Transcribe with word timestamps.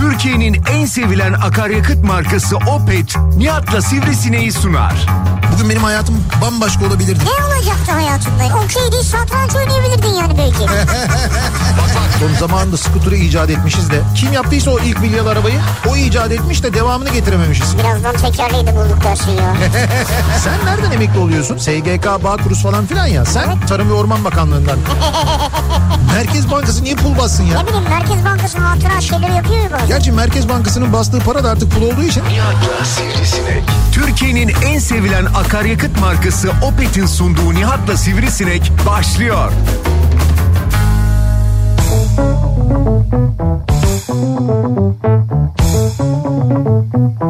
Türkiye'nin 0.00 0.56
en 0.72 0.84
sevilen 0.84 1.32
akaryakıt 1.32 2.04
markası 2.04 2.56
Opet, 2.56 3.16
Nihat'la 3.36 3.82
Sivrisineği 3.82 4.52
sunar. 4.52 5.06
Bugün 5.60 5.70
benim 5.70 5.84
hayatım 5.84 6.24
bambaşka 6.42 6.86
olabilirdi. 6.86 7.24
Ne 7.24 7.44
olacaktı 7.44 7.92
hayatında? 7.92 8.44
Okey 8.64 8.92
değil 8.92 9.02
satranç 9.02 9.54
oynayabilirdin 9.56 10.08
yani 10.08 10.38
belki. 10.38 10.58
Son 12.20 12.34
zamanında 12.34 12.76
skuturu 12.76 13.14
icat 13.14 13.50
etmişiz 13.50 13.90
de. 13.90 14.00
Kim 14.14 14.32
yaptıysa 14.32 14.70
o 14.70 14.78
ilk 14.78 15.00
milyon 15.00 15.26
arabayı 15.26 15.60
o 15.88 15.96
icat 15.96 16.32
etmiş 16.32 16.62
de 16.62 16.74
devamını 16.74 17.08
getirememişiz. 17.08 17.78
Birazdan 17.78 18.16
tekerleği 18.16 18.66
de 18.66 18.76
bulduk 18.76 19.04
dersin 19.04 19.30
ya. 19.30 19.54
Sen 20.44 20.66
nereden 20.66 20.90
emekli 20.90 21.18
oluyorsun? 21.18 21.58
SGK, 21.58 22.24
Bağkuruz 22.24 22.62
falan 22.62 22.86
filan 22.86 23.06
ya. 23.06 23.24
Sen 23.24 23.60
Tarım 23.60 23.90
ve 23.90 23.92
Orman 23.92 24.24
Bakanlığı'ndan. 24.24 24.78
Merkez 26.14 26.50
Bankası 26.50 26.84
niye 26.84 26.94
pul 26.94 27.18
bassın 27.18 27.44
ya? 27.44 27.60
ne 27.62 27.66
bileyim 27.68 27.84
Merkez 27.90 28.24
Bankası 28.24 28.58
hatıra 28.58 29.00
şeyleri 29.00 29.32
yapıyor 29.32 29.60
ya 29.60 29.72
bazen. 29.72 29.88
Gerçi 29.88 30.12
Merkez 30.12 30.48
Bankası'nın 30.48 30.92
bastığı 30.92 31.18
para 31.18 31.44
da 31.44 31.50
artık 31.50 31.72
pul 31.72 31.82
olduğu 31.82 32.02
için. 32.02 32.24
Nihat'la 32.24 32.84
Sivrisinek. 32.84 33.62
Türkiye'nin 33.92 34.52
en 34.66 34.78
sevilen 34.78 35.24
akaryakıt 35.50 36.00
markası 36.00 36.50
Opet'in 36.62 37.06
sunduğu 37.06 37.54
Nihat'la 37.54 37.96
Sivrisinek 37.96 38.72
başlıyor. 38.86 39.52
Türkiye'nin 47.12 47.29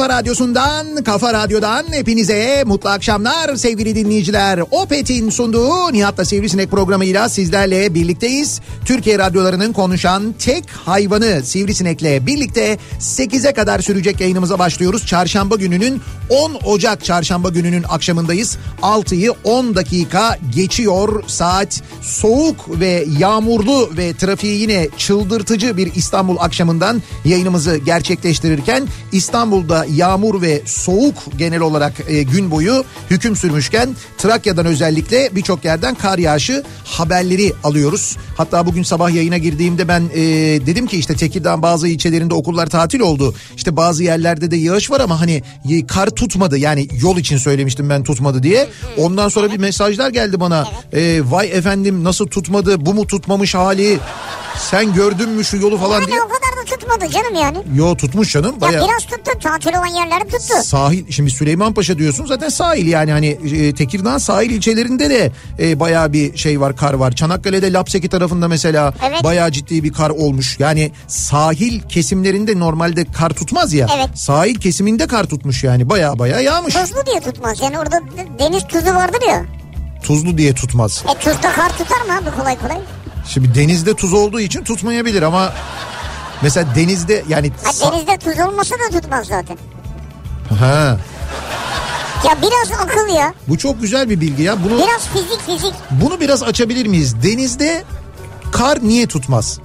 radyosundan, 0.11 1.03
kafa 1.03 1.33
radyodan 1.33 1.85
hepinize 1.91 2.63
mutlu 2.65 2.89
akşamlar 2.89 3.55
sevgili 3.55 3.95
dinleyiciler. 3.95 4.59
Opet'in 4.71 5.29
sunduğu 5.29 5.93
Nihat'la 5.93 6.25
Sivrisinek 6.25 6.71
programıyla 6.71 7.29
sizlerle 7.29 7.93
birlikteyiz. 7.93 8.61
Türkiye 8.85 9.19
radyolarının 9.19 9.73
konuşan 9.73 10.35
tek 10.39 10.69
hayvanı 10.69 11.43
Sivrisinek'le 11.43 12.25
birlikte 12.25 12.77
8'e 12.99 13.53
kadar 13.53 13.79
sürecek 13.79 14.21
yayınımıza 14.21 14.59
başlıyoruz. 14.59 15.05
Çarşamba 15.05 15.55
gününün 15.55 16.01
10 16.29 16.57
Ocak 16.65 17.05
çarşamba 17.05 17.49
gününün 17.49 17.83
akşamındayız. 17.89 18.57
6'yı 18.81 19.33
10 19.43 19.75
dakika 19.75 20.37
geçiyor 20.55 21.23
saat. 21.27 21.81
Soğuk 22.01 22.79
ve 22.79 23.05
yağmurlu 23.19 23.89
ve 23.97 24.13
trafiği 24.13 24.61
yine 24.61 24.87
çıldırtıcı 24.97 25.77
bir 25.77 25.95
İstanbul 25.95 26.37
akşamından 26.39 27.01
yayınımızı 27.25 27.77
gerçekleştirirken 27.77 28.87
İstanbul'da 29.11 29.85
yağmur 30.01 30.41
ve 30.41 30.61
soğuk 30.65 31.15
genel 31.37 31.59
olarak 31.59 31.93
e, 32.07 32.23
gün 32.23 32.51
boyu 32.51 32.83
hüküm 33.09 33.35
sürmüşken 33.35 33.89
Trakya'dan 34.17 34.65
özellikle 34.65 35.29
birçok 35.35 35.65
yerden 35.65 35.95
kar 35.95 36.17
yağışı 36.17 36.63
haberleri 36.83 37.53
alıyoruz. 37.63 38.17
Hatta 38.37 38.65
bugün 38.65 38.83
sabah 38.83 39.11
yayına 39.11 39.37
girdiğimde 39.37 39.87
ben 39.87 40.01
e, 40.13 40.21
dedim 40.65 40.87
ki 40.87 40.97
işte 40.97 41.15
Tekirdağ 41.15 41.61
bazı 41.61 41.87
ilçelerinde 41.87 42.33
okullar 42.33 42.67
tatil 42.67 42.99
oldu. 42.99 43.35
İşte 43.55 43.75
bazı 43.75 44.03
yerlerde 44.03 44.51
de 44.51 44.55
yağış 44.55 44.91
var 44.91 44.99
ama 44.99 45.21
hani 45.21 45.43
e, 45.71 45.87
kar 45.87 46.09
tutmadı 46.09 46.57
yani 46.57 46.87
yol 47.01 47.17
için 47.17 47.37
söylemiştim 47.37 47.89
ben 47.89 48.03
tutmadı 48.03 48.43
diye. 48.43 48.69
Ondan 48.97 49.29
sonra 49.29 49.51
bir 49.51 49.57
mesajlar 49.57 50.09
geldi 50.09 50.39
bana. 50.39 50.67
E, 50.93 51.21
vay 51.25 51.51
efendim 51.51 52.03
nasıl 52.03 52.27
tutmadı 52.27 52.85
bu 52.85 52.93
mu 52.93 53.07
tutmamış 53.07 53.55
hali 53.55 53.99
sen 54.69 54.93
gördün 54.93 55.29
mü 55.29 55.45
şu 55.45 55.57
yolu 55.57 55.77
falan 55.77 56.05
diye. 56.05 56.15
Yani 56.15 56.25
o 56.25 56.29
kadar 56.29 56.50
da 56.50 56.50
tutmadı 56.79 57.07
canım 57.11 57.35
yani. 57.35 57.57
Yo 57.75 57.95
tutmuş 57.95 58.31
canım 58.33 58.55
Ya 58.55 58.61
bayağı. 58.61 58.87
biraz 58.87 59.03
tuttu 59.05 59.39
tatil 59.43 59.69
olan 59.69 59.85
yerleri 59.87 60.23
tuttu. 60.23 60.53
Sahil 60.63 61.11
şimdi 61.11 61.31
Süleymanpaşa 61.31 61.97
diyorsun 61.97 62.25
zaten 62.25 62.49
sahil 62.49 62.87
yani 62.87 63.11
hani 63.11 63.27
e, 63.27 63.75
Tekirdağ 63.75 64.19
sahil 64.19 64.49
ilçelerinde 64.49 65.09
de 65.09 65.31
e, 65.59 65.79
bayağı 65.79 66.13
bir 66.13 66.37
şey 66.37 66.59
var 66.61 66.75
kar 66.75 66.93
var. 66.93 67.11
Çanakkale'de 67.11 67.73
Lapseki 67.73 68.09
tarafında 68.09 68.47
mesela 68.47 68.93
Evet. 69.09 69.23
bayağı 69.23 69.51
ciddi 69.51 69.83
bir 69.83 69.93
kar 69.93 70.09
olmuş. 70.09 70.59
Yani 70.59 70.91
sahil 71.07 71.81
kesimlerinde 71.81 72.59
normalde 72.59 73.05
kar 73.05 73.29
tutmaz 73.29 73.73
ya. 73.73 73.87
Evet. 73.95 74.09
Sahil 74.15 74.55
kesiminde 74.55 75.07
kar 75.07 75.23
tutmuş 75.23 75.63
yani 75.63 75.89
bayağı 75.89 76.19
bayağı 76.19 76.43
yağmış. 76.43 76.73
Tuzlu 76.73 77.05
diye 77.05 77.19
tutmaz. 77.19 77.61
Yani 77.61 77.79
orada 77.79 77.99
deniz 78.39 78.67
tuzu 78.67 78.95
vardır 78.95 79.21
ya. 79.27 79.45
Tuzlu 80.03 80.37
diye 80.37 80.53
tutmaz. 80.53 81.03
E 81.15 81.19
tuzda 81.19 81.51
kar 81.51 81.77
tutar 81.77 82.01
mı 82.01 82.17
abi 82.17 82.35
kolay 82.37 82.57
kolay? 82.59 82.77
Şimdi 83.27 83.55
denizde 83.55 83.93
tuz 83.93 84.13
olduğu 84.13 84.39
için 84.39 84.63
tutmayabilir 84.63 85.21
ama 85.21 85.53
mesela 86.41 86.75
denizde 86.75 87.23
yani 87.29 87.51
Ha, 87.63 87.91
denizde 87.91 88.17
tuz 88.17 88.39
olmasa 88.39 88.75
da 88.75 88.99
tutmaz 88.99 89.27
zaten. 89.27 89.57
ha 90.59 90.97
Ya 92.27 92.37
biraz 92.41 92.79
akıl 92.81 93.07
ya. 93.15 93.33
bu 93.47 93.57
çok 93.57 93.81
güzel 93.81 94.09
bir 94.09 94.21
bilgi 94.21 94.43
ya. 94.43 94.63
Bunu 94.63 94.77
Biraz 94.77 95.07
fizik 95.07 95.41
fizik. 95.45 95.73
bunu 95.91 96.19
biraz 96.19 96.43
açabilir 96.43 96.85
miyiz? 96.85 97.23
Denizde 97.23 97.83
kar 98.51 98.77
niye 98.83 99.07
tutmaz? 99.07 99.59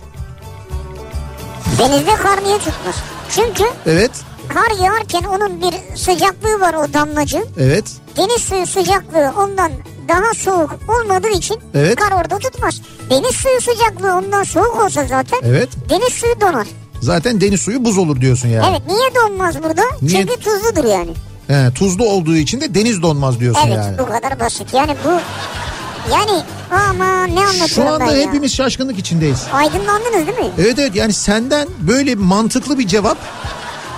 Denizde 1.78 2.14
kar 2.14 2.44
niye 2.44 2.58
tutmaz? 2.58 2.94
Çünkü 3.30 3.64
Evet. 3.86 4.10
kar 4.54 4.84
yağarken 4.84 5.22
onun 5.24 5.62
bir 5.62 5.96
sıcaklığı 5.96 6.60
var 6.60 6.74
o 6.74 6.92
damlacığın. 6.92 7.46
Evet. 7.58 7.84
Deniz 8.16 8.42
suyu 8.42 8.66
sıcaklığı 8.66 9.32
ondan 9.38 9.72
daha 10.08 10.34
soğuk 10.36 10.78
olmadığı 10.88 11.28
için 11.28 11.56
Evet. 11.74 11.96
kar 12.00 12.12
orada 12.12 12.38
tutmaz. 12.38 12.80
Deniz 13.10 13.34
suyu 13.36 13.60
sıcaklığı 13.60 14.14
ondan 14.14 14.42
soğuk 14.44 14.80
olsa 14.84 15.04
zaten 15.04 15.38
Evet. 15.44 15.68
deniz 15.90 16.12
suyu 16.12 16.40
donar. 16.40 16.66
Zaten 17.00 17.40
deniz 17.40 17.60
suyu 17.60 17.84
buz 17.84 17.98
olur 17.98 18.20
diyorsun 18.20 18.48
yani. 18.48 18.66
Evet 18.70 18.82
niye 18.86 19.14
donmaz 19.14 19.62
burada? 19.62 19.82
Niye? 20.02 20.20
Çünkü 20.20 20.40
tuzludur 20.40 20.84
yani. 20.90 21.10
He, 21.46 21.70
tuzlu 21.74 22.04
olduğu 22.04 22.36
için 22.36 22.60
de 22.60 22.74
deniz 22.74 23.02
donmaz 23.02 23.40
diyorsun 23.40 23.62
Evet 23.66 23.76
yani. 23.76 23.98
bu 23.98 24.06
kadar 24.06 24.40
basit. 24.40 24.74
Yani 24.74 24.96
bu 25.04 25.10
yani 26.12 26.42
ama 26.70 27.24
ne 27.26 27.40
anlatıyorum 27.40 27.68
Şu 27.68 27.88
anda 27.88 28.06
ben 28.06 28.12
ya? 28.16 28.26
hepimiz 28.28 28.54
şaşkınlık 28.54 28.98
içindeyiz. 28.98 29.42
Aydınlandınız 29.52 30.26
değil 30.26 30.38
mi? 30.38 30.50
Evet 30.58 30.78
evet 30.78 30.94
yani 30.96 31.12
senden 31.12 31.68
böyle 31.80 32.14
mantıklı 32.14 32.78
bir 32.78 32.86
cevap 32.86 33.18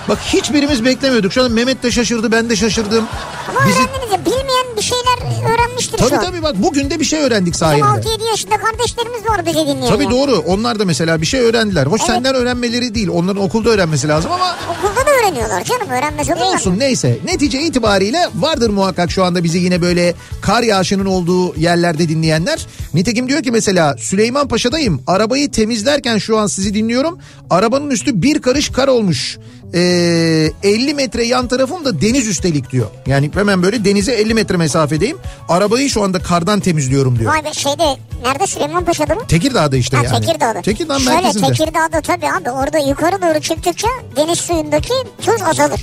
Bak 0.08 0.18
hiçbirimiz 0.18 0.84
beklemiyorduk. 0.84 1.32
Şu 1.32 1.42
an 1.42 1.52
Mehmet 1.52 1.82
de 1.82 1.90
şaşırdı 1.90 2.32
ben 2.32 2.50
de 2.50 2.56
şaşırdım. 2.56 3.04
Ama 3.48 3.60
Bizi... 3.68 3.78
öğrendiniz 3.78 4.12
ya 4.12 4.18
bilmeyen 4.26 4.66
bir 4.76 4.82
şeyler 4.82 5.18
öğrenmiştir 5.54 5.98
Tabii 5.98 6.08
şu 6.08 6.16
an. 6.16 6.24
tabii 6.24 6.42
bak 6.42 6.54
bugün 6.62 6.90
de 6.90 7.00
bir 7.00 7.04
şey 7.04 7.20
öğrendik 7.20 7.56
sayende. 7.56 7.84
6-7 7.84 8.30
yaşında 8.30 8.56
kardeşlerimiz 8.56 9.26
var 9.28 9.46
bizi 9.46 9.58
dinleyen. 9.58 9.88
Tabii 9.88 10.10
doğru. 10.10 10.38
Onlar 10.46 10.78
da 10.78 10.84
mesela 10.84 11.20
bir 11.20 11.26
şey 11.26 11.40
öğrendiler. 11.40 11.86
Hoş 11.86 12.00
Evet. 12.00 12.10
senden 12.10 12.34
öğrenmeleri 12.34 12.94
değil. 12.94 13.08
Onların 13.08 13.42
okulda 13.42 13.70
öğrenmesi 13.70 14.08
lazım 14.08 14.32
ama 14.32 14.56
Okulda 14.78 15.06
da 15.06 15.10
öğreniyorlar 15.10 15.64
canım 15.64 15.88
öğrenmez 15.90 16.28
olur 16.30 16.36
mu? 16.38 16.44
olsun 16.54 16.78
neyse. 16.78 17.18
Netice 17.24 17.60
itibariyle 17.62 18.28
vardır 18.34 18.70
muhakkak 18.70 19.10
şu 19.10 19.24
anda 19.24 19.44
bizi 19.44 19.58
yine 19.58 19.82
böyle 19.82 20.14
kar 20.40 20.62
yağışının 20.62 21.06
olduğu 21.06 21.56
yerlerde 21.56 22.08
dinleyenler. 22.08 22.66
Nitekim 22.94 23.28
diyor 23.28 23.42
ki 23.42 23.50
mesela 23.50 23.96
Süleyman 23.98 24.48
Paşa'dayım. 24.48 25.02
Arabayı 25.06 25.50
temizlerken 25.50 26.18
şu 26.18 26.38
an 26.38 26.46
sizi 26.46 26.74
dinliyorum. 26.74 27.18
Arabanın 27.50 27.90
üstü 27.90 28.22
bir 28.22 28.42
karış 28.42 28.68
kar 28.68 28.88
olmuş. 28.88 29.38
Ee, 29.74 30.50
50 30.62 30.94
metre 30.94 31.24
yan 31.24 31.48
tarafım 31.48 31.84
da 31.84 32.00
deniz 32.00 32.28
üstelik 32.28 32.70
diyor. 32.70 32.86
Yani 33.06 33.30
hemen 33.34 33.62
böyle 33.62 33.84
denize 33.84 34.12
50 34.12 34.34
metre 34.34 34.56
mesafedeyim. 34.56 35.18
Arabayı 35.48 35.90
şu 35.90 36.02
anda 36.02 36.18
kardan 36.18 36.60
temizliyorum 36.60 37.18
diyor. 37.18 37.32
Vay 37.32 37.44
be 37.44 37.52
şeyde 37.52 37.96
nerede 38.24 38.46
Süleymanpaşa'da 38.46 39.14
mı? 39.14 39.22
Tekirdağ'da 39.28 39.76
işte 39.76 39.96
Ha 39.96 40.02
yani. 40.04 40.26
Tekirdağ'da. 40.26 40.62
Tekirdağ 40.62 40.98
Şöyle 40.98 41.10
merkezinde. 41.14 41.46
Tekirdağ'da 41.46 42.00
tabii 42.00 42.26
abi 42.30 42.50
orada 42.50 42.78
yukarı 42.78 43.22
doğru 43.22 43.40
çıktıkça 43.40 43.88
deniz 44.16 44.38
suyundaki 44.38 44.94
tuz 45.22 45.42
azalır. 45.42 45.80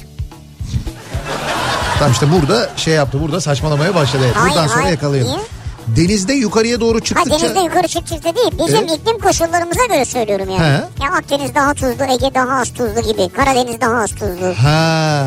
Tamam 2.00 2.12
işte 2.12 2.32
burada 2.32 2.70
şey 2.78 2.94
yaptı. 2.94 3.22
Burada 3.22 3.42
saçmalamaya 3.42 3.96
başladı. 3.96 4.24
Evet, 4.26 4.36
Hayır, 4.36 4.54
Buradan 4.56 4.68
sonra 4.68 4.80
hayır. 4.80 4.92
yakalayalım. 4.92 5.32
Niye? 5.32 5.40
Denizde 5.88 6.34
yukarıya 6.34 6.80
doğru 6.80 6.96
Ha 7.00 7.04
çıktıkça... 7.04 7.40
denizde 7.40 7.60
yukarı 7.60 7.88
çıktıkça 7.88 8.36
değil. 8.36 8.52
Bizim 8.68 8.78
Evet. 8.80 8.92
iklim 9.02 9.20
koşullarımıza 9.20 9.86
göre 9.86 10.06
söylüyorum 10.06 10.50
yani. 10.50 10.64
He. 10.64 11.04
Ya 11.04 11.12
Akdeniz 11.18 11.56
daha 11.56 11.74
tuzlu, 11.74 12.04
Ege 12.04 12.34
daha 12.36 12.60
az 12.60 12.74
tuzlu 12.74 13.02
gibi. 13.02 13.30
Karadeniz 13.30 13.82
daha 13.82 13.96
az 14.04 14.10
tuzlu. 14.12 14.54
Ha. 14.64 15.26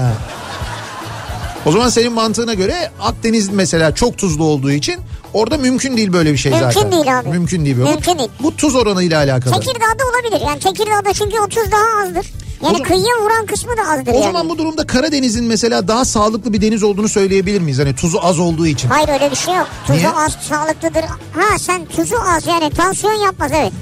O 1.66 1.72
zaman 1.72 1.88
senin 1.88 2.12
mantığına 2.12 2.54
göre 2.54 2.90
Akdeniz 3.00 3.48
mesela 3.48 3.94
çok 3.94 4.18
tuzlu 4.18 4.44
olduğu 4.44 4.70
için 4.70 4.96
orada 5.34 5.56
mümkün 5.58 5.96
değil 5.96 6.12
böyle 6.12 6.32
bir 6.32 6.36
şey 6.38 6.52
Mümkün 6.52 6.70
zaten. 6.70 6.92
değil 6.92 7.18
abi. 7.18 7.28
Mümkün 7.28 7.64
değil. 7.64 7.76
Bu- 7.80 7.84
Mümkün 7.88 8.18
değil. 8.18 8.30
Bu 8.42 8.56
tuz 8.56 8.74
oranıyla 8.74 9.18
alakalı. 9.18 9.54
Tekirdağ'da 9.54 10.04
olabilir. 10.04 10.46
Yani 10.46 10.58
Tekirdağ'da 10.60 11.12
çünkü 11.12 11.40
o 11.40 11.48
tuz 11.48 11.72
daha 11.72 12.02
azdır. 12.02 12.32
Yani 12.62 12.82
kıyıya 12.82 13.14
vuran 13.22 13.46
kısmı 13.46 13.76
da 13.76 13.82
azdır 13.92 14.12
O 14.12 14.14
yani. 14.14 14.22
zaman 14.24 14.48
bu 14.48 14.58
durumda 14.58 14.86
Karadeniz'in 14.86 15.44
mesela 15.44 15.88
daha 15.88 16.04
sağlıklı 16.04 16.52
bir 16.52 16.60
deniz 16.60 16.82
olduğunu 16.82 17.08
söyleyebilir 17.08 17.60
miyiz? 17.60 17.78
Hani 17.78 17.94
tuzu 17.94 18.18
az 18.22 18.38
olduğu 18.38 18.66
için. 18.66 18.88
Hayır 18.88 19.08
öyle 19.08 19.30
bir 19.30 19.36
şey 19.36 19.54
yok. 19.54 19.66
Tuzu 19.86 19.98
Niye? 19.98 20.10
az 20.10 20.32
sağlıklıdır. 20.48 21.02
Ha 21.32 21.58
sen 21.58 21.84
tuzu 21.86 22.16
az 22.36 22.46
yani 22.46 22.70
tansiyon 22.70 23.12
yapmaz 23.12 23.50
evet. 23.54 23.72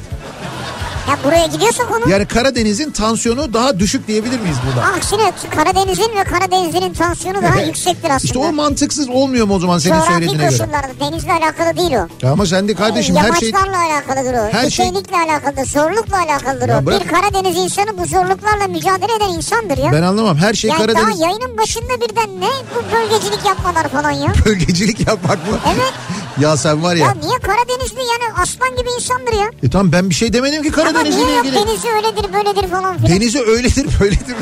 Ya 1.11 1.19
buraya 1.25 1.47
gidiyorsa 1.47 1.87
konu. 1.89 2.11
Yani 2.11 2.27
Karadeniz'in 2.27 2.91
tansiyonu 2.91 3.53
daha 3.55 3.79
düşük 3.79 4.09
diyebilir 4.09 4.41
miyiz 4.41 4.57
burada? 4.67 4.87
Aksine 4.89 5.33
Karadeniz'in 5.57 6.17
ve 6.17 6.25
Karadeniz'in 6.25 6.93
tansiyonu 6.93 7.43
daha 7.43 7.61
yüksektir 7.67 8.05
aslında. 8.11 8.17
İşte 8.25 8.39
o 8.39 8.53
mantıksız 8.53 9.09
olmuyor 9.09 9.47
mu 9.47 9.55
o 9.55 9.59
zaman 9.59 9.79
senin 9.79 9.95
Coğrafi 9.95 10.13
söylediğine 10.13 10.37
göre? 10.43 10.51
koşullarda 10.59 11.01
denizle 11.01 11.33
alakalı 11.33 11.77
değil 11.77 11.93
o. 11.93 12.27
Ya 12.27 12.33
Ama 12.33 12.47
sen 12.47 12.69
de 12.69 12.75
kardeşim 12.75 13.17
her 13.17 13.33
şey... 13.33 13.51
Yamaçlarla 13.51 13.79
alakalıdır 13.95 14.35
o. 14.35 14.53
her 14.53 14.71
şey- 14.71 14.87
Dikeylikle 14.87 15.17
alakalıdır, 15.17 15.67
zorlukla 15.67 16.17
alakalıdır 16.19 16.69
Ya 16.69 16.79
o. 16.83 16.87
bırak- 16.87 17.05
Bir 17.05 17.09
Karadeniz 17.09 17.57
insanı 17.57 17.99
bu 17.99 18.07
zorluklarla 18.07 18.67
mücadele 18.69 19.17
eden 19.17 19.29
insandır 19.29 19.79
ya. 19.79 19.93
Ben 19.93 20.03
anlamam 20.03 20.37
her 20.37 20.55
şey 20.55 20.71
yani 20.71 20.79
Karadeniz... 20.79 21.07
daha 21.19 21.27
yayının 21.27 21.59
başında 21.59 22.01
birden 22.01 22.41
ne 22.41 22.49
bu 22.75 22.95
bölgecilik 22.97 23.45
yapmalar 23.47 23.89
falan 23.89 24.11
ya. 24.11 24.33
Bölgecilik 24.47 25.07
yapmak 25.09 25.39
mı? 25.51 25.59
Evet. 25.67 25.93
ya 26.41 26.57
sen 26.57 26.83
var 26.83 26.95
Ya 26.97 27.07
ya. 27.07 27.15
niye 27.15 27.39
Karadenizli 27.39 27.99
yani 28.01 28.33
aslan 28.43 28.77
gibi 28.77 28.89
insandır 28.97 29.33
ya. 29.33 29.51
E 29.63 29.71
tamam 29.71 29.93
ben 29.93 30.11
bir 30.11 30.15
şey 30.15 30.33
demedim 30.33 30.63
ki 30.63 30.69
Ama 30.69 30.77
Karadeniz'le 30.93 31.17
niye 31.19 31.37
yok 31.37 31.47
ilgili. 31.47 31.61
denizi 31.67 31.89
öyledir 31.89 32.33
böyledir 32.33 32.69
falan 32.71 32.99
filan. 32.99 33.11
Denizi 33.21 33.41
öyledir 33.41 33.87
böyledir. 34.01 34.37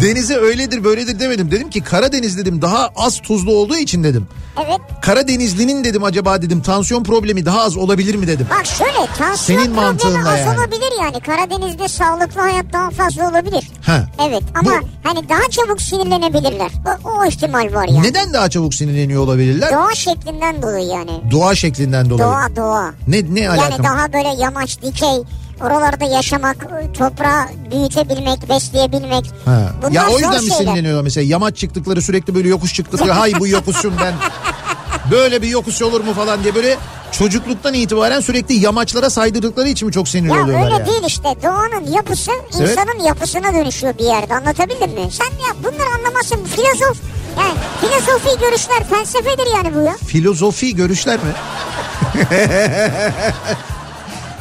Denizi 0.00 0.36
öyledir 0.36 0.84
böyledir 0.84 1.18
demedim. 1.20 1.50
Dedim 1.50 1.70
ki 1.70 1.80
Karadeniz 1.82 2.38
dedim 2.38 2.62
daha 2.62 2.90
az 2.96 3.22
tuzlu 3.22 3.52
olduğu 3.54 3.76
için 3.76 4.04
dedim. 4.04 4.28
Evet. 4.66 4.80
Karadenizlinin 5.02 5.84
dedim 5.84 6.04
acaba 6.04 6.42
dedim 6.42 6.62
tansiyon 6.62 7.04
problemi 7.04 7.46
daha 7.46 7.60
az 7.62 7.76
olabilir 7.76 8.14
mi 8.14 8.26
dedim. 8.26 8.46
Bak 8.50 8.66
şöyle 8.66 9.06
tansiyon 9.18 9.60
Senin 9.60 9.74
problemi 9.74 10.28
az 10.28 10.38
yani. 10.40 10.58
olabilir 10.58 10.92
yani. 11.02 11.20
Karadeniz'de 11.20 11.88
sağlıklı 11.88 12.40
hayat 12.40 12.66
daha 12.72 12.90
fazla 12.90 13.30
olabilir. 13.30 13.70
Ha. 13.86 14.06
Evet 14.28 14.42
ama 14.54 14.70
Bu- 14.70 14.88
hani 15.02 15.28
daha 15.28 15.50
çabuk 15.50 15.82
sinirlenebilirler. 15.82 16.70
O, 17.04 17.10
o 17.10 17.24
ihtimal 17.26 17.72
var 17.74 17.88
yani. 17.88 18.02
Neden 18.02 18.32
daha 18.32 18.50
çabuk 18.50 18.74
sinirleniyor 18.74 19.22
olabilirler? 19.22 19.72
Doğa 19.72 19.94
şeklinden 20.36 20.62
dolayı 20.62 20.86
yani. 20.86 21.30
Doğa 21.30 21.54
şeklinden 21.54 22.10
dolayı. 22.10 22.28
Doğa 22.28 22.56
doğa. 22.56 22.94
Ne 23.08 23.34
ne 23.34 23.48
alaka? 23.50 23.62
Yani 23.70 23.82
daha 23.84 24.12
böyle 24.12 24.42
yamaç, 24.42 24.82
dikey, 24.82 25.22
oralarda 25.60 26.04
yaşamak, 26.04 26.66
toprağı 26.98 27.44
büyütebilmek, 27.70 28.48
besleyebilmek. 28.48 29.24
Ha. 29.44 29.72
Bunlar 29.82 29.90
Ya 29.92 30.06
o 30.08 30.18
yüzden 30.18 30.44
mi 30.44 30.50
sinirleniyorlar 30.50 31.02
mesela 31.02 31.26
yamaç 31.26 31.56
çıktıkları 31.56 32.02
sürekli 32.02 32.34
böyle 32.34 32.48
yokuş 32.48 32.74
çıktıkları 32.74 33.12
hay 33.12 33.32
bu 33.40 33.46
yokuşum 33.48 33.94
ben 34.04 34.14
böyle 35.10 35.42
bir 35.42 35.48
yokuş 35.48 35.82
olur 35.82 36.00
mu 36.00 36.14
falan 36.14 36.42
diye 36.42 36.54
böyle 36.54 36.76
çocukluktan 37.12 37.74
itibaren 37.74 38.20
sürekli 38.20 38.54
yamaçlara 38.54 39.10
saydırdıkları 39.10 39.68
için 39.68 39.88
mi 39.88 39.92
çok 39.92 40.08
sinirli 40.08 40.32
Ya 40.34 40.42
oluyorlar 40.42 40.64
öyle 40.64 40.74
yani? 40.74 40.86
değil 40.86 41.02
işte 41.06 41.28
doğanın 41.42 41.92
yapısı 41.92 42.30
Evet. 42.58 42.70
insanın 42.70 43.04
yapısına 43.04 43.54
dönüşüyor 43.54 43.98
bir 43.98 44.04
yerde 44.04 44.34
anlatabildim 44.34 44.90
mi? 44.90 45.08
Sen 45.10 45.24
ya 45.26 45.54
bunları 45.58 45.94
anlamazsın 45.98 46.44
filozof 46.44 46.98
yani 47.36 47.58
filozofi 47.80 48.38
görüşler 48.40 48.84
felsefedir 48.90 49.46
yani 49.54 49.74
bu 49.74 49.80
ya. 49.80 49.96
Filozofi 50.06 50.76
görüşler 50.76 51.16
mi? 51.16 51.32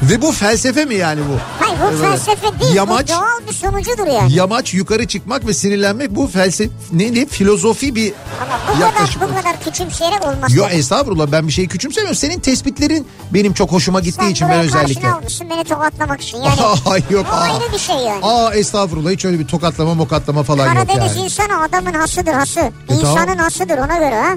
Ve 0.01 0.21
bu 0.21 0.31
felsefe 0.31 0.85
mi 0.85 0.95
yani 0.95 1.21
bu? 1.29 1.63
Hayır 1.65 1.79
bu 1.81 1.85
Evet. 1.89 1.99
felsefe 2.01 2.59
değil 2.59 2.75
Yamaç- 2.75 3.07
bu 3.09 3.13
doğal 3.13 3.47
bir 3.49 3.53
sonucudur 3.53 4.07
yani. 4.07 4.33
Yamaç 4.33 4.73
yukarı 4.73 5.07
çıkmak 5.07 5.47
ve 5.47 5.53
sinirlenmek 5.53 6.15
bu 6.15 6.27
felsefe 6.27 6.69
ne 6.93 7.13
ne 7.13 7.25
filozofi 7.25 7.95
bir 7.95 8.13
Ama 8.41 8.59
bu 8.77 8.81
yaklaşım. 8.81 9.21
kadar 9.21 9.33
bu 9.35 9.37
kadar 9.41 9.59
küçümseyerek 9.63 10.25
olmaz. 10.27 10.53
Yo 10.55 10.63
tabii. 10.63 10.73
estağfurullah 10.75 11.27
ben 11.31 11.47
bir 11.47 11.51
şeyi 11.53 11.67
küçümsemiyorum. 11.67 12.15
Senin 12.15 12.39
tespitlerin 12.39 13.07
benim 13.33 13.53
çok 13.53 13.71
hoşuma 13.71 13.99
gittiği 13.99 14.21
Sen 14.23 14.29
için 14.29 14.49
ben 14.49 14.59
özellikle. 14.59 14.93
karşına 15.01 15.15
almışsın 15.15 15.49
beni 15.49 15.63
tokatlamak 15.63 16.21
için 16.21 16.37
yani. 16.37 16.59
Ay 16.85 17.01
yok. 17.09 17.25
o 17.31 17.35
aa. 17.35 17.39
ayrı 17.39 17.73
bir 17.73 17.79
şey 17.79 17.95
yani. 17.95 18.19
Aa 18.23 18.53
estağfurullah 18.53 19.11
hiç 19.11 19.25
öyle 19.25 19.39
bir 19.39 19.47
tokatlama 19.47 19.93
mokatlama 19.93 20.43
falan 20.43 20.65
yok 20.65 20.75
Karadeniz 20.87 21.15
yani. 21.15 21.25
insanı 21.25 21.61
adamın 21.61 21.93
hasıdır 21.93 22.33
hası. 22.33 22.59
E, 22.59 22.93
İnsanın 22.93 23.15
tamam. 23.15 23.37
hasıdır 23.37 23.77
ona 23.77 23.97
göre 23.97 24.21
ha. 24.21 24.35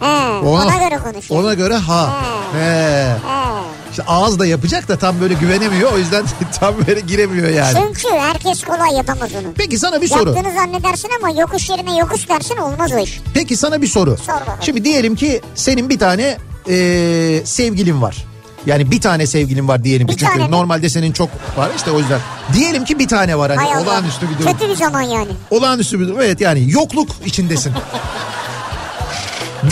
He, 0.00 0.30
ona, 0.46 0.76
göre 0.88 0.98
konuşuyor. 1.12 1.40
Ona 1.44 1.54
göre 1.54 1.74
ha. 1.76 2.16
He. 2.52 2.58
He. 2.58 3.04
He. 3.10 3.54
İşte 3.94 4.04
ağız 4.06 4.38
da 4.38 4.46
yapacak 4.46 4.88
da 4.88 4.96
tam 4.96 5.20
böyle 5.20 5.34
güvenemiyor 5.34 5.92
o 5.92 5.98
yüzden 5.98 6.24
tam 6.60 6.74
böyle 6.86 7.00
giremiyor 7.00 7.48
yani. 7.48 7.78
Çünkü 7.80 8.16
herkes 8.16 8.62
kolay 8.62 8.96
yapamaz 8.96 9.30
onu. 9.34 9.52
Peki 9.56 9.78
sana 9.78 10.00
bir 10.02 10.08
soru. 10.08 10.30
Yaptığını 10.30 10.54
zannedersin 10.54 11.08
ama 11.18 11.40
yokuş 11.40 11.68
yerine 11.70 11.96
yokuş 11.98 12.28
dersin 12.28 12.56
olmaz 12.56 12.92
o 12.92 12.98
iş. 12.98 13.20
Peki 13.34 13.56
sana 13.56 13.82
bir 13.82 13.86
soru. 13.86 14.16
Sor 14.16 14.32
bakalım. 14.32 14.58
Şimdi 14.60 14.84
diyelim 14.84 15.16
ki 15.16 15.40
senin 15.54 15.88
bir 15.88 15.98
tane 15.98 16.38
eee, 16.68 17.46
sevgilin 17.46 18.02
var. 18.02 18.24
Yani 18.66 18.90
bir 18.90 19.00
tane 19.00 19.26
sevgilin 19.26 19.68
var 19.68 19.84
diyelim 19.84 20.06
ki. 20.06 20.14
Bir 20.14 20.18
Çünkü 20.18 20.50
normalde 20.50 20.88
senin 20.88 21.12
çok 21.12 21.28
var 21.56 21.70
işte 21.76 21.90
o 21.90 21.98
yüzden. 21.98 22.20
Diyelim 22.54 22.84
ki 22.84 22.98
bir 22.98 23.08
tane 23.08 23.38
var 23.38 23.52
hani 23.56 23.68
Hay 23.68 23.82
olağanüstü 23.82 24.26
bir 24.30 24.38
durum. 24.38 24.52
Kötü 24.52 24.70
bir 24.70 24.76
zaman 24.76 25.02
yani. 25.02 25.30
Olağanüstü 25.50 26.00
bir 26.00 26.06
durum. 26.08 26.20
Evet 26.20 26.40
yani 26.40 26.70
yokluk 26.70 27.08
içindesin. 27.26 27.72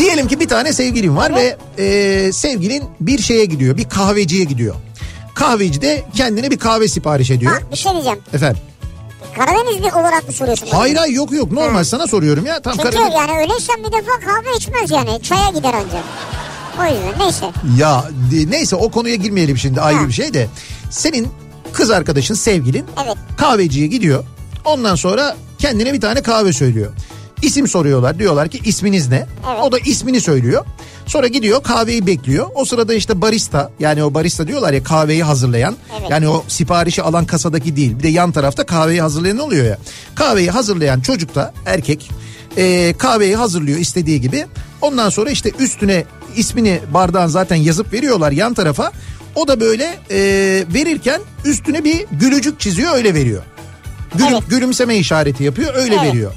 Diyelim 0.02 0.28
ki 0.28 0.40
bir 0.40 0.48
tane 0.48 0.72
sevgilin 0.72 1.16
var 1.16 1.34
ve 1.34 1.56
e, 1.78 2.32
sevgilin 2.32 2.84
bir 3.00 3.18
şeye 3.22 3.44
gidiyor. 3.44 3.76
Bir 3.76 3.84
kahveciye 3.88 4.44
gidiyor. 4.44 4.74
Kahveci 5.34 5.82
de 5.82 6.02
kendine 6.14 6.50
bir 6.50 6.58
kahve 6.58 6.88
sipariş 6.88 7.30
ediyor. 7.30 7.52
Bak 7.52 7.72
bir 7.72 7.76
şey 7.76 7.92
diyeceğim. 7.92 8.18
Efendim. 8.34 8.62
Karadenizli 9.36 9.92
olarak 9.92 10.26
mı 10.28 10.32
soruyorsun? 10.32 10.66
Hayır 10.70 10.96
hayır 10.96 11.14
yok 11.14 11.32
yok 11.32 11.52
normal 11.52 11.84
sana 11.84 12.06
soruyorum 12.06 12.46
ya. 12.46 12.60
Tam 12.62 12.72
Çünkü 12.72 12.88
Karadeniz- 12.88 13.14
yani 13.14 13.38
öyleysen 13.42 13.76
bir 13.78 13.92
defa 13.92 14.20
kahve 14.26 14.56
içmez 14.56 14.90
yani. 14.90 15.22
Çaya 15.22 15.50
gider 15.50 15.74
ancak. 15.74 16.04
O 16.80 16.84
yüzden 16.94 17.18
neyse. 17.26 17.46
Ya 17.78 18.04
de- 18.32 18.50
neyse 18.50 18.76
o 18.76 18.90
konuya 18.90 19.14
girmeyelim 19.14 19.58
şimdi 19.58 19.80
ayrı 19.80 19.98
Ha. 19.98 20.08
bir 20.08 20.12
şey 20.12 20.34
de. 20.34 20.48
Senin 20.90 21.28
kız 21.72 21.90
arkadaşın 21.90 22.34
sevgilin 22.34 22.84
Evet. 23.04 23.16
kahveciye 23.36 23.86
gidiyor. 23.86 24.24
Ondan 24.64 24.94
sonra 24.94 25.36
kendine 25.58 25.92
bir 25.92 26.00
tane 26.00 26.22
kahve 26.22 26.52
söylüyor. 26.52 26.92
İsim 27.42 27.68
soruyorlar 27.68 28.18
diyorlar 28.18 28.48
ki 28.48 28.60
isminiz 28.64 29.08
ne? 29.08 29.16
Evet. 29.16 29.62
O 29.62 29.72
da 29.72 29.78
ismini 29.78 30.20
söylüyor. 30.20 30.64
Sonra 31.06 31.26
gidiyor 31.26 31.62
kahveyi 31.62 32.06
bekliyor. 32.06 32.46
O 32.54 32.64
sırada 32.64 32.94
işte 32.94 33.20
barista 33.20 33.70
yani 33.80 34.04
o 34.04 34.14
barista 34.14 34.48
diyorlar 34.48 34.72
ya 34.72 34.82
kahveyi 34.82 35.22
hazırlayan. 35.22 35.76
Evet. 36.00 36.10
Yani 36.10 36.28
o 36.28 36.44
siparişi 36.48 37.02
alan 37.02 37.24
kasadaki 37.24 37.76
değil. 37.76 37.98
Bir 37.98 38.02
de 38.02 38.08
yan 38.08 38.32
tarafta 38.32 38.66
kahveyi 38.66 39.00
hazırlayan 39.00 39.38
oluyor 39.38 39.64
ya. 39.66 39.78
Kahveyi 40.14 40.50
hazırlayan 40.50 41.00
çocuk 41.00 41.34
da 41.34 41.52
erkek 41.66 42.10
e, 42.56 42.94
kahveyi 42.98 43.36
hazırlıyor 43.36 43.78
istediği 43.78 44.20
gibi. 44.20 44.46
Ondan 44.80 45.08
sonra 45.08 45.30
işte 45.30 45.50
üstüne 45.58 46.04
ismini 46.36 46.80
bardağın 46.94 47.26
zaten 47.28 47.56
yazıp 47.56 47.92
veriyorlar 47.92 48.32
yan 48.32 48.54
tarafa. 48.54 48.92
O 49.34 49.48
da 49.48 49.60
böyle 49.60 49.98
e, 50.10 50.18
verirken 50.74 51.20
üstüne 51.44 51.84
bir 51.84 52.06
gülücük 52.12 52.60
çiziyor 52.60 52.94
öyle 52.94 53.14
veriyor. 53.14 53.42
Gülüm, 54.14 54.28
Evet. 54.32 54.42
Gülümseme 54.50 54.96
işareti 54.96 55.44
yapıyor 55.44 55.74
öyle 55.74 55.94
Evet. 55.94 56.04
veriyor. 56.08 56.32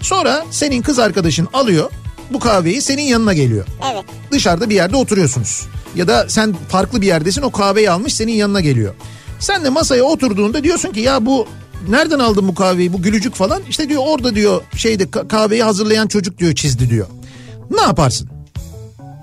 Sonra 0.00 0.44
senin 0.50 0.82
kız 0.82 0.98
arkadaşın 0.98 1.48
alıyor 1.52 1.90
bu 2.32 2.38
kahveyi 2.40 2.82
senin 2.82 3.02
yanına 3.02 3.32
geliyor. 3.32 3.66
Evet. 3.92 4.04
Dışarıda 4.30 4.70
bir 4.70 4.74
yerde 4.74 4.96
oturuyorsunuz. 4.96 5.66
Ya 5.94 6.08
da 6.08 6.28
sen 6.28 6.54
farklı 6.68 7.00
bir 7.02 7.06
yerdesin 7.06 7.42
o 7.42 7.50
kahveyi 7.50 7.90
almış 7.90 8.14
senin 8.14 8.32
yanına 8.32 8.60
geliyor. 8.60 8.94
Sen 9.40 9.64
de 9.64 9.68
masaya 9.68 10.02
oturduğunda 10.02 10.64
diyorsun 10.64 10.92
ki 10.92 11.00
ya 11.00 11.26
bu 11.26 11.46
nereden 11.88 12.18
aldın 12.18 12.48
bu 12.48 12.54
kahveyi 12.54 12.92
bu 12.92 13.02
gülücük 13.02 13.34
falan. 13.34 13.62
İşte 13.68 13.88
diyor 13.88 14.02
orada 14.06 14.34
diyor 14.34 14.62
şeyde 14.76 15.04
ka- 15.04 15.28
kahveyi 15.28 15.62
hazırlayan 15.62 16.06
çocuk 16.06 16.38
diyor 16.38 16.54
çizdi 16.54 16.90
diyor. 16.90 17.06
Ne 17.70 17.80
yaparsın? 17.80 18.28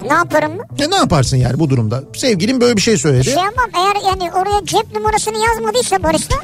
Ne 0.08 0.14
yaparım 0.14 0.56
mı? 0.56 0.64
Ya 0.80 0.88
ne 0.88 0.96
yaparsın 0.96 1.38
yani 1.38 1.60
bu 1.60 1.70
durumda? 1.70 2.04
Sevgilin 2.16 2.62
böyle 2.62 2.76
bir 2.78 2.82
şey 2.82 2.98
söyledi. 2.98 3.24
Şey 3.24 3.34
yapmam. 3.34 3.70
Eğer 3.78 3.96
yani 4.12 4.32
oraya 4.32 4.66
cep 4.66 4.96
numarasını 4.96 5.38
yazmadıysa 5.46 6.04
barista 6.04 6.36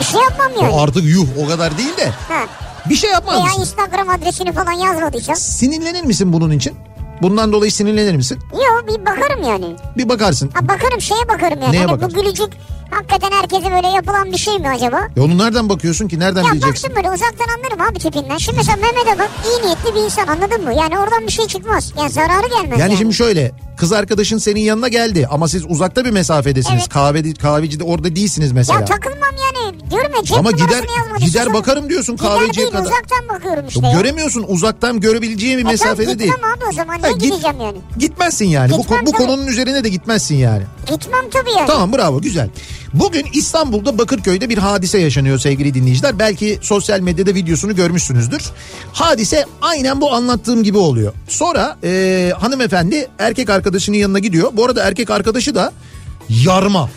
bir 0.00 0.04
şey 0.04 0.20
yapmam 0.20 0.52
yani. 0.62 0.74
O 0.74 0.80
artık 0.82 1.04
yuh 1.04 1.26
o 1.44 1.48
kadar 1.48 1.78
değil 1.78 1.96
de 1.96 2.06
Ha. 2.28 2.42
bir 2.88 2.94
şey 2.96 3.10
yapmaz 3.10 3.34
Veya 3.34 3.44
mısın? 3.44 3.60
Instagram 3.60 4.08
adresini 4.08 4.52
falan 4.52 4.72
yazmadıysa. 4.72 5.34
Sinirlenir 5.34 6.04
misin 6.04 6.32
bunun 6.32 6.50
için? 6.50 6.74
Bundan 7.22 7.52
dolayı 7.52 7.72
sinirlenir 7.72 8.16
misin? 8.16 8.38
Yok 8.52 8.84
bir 8.88 9.06
bakarım 9.06 9.42
yani. 9.42 9.76
Bir 9.96 10.08
bakarsın. 10.08 10.50
Ha 10.54 10.68
bakarım 10.68 11.00
şeye 11.00 11.28
bakarım 11.28 11.60
yani. 11.62 11.72
Neye 11.72 11.78
hani 11.78 11.92
bakarsın? 11.92 12.18
bu 12.18 12.22
gülücük 12.22 12.52
hakikaten 12.90 13.30
herkese 13.32 13.70
böyle 13.72 13.88
yapılan 13.88 14.32
bir 14.32 14.36
şey 14.36 14.58
mi 14.58 14.68
acaba? 14.68 15.00
Ya 15.16 15.22
onu 15.22 15.38
nereden 15.38 15.68
bakıyorsun 15.68 16.08
ki? 16.08 16.18
Nereden 16.18 16.42
Ya 16.42 16.52
bileceksin? 16.52 16.90
baksın 16.90 16.96
böyle 16.96 17.10
uzaktan 17.14 17.46
anlarım 17.58 17.80
abi 17.92 17.98
tipinden. 17.98 18.36
Şimdi 18.38 18.56
mesela 18.58 18.76
Mehmet'e 18.76 19.18
bak 19.18 19.30
iyi 19.46 19.66
niyetli 19.66 19.94
bir 19.94 20.00
insan 20.04 20.26
anladın 20.26 20.64
mı? 20.64 20.74
Yani 20.74 20.98
oradan 20.98 21.26
bir 21.26 21.32
şey 21.32 21.46
çıkmaz. 21.46 21.92
Yani 21.98 22.10
zararı 22.10 22.48
gelmez 22.48 22.70
yani. 22.70 22.80
Yani 22.80 22.96
şimdi 22.96 23.14
şöyle 23.14 23.52
kız 23.76 23.92
arkadaşın 23.92 24.38
senin 24.38 24.60
yanına 24.60 24.88
geldi 24.88 25.28
ama 25.30 25.48
siz 25.48 25.64
uzakta 25.68 26.04
bir 26.04 26.10
mesafedesiniz. 26.10 26.80
Evet. 26.80 26.88
Kahve 26.88 27.34
kahveci 27.34 27.80
de 27.80 27.84
orada 27.84 28.16
değilsiniz 28.16 28.52
mesela. 28.52 28.78
Ya 28.80 28.84
takılmam 28.84 29.18
yani. 29.18 29.19
Diyorum 29.90 30.12
ya 30.16 30.24
cep 30.24 30.38
ama 30.38 30.50
gider 30.50 30.84
gider 31.20 31.52
bakarım 31.54 31.88
diyorsun 31.88 32.16
Gider 32.16 32.28
kahveciye 32.28 32.54
değil 32.66 32.70
kadar. 32.76 32.84
uzaktan 32.84 33.28
bakıyorum 33.28 33.66
işte. 33.68 33.86
Ya. 33.86 33.92
Göremiyorsun 33.92 34.44
uzaktan 34.48 35.00
görebileceğin 35.00 35.58
bir 35.58 35.64
E 35.64 35.66
mesafede 35.68 36.04
tamam, 36.04 36.18
değil. 36.18 36.30
Gitmem 36.32 36.52
abi 36.52 36.64
o 36.70 36.72
zaman. 36.72 37.02
Niye 37.02 37.12
git- 37.12 37.22
gideceğim 37.22 37.60
yani? 37.60 37.78
Gitmezsin 37.98 38.46
yani. 38.46 38.72
bu, 38.72 38.76
Gitmem 38.82 39.06
bu 39.06 39.12
tabii. 39.12 39.26
konunun 39.26 39.46
üzerine 39.46 39.84
de 39.84 39.88
gitmezsin 39.88 40.34
yani. 40.36 40.62
Gitmem 40.86 41.30
tabii 41.32 41.50
yani. 41.56 41.66
Tamam 41.66 41.92
bravo 41.92 42.20
güzel. 42.20 42.48
Bugün 42.94 43.26
İstanbul'da 43.34 43.98
Bakırköy'de 43.98 44.48
bir 44.48 44.58
hadise 44.58 44.98
yaşanıyor 44.98 45.38
sevgili 45.38 45.74
dinleyiciler. 45.74 46.18
Belki 46.18 46.58
sosyal 46.62 47.00
medyada 47.00 47.34
videosunu 47.34 47.76
görmüşsünüzdür. 47.76 48.42
Hadise 48.92 49.44
aynen 49.60 50.00
bu 50.00 50.12
anlattığım 50.12 50.62
gibi 50.62 50.78
oluyor. 50.78 51.12
Sonra 51.28 51.76
e, 51.84 52.32
hanımefendi 52.38 53.08
erkek 53.18 53.50
arkadaşının 53.50 53.96
yanına 53.96 54.18
gidiyor. 54.18 54.50
Bu 54.52 54.64
arada 54.64 54.82
erkek 54.84 55.10
arkadaşı 55.10 55.54
da 55.54 55.72
yarma. 56.28 56.90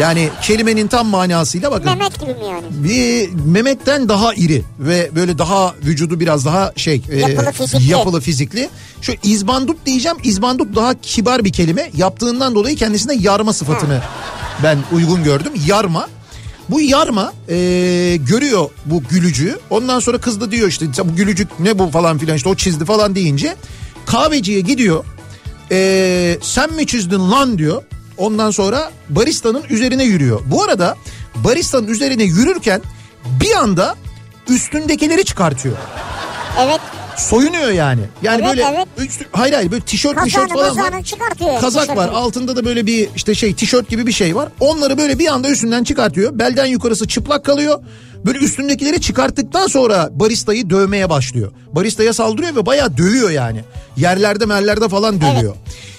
Yani 0.00 0.30
kelimenin 0.42 0.86
tam 0.86 1.06
manasıyla 1.06 1.70
bakın. 1.70 1.84
Mehmet 1.84 2.20
gibi 2.20 2.30
mi 2.30 2.44
yani? 2.50 2.64
Bir 2.70 3.30
Mehmet'ten 3.46 4.08
daha 4.08 4.34
iri 4.34 4.62
ve 4.78 5.10
böyle 5.14 5.38
daha 5.38 5.74
vücudu 5.84 6.20
biraz 6.20 6.44
daha 6.44 6.72
şey 6.76 7.02
e, 7.10 7.18
Yapılı 7.18 7.52
fizikli. 7.52 7.90
yapılı 7.90 8.20
fizikli. 8.20 8.70
Şu 9.02 9.12
izbandut 9.22 9.86
diyeceğim. 9.86 10.18
İzbandut 10.24 10.76
daha 10.76 11.00
kibar 11.00 11.44
bir 11.44 11.52
kelime. 11.52 11.90
Yaptığından 11.96 12.54
dolayı 12.54 12.76
kendisine 12.76 13.14
yarma 13.14 13.52
sıfatını 13.52 14.02
ben 14.62 14.78
uygun 14.92 15.24
gördüm. 15.24 15.52
Yarma. 15.66 16.08
Bu 16.70 16.80
yarma 16.80 17.32
e, 17.48 17.56
görüyor 18.28 18.70
bu 18.86 19.02
gülücüğü. 19.02 19.58
Ondan 19.70 20.00
sonra 20.00 20.18
kız 20.18 20.40
da 20.40 20.50
diyor 20.50 20.68
işte 20.68 20.86
bu 21.04 21.16
gülücük 21.16 21.60
ne 21.60 21.78
bu 21.78 21.90
falan 21.90 22.18
filan 22.18 22.36
işte 22.36 22.48
o 22.48 22.54
çizdi 22.54 22.84
falan 22.84 23.14
deyince 23.14 23.56
kahveciye 24.06 24.60
gidiyor. 24.60 25.04
E, 25.72 26.38
sen 26.42 26.72
mi 26.72 26.86
çizdin 26.86 27.30
lan 27.30 27.58
diyor. 27.58 27.82
Ondan 28.20 28.50
sonra 28.50 28.90
baristanın 29.08 29.62
üzerine 29.70 30.04
yürüyor. 30.04 30.40
Bu 30.46 30.62
arada 30.62 30.96
baristanın 31.34 31.86
üzerine 31.86 32.22
yürürken 32.24 32.82
bir 33.40 33.56
anda 33.56 33.94
üstündekileri 34.48 35.24
çıkartıyor. 35.24 35.76
Evet. 36.60 36.80
Soyunuyor 37.16 37.70
yani. 37.70 38.00
Yani 38.22 38.40
Evet, 38.42 38.50
böyle 38.50 38.62
evet. 38.76 38.86
üstü- 39.10 39.26
hayır 39.32 39.54
hayır 39.54 39.70
böyle 39.70 39.82
tişört 39.84 40.24
tişört 40.24 40.48
Kazağını 40.52 40.74
falan 40.76 40.92
var. 40.92 41.02
çıkartıyor. 41.02 41.60
Kazak 41.60 41.88
var 41.88 41.94
tişörtünü. 41.94 42.16
altında 42.16 42.56
da 42.56 42.64
böyle 42.64 42.86
bir 42.86 43.08
işte 43.16 43.34
şey 43.34 43.54
tişört 43.54 43.88
gibi 43.88 44.06
bir 44.06 44.12
şey 44.12 44.36
var. 44.36 44.48
Onları 44.60 44.98
böyle 44.98 45.18
bir 45.18 45.26
anda 45.26 45.48
üstünden 45.50 45.84
çıkartıyor. 45.84 46.38
Belden 46.38 46.66
yukarısı 46.66 47.08
çıplak 47.08 47.44
kalıyor. 47.44 47.82
Böyle 48.26 48.38
üstündekileri 48.38 49.00
çıkarttıktan 49.00 49.66
sonra 49.66 50.08
baristayı 50.12 50.70
dövmeye 50.70 51.10
başlıyor. 51.10 51.52
Baristaya 51.72 52.12
saldırıyor 52.12 52.56
ve 52.56 52.66
bayağı 52.66 52.96
dövüyor 52.96 53.30
yani. 53.30 53.60
Yerlerde 53.96 54.46
merlerde 54.46 54.88
falan 54.88 55.20
dövüyor. 55.20 55.54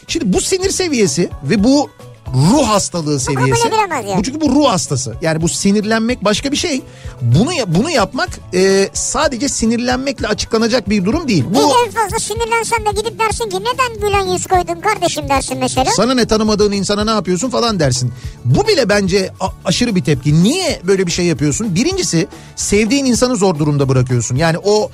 Şimdi 0.08 0.34
bu 0.34 0.42
sinir 0.42 0.70
seviyesi 0.70 1.30
ve 1.44 1.64
bu 1.64 1.90
ruh 2.34 2.68
hastalığı 2.68 3.20
seviyesi. 3.20 3.70
yani. 4.08 4.18
Bu 4.18 4.24
çünkü 4.24 4.42
bu 4.42 4.50
ruh 4.50 4.70
hastası. 4.70 5.16
Yani 5.22 5.42
bu 5.42 5.50
sinirlenmek 5.50 6.24
başka 6.24 6.52
bir 6.52 6.58
şey. 6.58 6.82
Bunu 7.22 7.52
bunu 7.68 7.90
yapmak 7.90 8.30
e, 8.54 8.90
sadece 8.94 9.50
sinirlenmekle 9.50 10.28
açıklanacak 10.28 10.90
bir 10.90 11.06
durum 11.06 11.28
değil. 11.28 11.46
Bu 11.50 11.54
Bir 11.54 11.88
en 11.88 11.92
fazla 11.92 12.20
sinirlensen 12.20 12.86
de 12.86 13.02
gidip 13.02 13.20
dersin 13.20 13.50
ki 13.50 13.58
neden 13.60 14.08
gülen 14.08 14.34
yüz 14.34 14.48
koydun 14.48 14.82
kardeşim 14.82 15.30
dersin 15.30 15.58
mesela. 15.60 15.92
Sana 15.92 16.14
ne 16.14 16.26
tanımadığın 16.26 16.72
insana 16.72 17.04
ne 17.06 17.12
yapıyorsun 17.12 17.50
falan 17.50 17.80
dersin. 17.80 18.14
Bu 18.46 18.68
bile 18.68 18.90
bence 18.90 19.30
aşırı 19.66 19.96
bir 19.96 20.04
tepki. 20.04 20.44
Niye 20.44 20.82
böyle 20.84 21.08
bir 21.08 21.12
şey 21.12 21.26
yapıyorsun? 21.26 21.76
Birincisi 21.76 22.28
sevdiğin 22.56 23.06
insanı 23.06 23.36
zor 23.36 23.60
durumda 23.60 23.90
bırakıyorsun. 23.90 24.36
Yani 24.36 24.58
o 24.64 24.92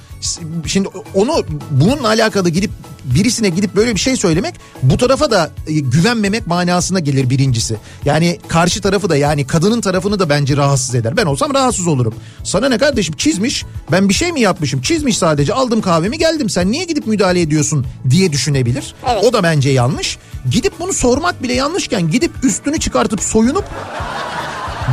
şimdi 0.66 0.88
onu 1.14 1.44
bununla 1.72 2.08
alakalı 2.08 2.50
gidip 2.50 2.72
birisine 3.06 3.50
gidip 3.50 3.76
böyle 3.76 3.96
bir 3.96 4.00
şey 4.00 4.16
söylemek 4.16 4.56
bu 4.84 4.98
tarafa 4.98 5.32
da 5.32 5.52
e, 5.68 5.74
güvenmemek 5.74 6.48
manasına 6.48 7.00
gelir 7.00 7.30
birincisi. 7.30 7.76
Yani 8.06 8.40
karşı 8.48 8.82
tarafı 8.82 9.10
da 9.10 9.18
yani 9.18 9.48
kadının 9.48 9.82
tarafını 9.82 10.20
da 10.20 10.30
bence 10.30 10.58
rahatsız 10.58 10.96
eder. 10.96 11.18
Ben 11.18 11.26
olsam 11.26 11.54
rahatsız 11.54 11.88
olurum. 11.88 12.16
Sana 12.44 12.70
ne 12.70 12.78
kardeşim 12.78 13.16
çizmiş 13.16 13.66
ben 13.92 14.10
bir 14.10 14.14
şey 14.14 14.32
mi 14.32 14.42
yapmışım 14.42 14.82
çizmiş 14.82 15.18
sadece 15.18 15.54
aldım 15.54 15.82
kahvemi 15.82 16.18
geldim 16.18 16.50
sen 16.50 16.72
niye 16.72 16.84
gidip 16.84 17.08
müdahale 17.08 17.42
ediyorsun 17.42 17.86
diye 18.10 18.32
düşünebilir. 18.32 18.96
Evet. 19.12 19.24
O 19.24 19.34
da 19.34 19.44
bence 19.44 19.70
yanlış. 19.70 20.18
Gidip 20.52 20.80
bunu 20.80 20.94
sormak 20.94 21.44
bile 21.44 21.54
yanlışken 21.54 22.12
gidip 22.12 22.32
üstünü 22.44 22.80
çıkartıp 22.80 23.24
soyunup 23.24 23.66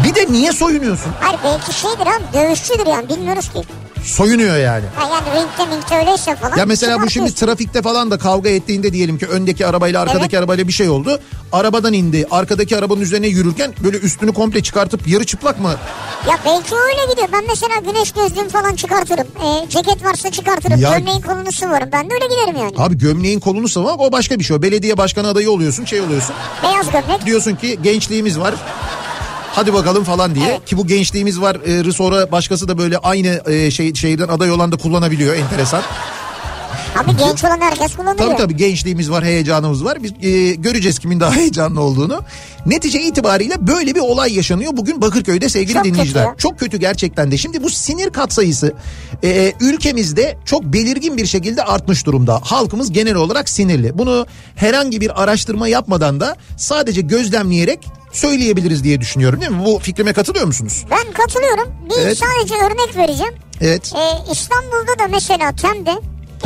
bir 0.04 0.14
de 0.14 0.32
niye 0.32 0.52
soyunuyorsun? 0.52 1.12
Hayır 1.20 1.40
belki 1.44 1.80
şeydir 1.80 2.06
abi 2.06 2.24
dövüşçüdür 2.34 2.86
yani 2.86 3.08
bilmiyoruz 3.08 3.52
ki. 3.52 3.62
Soyunuyor 4.04 4.56
yani. 4.56 4.84
Ha 4.96 5.08
yani 5.14 5.26
ringde 5.40 5.76
mingde 5.76 5.96
öyleyse 5.96 6.36
falan. 6.36 6.56
Ya 6.56 6.66
mesela 6.66 7.02
bu 7.02 7.10
şimdi 7.10 7.34
trafikte 7.34 7.82
falan 7.82 8.10
da 8.10 8.18
kavga 8.18 8.50
ettiğinde 8.50 8.92
diyelim 8.92 9.18
ki 9.18 9.26
öndeki 9.26 9.66
arabayla 9.66 10.00
arkadaki 10.00 10.24
Evet. 10.24 10.34
arabayla 10.34 10.68
bir 10.68 10.72
şey 10.72 10.88
oldu. 10.88 11.20
Arabadan 11.52 11.92
indi. 11.92 12.26
Arkadaki 12.30 12.76
arabanın 12.76 13.00
üzerine 13.00 13.26
yürürken 13.26 13.74
böyle 13.84 13.96
üstünü 13.98 14.32
komple 14.34 14.62
çıkartıp 14.62 15.08
yarı 15.08 15.24
çıplak 15.24 15.60
mı? 15.60 15.74
Ya 16.28 16.38
belki 16.46 16.74
öyle 16.74 17.10
gidiyor. 17.12 17.28
Ben 17.32 17.44
mesela 17.48 17.74
güneş 17.92 18.12
gözlüğümü 18.12 18.48
falan 18.48 18.74
çıkartırım. 18.74 19.26
Ee, 19.44 19.68
ceket 19.68 20.04
varsa 20.04 20.30
çıkartırım. 20.30 20.80
Ya- 20.80 20.98
Gömleğin 20.98 21.20
kolunu 21.20 21.52
sıvarım. 21.52 21.88
Ben 21.92 22.10
de 22.10 22.14
öyle 22.14 22.26
giderim 22.26 22.56
yani. 22.60 22.72
Abi 22.78 22.98
gömleğin 22.98 23.40
kolunu 23.40 23.68
sıvamak 23.68 24.00
o 24.00 24.12
başka 24.12 24.38
bir 24.38 24.44
şey. 24.44 24.56
O 24.56 24.62
belediye 24.62 24.96
başkanı 24.98 25.28
adayı 25.28 25.50
oluyorsun 25.50 25.84
şey 25.84 26.00
oluyorsun. 26.00 26.34
Beyaz 26.62 26.90
gömlek. 26.90 27.26
Diyorsun 27.26 27.54
ki 27.56 27.78
gençliğimiz 27.82 28.38
var. 28.40 28.54
Hadi 29.54 29.72
bakalım 29.74 30.04
falan 30.04 30.34
diye 30.34 30.46
Evet. 30.48 30.64
ki 30.66 30.76
bu 30.76 30.86
gençliğimiz 30.86 31.40
var 31.40 31.56
e, 31.88 31.92
sonra 31.92 32.32
başkası 32.32 32.68
da 32.68 32.78
böyle 32.78 32.98
aynı 32.98 33.42
e, 33.46 33.70
şey 33.70 33.94
şeyden 33.94 34.28
aday 34.28 34.50
olan 34.50 34.72
da 34.72 34.76
kullanabiliyor 34.76 35.34
enteresan. 35.34 35.82
Abi 36.96 37.16
genç 37.16 37.44
olan 37.44 37.60
herkes 37.60 37.96
kullanıyor. 37.96 38.16
Tabii 38.18 38.36
tabii 38.36 38.56
gençliğimiz 38.56 39.10
var, 39.10 39.24
heyecanımız 39.24 39.84
var. 39.84 39.98
Biz 40.02 40.12
e, 40.22 40.54
göreceğiz 40.54 40.98
kimin 40.98 41.20
daha 41.20 41.32
heyecanlı 41.36 41.80
olduğunu. 41.80 42.20
Netice 42.66 43.02
itibariyle 43.02 43.66
böyle 43.66 43.94
bir 43.94 44.00
olay 44.00 44.34
yaşanıyor 44.36 44.72
bugün 44.76 45.00
Bakırköy'de 45.02 45.48
sevgili 45.48 45.74
Çok 45.74 45.84
dinleyiciler. 45.84 46.26
kötü. 46.28 46.38
Çok 46.38 46.58
kötü 46.58 46.76
gerçekten 46.76 47.30
de. 47.32 47.36
Şimdi 47.38 47.62
bu 47.62 47.70
sinir 47.70 48.10
katsayısı 48.10 48.72
e, 49.24 49.52
ülkemizde 49.60 50.38
çok 50.44 50.62
belirgin 50.64 51.16
bir 51.16 51.26
şekilde 51.26 51.62
artmış 51.64 52.06
durumda. 52.06 52.40
Halkımız 52.44 52.92
genel 52.92 53.14
olarak 53.14 53.48
sinirli. 53.48 53.98
Bunu 53.98 54.26
herhangi 54.56 55.00
bir 55.00 55.22
araştırma 55.22 55.68
yapmadan 55.68 56.20
da 56.20 56.36
sadece 56.56 57.00
gözlemleyerek 57.00 57.78
söyleyebiliriz 58.14 58.84
diye 58.84 59.00
düşünüyorum 59.00 59.40
değil 59.40 59.52
mi? 59.52 59.64
Bu 59.64 59.78
fikrime 59.78 60.12
katılıyor 60.12 60.46
musunuz? 60.46 60.84
Ben 60.90 61.12
katılıyorum. 61.12 61.68
Bir 61.90 62.02
Evet. 62.02 62.18
sadece 62.18 62.54
örnek 62.54 62.96
vereceğim. 62.96 63.32
Evet. 63.60 63.92
Ee, 63.96 64.32
İstanbul'da 64.32 64.98
da 65.04 65.08
mesela 65.10 65.52
Tem'de 65.56 65.90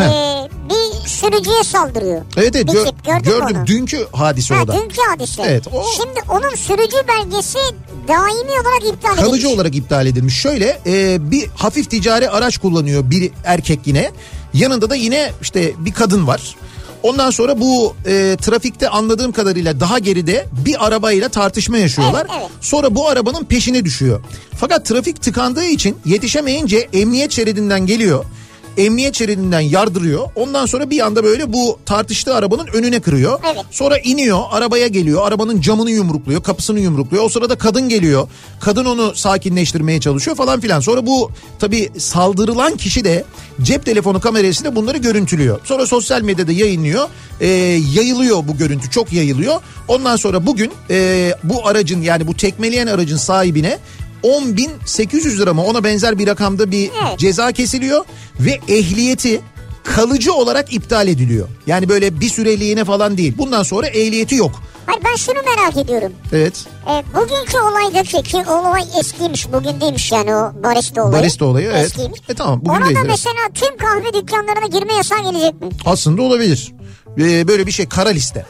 ee, 0.00 0.48
bir 0.70 1.08
sürücüye 1.08 1.64
saldırıyor. 1.64 2.22
Evet 2.36 2.56
evet 2.56 2.66
Bir 2.66 2.72
gö- 2.72 2.84
tip, 2.86 3.04
gördün 3.04 3.18
mü 3.18 3.38
gördüm. 3.40 3.56
onu? 3.58 3.66
Dünkü 3.66 4.06
hadise 4.12 4.54
Ha, 4.54 4.62
o 4.64 4.68
da. 4.68 4.72
dünkü 4.72 5.00
hadise. 5.10 5.42
Evet, 5.42 5.66
o- 5.72 5.84
Şimdi 5.96 6.20
onun 6.28 6.54
sürücü 6.54 6.96
belgesi 7.08 7.58
daimi 8.08 8.50
olarak 8.50 8.84
iptal 8.94 9.08
edilmiş. 9.12 9.24
Kalıcı 9.24 9.48
olarak 9.48 9.74
iptal 9.76 10.06
edilmiş. 10.06 10.40
Şöyle 10.40 10.80
e, 10.86 11.18
bir 11.30 11.46
hafif 11.56 11.90
ticari 11.90 12.30
araç 12.30 12.58
kullanıyor 12.58 13.10
bir 13.10 13.30
erkek 13.44 13.80
yine. 13.84 14.10
Yanında 14.54 14.90
da 14.90 14.94
yine 14.94 15.32
işte 15.42 15.72
bir 15.78 15.92
kadın 15.92 16.26
var. 16.26 16.56
Ondan 17.02 17.30
sonra 17.30 17.60
bu 17.60 17.94
e, 18.06 18.36
trafikte 18.42 18.88
anladığım 18.88 19.32
kadarıyla 19.32 19.80
daha 19.80 19.98
geride 19.98 20.46
bir 20.64 20.86
arabayla 20.86 21.28
tartışma 21.28 21.78
yaşıyorlar. 21.78 22.26
Evet, 22.30 22.38
evet. 22.40 22.50
Sonra 22.60 22.94
bu 22.94 23.08
arabanın 23.08 23.44
peşine 23.44 23.84
düşüyor. 23.84 24.20
Fakat 24.60 24.86
trafik 24.86 25.22
tıkandığı 25.22 25.64
için 25.64 25.96
yetişemeyince 26.04 26.88
emniyet 26.92 27.32
şeridinden 27.32 27.86
geliyor. 27.86 28.24
Emniyet 28.78 29.14
şeridinden 29.14 29.60
yardırıyor. 29.60 30.28
Ondan 30.34 30.66
sonra 30.66 30.90
bir 30.90 31.06
anda 31.06 31.24
böyle 31.24 31.52
bu 31.52 31.78
tartıştığı 31.86 32.34
arabanın 32.34 32.66
önüne 32.66 33.00
kırıyor. 33.00 33.40
Evet. 33.44 33.64
Sonra 33.70 33.98
iniyor 33.98 34.40
arabaya 34.50 34.86
geliyor 34.86 35.26
arabanın 35.26 35.60
camını 35.60 35.90
yumrukluyor 35.90 36.42
kapısını 36.42 36.80
yumrukluyor. 36.80 37.24
O 37.24 37.28
sırada 37.28 37.58
kadın 37.58 37.88
geliyor. 37.88 38.28
Kadın 38.60 38.84
onu 38.84 39.14
sakinleştirmeye 39.14 40.00
çalışıyor 40.00 40.36
falan 40.36 40.60
filan. 40.60 40.80
Sonra 40.80 41.06
bu 41.06 41.30
tabi 41.58 41.90
saldırılan 41.98 42.76
kişi 42.76 43.04
de 43.04 43.24
cep 43.62 43.84
telefonu 43.84 44.20
kamerasıyla 44.20 44.76
bunları 44.76 44.98
görüntülüyor. 44.98 45.60
Sonra 45.64 45.86
sosyal 45.86 46.22
medyada 46.22 46.52
yayınlıyor. 46.52 47.08
Ee, 47.40 47.46
yayılıyor 47.94 48.48
bu 48.48 48.56
görüntü 48.56 48.90
çok 48.90 49.12
yayılıyor. 49.12 49.60
Ondan 49.88 50.16
sonra 50.16 50.46
bugün 50.46 50.72
e, 50.90 51.32
bu 51.44 51.66
aracın 51.68 52.02
yani 52.02 52.26
bu 52.26 52.34
tekmeleyen 52.34 52.86
aracın 52.86 53.16
sahibine 53.16 53.78
10.800 54.24 55.38
lira 55.38 55.54
mı 55.54 55.64
ona 55.64 55.84
benzer 55.84 56.18
bir 56.18 56.26
rakamda 56.26 56.70
bir 56.70 56.90
Evet. 57.08 57.18
ceza 57.18 57.52
kesiliyor 57.52 58.04
ve 58.40 58.60
ehliyeti 58.68 59.40
kalıcı 59.84 60.32
olarak 60.32 60.72
iptal 60.74 61.08
ediliyor. 61.08 61.48
Yani 61.66 61.88
böyle 61.88 62.20
bir 62.20 62.28
süreliğine 62.28 62.84
falan 62.84 63.18
değil. 63.18 63.34
Bundan 63.38 63.62
sonra 63.62 63.86
ehliyeti 63.86 64.34
yok. 64.34 64.62
Hayır 64.86 65.00
ben 65.04 65.16
şunu 65.16 65.34
merak 65.56 65.76
ediyorum. 65.76 66.12
Evet. 66.32 66.64
E, 66.86 67.04
bugünkü 67.14 67.58
olaydaki 67.58 68.22
ki 68.22 68.36
olay 68.36 68.82
eskiymiş 69.00 69.52
bugün 69.52 69.80
değilmiş 69.80 70.12
yani 70.12 70.34
o 70.34 70.52
barista 70.62 71.02
olayı. 71.02 71.22
Barista 71.22 71.44
olayı, 71.44 71.68
evet. 71.72 71.84
Eskiymiş. 71.86 72.20
E 72.28 72.34
tamam, 72.34 72.60
bugün 72.60 72.70
Ona 72.70 72.94
da 72.94 73.04
mesela 73.06 73.36
tüm 73.54 73.76
kahve 73.76 74.12
dükkanlarına 74.20 74.66
girme 74.66 74.94
yasağı 74.94 75.22
gelecek 75.22 75.60
mi? 75.60 75.68
Aslında 75.86 76.22
olabilir. 76.22 76.72
Ee, 77.18 77.48
böyle 77.48 77.66
bir 77.66 77.72
şey 77.72 77.88
kara 77.88 78.08
liste. 78.08 78.46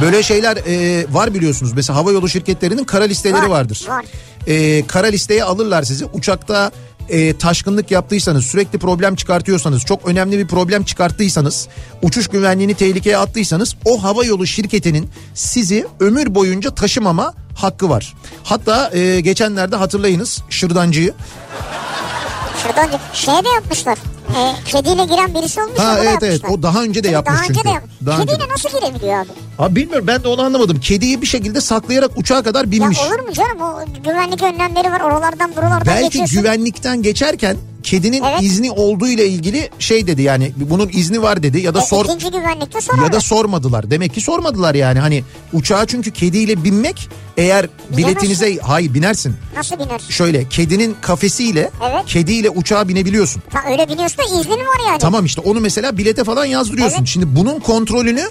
Böyle 0.00 0.22
şeyler 0.22 0.56
e, 0.56 1.06
var 1.14 1.34
biliyorsunuz. 1.34 1.72
Mesela 1.72 1.96
havayolu 1.98 2.28
şirketlerinin 2.28 2.84
kara 2.84 3.04
listeleri 3.04 3.42
Var, 3.42 3.48
vardır. 3.48 3.84
var. 3.88 4.04
Ee, 4.46 4.86
kara 4.86 5.06
listeye 5.06 5.44
alırlar 5.44 5.82
sizi. 5.82 6.04
Uçakta 6.04 6.70
e, 7.08 7.38
taşkınlık 7.38 7.90
yaptıysanız, 7.90 8.44
sürekli 8.44 8.78
problem 8.78 9.16
çıkartıyorsanız, 9.16 9.82
çok 9.84 10.08
önemli 10.08 10.38
bir 10.38 10.46
problem 10.48 10.84
çıkarttıysanız, 10.84 11.68
uçuş 12.02 12.28
güvenliğini 12.28 12.74
tehlikeye 12.74 13.18
attıysanız 13.18 13.76
o 13.84 14.02
havayolu 14.02 14.46
şirketinin 14.46 15.10
sizi 15.34 15.86
ömür 16.00 16.34
boyunca 16.34 16.70
taşımama 16.70 17.34
hakkı 17.56 17.88
var. 17.88 18.14
Hatta 18.44 18.90
e, 18.94 19.20
geçenlerde 19.20 19.76
hatırlayınız 19.76 20.42
şırdancıyı. 20.50 21.14
Şuradan 22.62 22.86
önce 22.88 22.98
şey 23.12 23.34
de 23.34 23.48
yapmışlar. 23.54 23.98
E, 24.30 24.64
kediyle 24.64 25.04
giren 25.04 25.34
birisi 25.34 25.62
olmuş. 25.62 25.78
Ha 25.78 25.92
ya, 25.98 25.98
evet 26.04 26.22
evet 26.22 26.40
o 26.50 26.62
daha 26.62 26.82
önce 26.82 27.04
de 27.04 27.08
yapmış 27.08 27.34
daha 27.38 27.44
önce 27.44 27.54
çünkü. 27.54 27.68
de 27.68 27.72
yap- 27.72 27.84
Daha 28.06 28.16
önce 28.20 28.32
Kediyle 28.32 28.48
de. 28.48 28.52
nasıl 28.52 28.68
girebiliyor 28.80 29.18
abi? 29.20 29.28
Abi 29.58 29.76
bilmiyorum 29.76 30.06
ben 30.06 30.22
de 30.24 30.28
onu 30.28 30.42
anlamadım. 30.42 30.80
Kediyi 30.80 31.22
bir 31.22 31.26
şekilde 31.26 31.60
saklayarak 31.60 32.10
uçağa 32.16 32.42
kadar 32.42 32.64
Ya 32.64 32.70
binmiş. 32.70 32.98
olur 33.00 33.18
mu 33.20 33.32
canım 33.32 33.60
o 33.62 33.80
güvenlik 34.04 34.42
önlemleri 34.42 34.92
var 34.92 35.00
oralardan 35.00 35.56
buralardan 35.56 35.86
Belki 35.86 36.04
geçiyorsun. 36.04 36.38
güvenlikten 36.42 37.02
geçerken 37.02 37.56
kedinin 37.86 38.22
Evet. 38.22 38.42
izni 38.42 38.70
olduğu 38.70 39.08
ile 39.08 39.28
ilgili 39.28 39.70
şey 39.78 40.06
dedi 40.06 40.22
yani 40.22 40.52
bunun 40.56 40.90
izni 40.92 41.22
var 41.22 41.42
dedi 41.42 41.60
ya 41.60 41.74
da 41.74 41.78
E, 41.78 41.82
sor 41.82 42.06
ya 43.04 43.12
da 43.12 43.20
sormadılar. 43.20 43.90
Demek 43.90 44.14
ki 44.14 44.20
sormadılar 44.20 44.74
yani 44.74 44.98
hani 44.98 45.24
uçağa 45.52 45.86
çünkü 45.86 46.10
kediyle 46.10 46.64
binmek 46.64 47.08
eğer 47.36 47.68
biletinize 47.96 48.58
hayır 48.58 48.94
binersin. 48.94 49.36
Nasıl 49.56 49.76
biner? 49.78 50.00
Şöyle 50.08 50.48
kedinin 50.48 50.96
kafesiyle 51.00 51.70
Evet. 51.90 52.06
kediyle 52.06 52.50
uçağa 52.50 52.88
binebiliyorsun. 52.88 53.42
Ta 53.50 53.58
öyle 53.70 53.88
biliyorsun 53.88 54.18
da 54.18 54.40
iznin 54.40 54.58
var 54.58 54.86
yani. 54.86 54.98
Tamam 54.98 55.24
işte 55.24 55.40
onu 55.40 55.60
mesela 55.60 55.98
bilete 55.98 56.24
falan 56.24 56.44
yazdırıyorsun. 56.44 56.98
Evet. 56.98 57.08
Şimdi 57.08 57.36
bunun 57.36 57.60
kontrolünü 57.60 58.24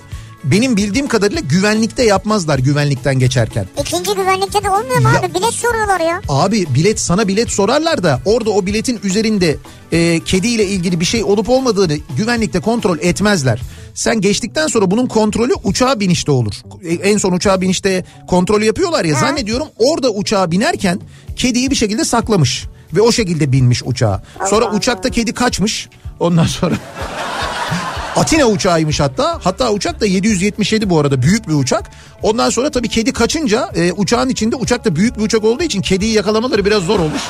benim 0.51 0.77
bildiğim 0.77 1.07
kadarıyla 1.07 1.41
güvenlikte 1.41 2.03
yapmazlar 2.03 2.59
güvenlikten 2.59 3.19
geçerken. 3.19 3.65
İkinci 3.81 4.13
güvenlikte 4.15 4.63
de 4.63 4.69
olmuyor 4.69 4.97
mu 5.01 5.09
Ya- 5.13 5.19
abi? 5.19 5.33
Bilet 5.33 5.53
soruyorlar 5.53 5.99
ya. 5.99 6.21
Abi 6.29 6.65
bilet 6.75 6.99
sana 6.99 7.27
bilet 7.27 7.49
sorarlar 7.51 8.03
da 8.03 8.19
orada 8.25 8.49
o 8.49 8.65
biletin 8.65 8.99
üzerinde 9.03 9.57
e, 9.91 10.19
kediyle 10.25 10.65
ilgili 10.65 10.99
bir 10.99 11.05
şey 11.05 11.23
olup 11.23 11.49
olmadığını 11.49 11.97
güvenlikte 12.17 12.59
kontrol 12.59 12.97
etmezler. 12.99 13.61
Sen 13.93 14.21
geçtikten 14.21 14.67
sonra 14.67 14.91
bunun 14.91 15.07
kontrolü 15.07 15.53
uçağa 15.63 15.99
binişte 15.99 16.31
olur. 16.31 16.53
E, 16.83 16.93
En 16.93 17.17
son 17.17 17.31
uçağa 17.31 17.61
binişte 17.61 18.05
kontrolü 18.27 18.65
yapıyorlar 18.65 19.05
ya 19.05 19.15
Ha. 19.15 19.19
zannediyorum 19.19 19.67
orada 19.77 20.09
uçağa 20.09 20.51
binerken 20.51 20.99
kediyi 21.35 21.71
bir 21.71 21.75
şekilde 21.75 22.05
saklamış 22.05 22.65
ve 22.93 23.01
o 23.01 23.11
şekilde 23.11 23.51
binmiş 23.51 23.81
uçağa. 23.85 24.23
Sonra 24.49 24.65
Allah 24.65 24.75
uçakta 24.75 25.09
kedi 25.09 25.33
kaçmış. 25.33 25.89
Ondan 26.19 26.45
sonra 26.45 26.75
Atina 28.15 28.45
uçağıymış 28.45 28.99
hatta. 28.99 29.39
Hatta 29.43 29.71
uçak 29.71 30.01
da 30.01 30.05
777 30.05 30.89
bu 30.89 30.99
arada 30.99 31.21
büyük 31.21 31.47
bir 31.47 31.53
uçak. 31.53 31.91
Ondan 32.21 32.49
sonra 32.49 32.71
tabii 32.71 32.89
kedi 32.89 33.13
kaçınca 33.13 33.69
e, 33.75 33.91
uçağın 33.91 34.29
içinde 34.29 34.55
uçak 34.55 34.85
da 34.85 34.95
büyük 34.95 35.17
bir 35.17 35.21
uçak 35.23 35.43
olduğu 35.43 35.63
için 35.63 35.81
kediyi 35.81 36.13
yakalamaları 36.13 36.65
biraz 36.65 36.83
zor 36.83 36.99
olmuş. 36.99 37.21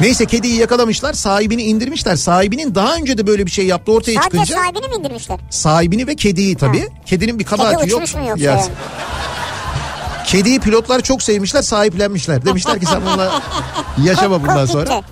Neyse 0.00 0.26
kediyi 0.26 0.54
yakalamışlar 0.56 1.12
sahibini 1.12 1.62
indirmişler. 1.62 2.16
Sahibinin 2.16 2.74
daha 2.74 2.94
önce 2.94 3.18
de 3.18 3.26
böyle 3.26 3.46
bir 3.46 3.50
şey 3.50 3.66
yaptığı 3.66 3.92
ortaya 3.92 4.14
Sadece 4.22 4.30
çıkınca 4.38 4.54
sahibini 4.62 4.88
mi 4.88 4.94
indirmişler? 5.00 5.38
sahibini 5.50 6.06
ve 6.06 6.16
kediyi 6.16 6.56
tabii. 6.56 6.88
Kedinin 7.06 7.38
bir 7.38 7.44
Kedi 7.44 7.56
kabahati 7.56 7.90
yok. 7.90 8.02
uçmuş 8.02 8.14
mu 8.22 8.28
yoksa? 8.28 8.44
Yani? 8.44 8.62
Kediyi 10.26 10.60
pilotlar 10.60 11.00
çok 11.00 11.22
sevmişler 11.22 11.62
sahiplenmişler. 11.62 12.44
Demişler 12.46 12.80
ki 12.80 12.86
sen 12.86 13.00
bununla 13.06 13.42
yaşama 14.04 14.42
bundan 14.42 14.66
sonra. 14.66 15.02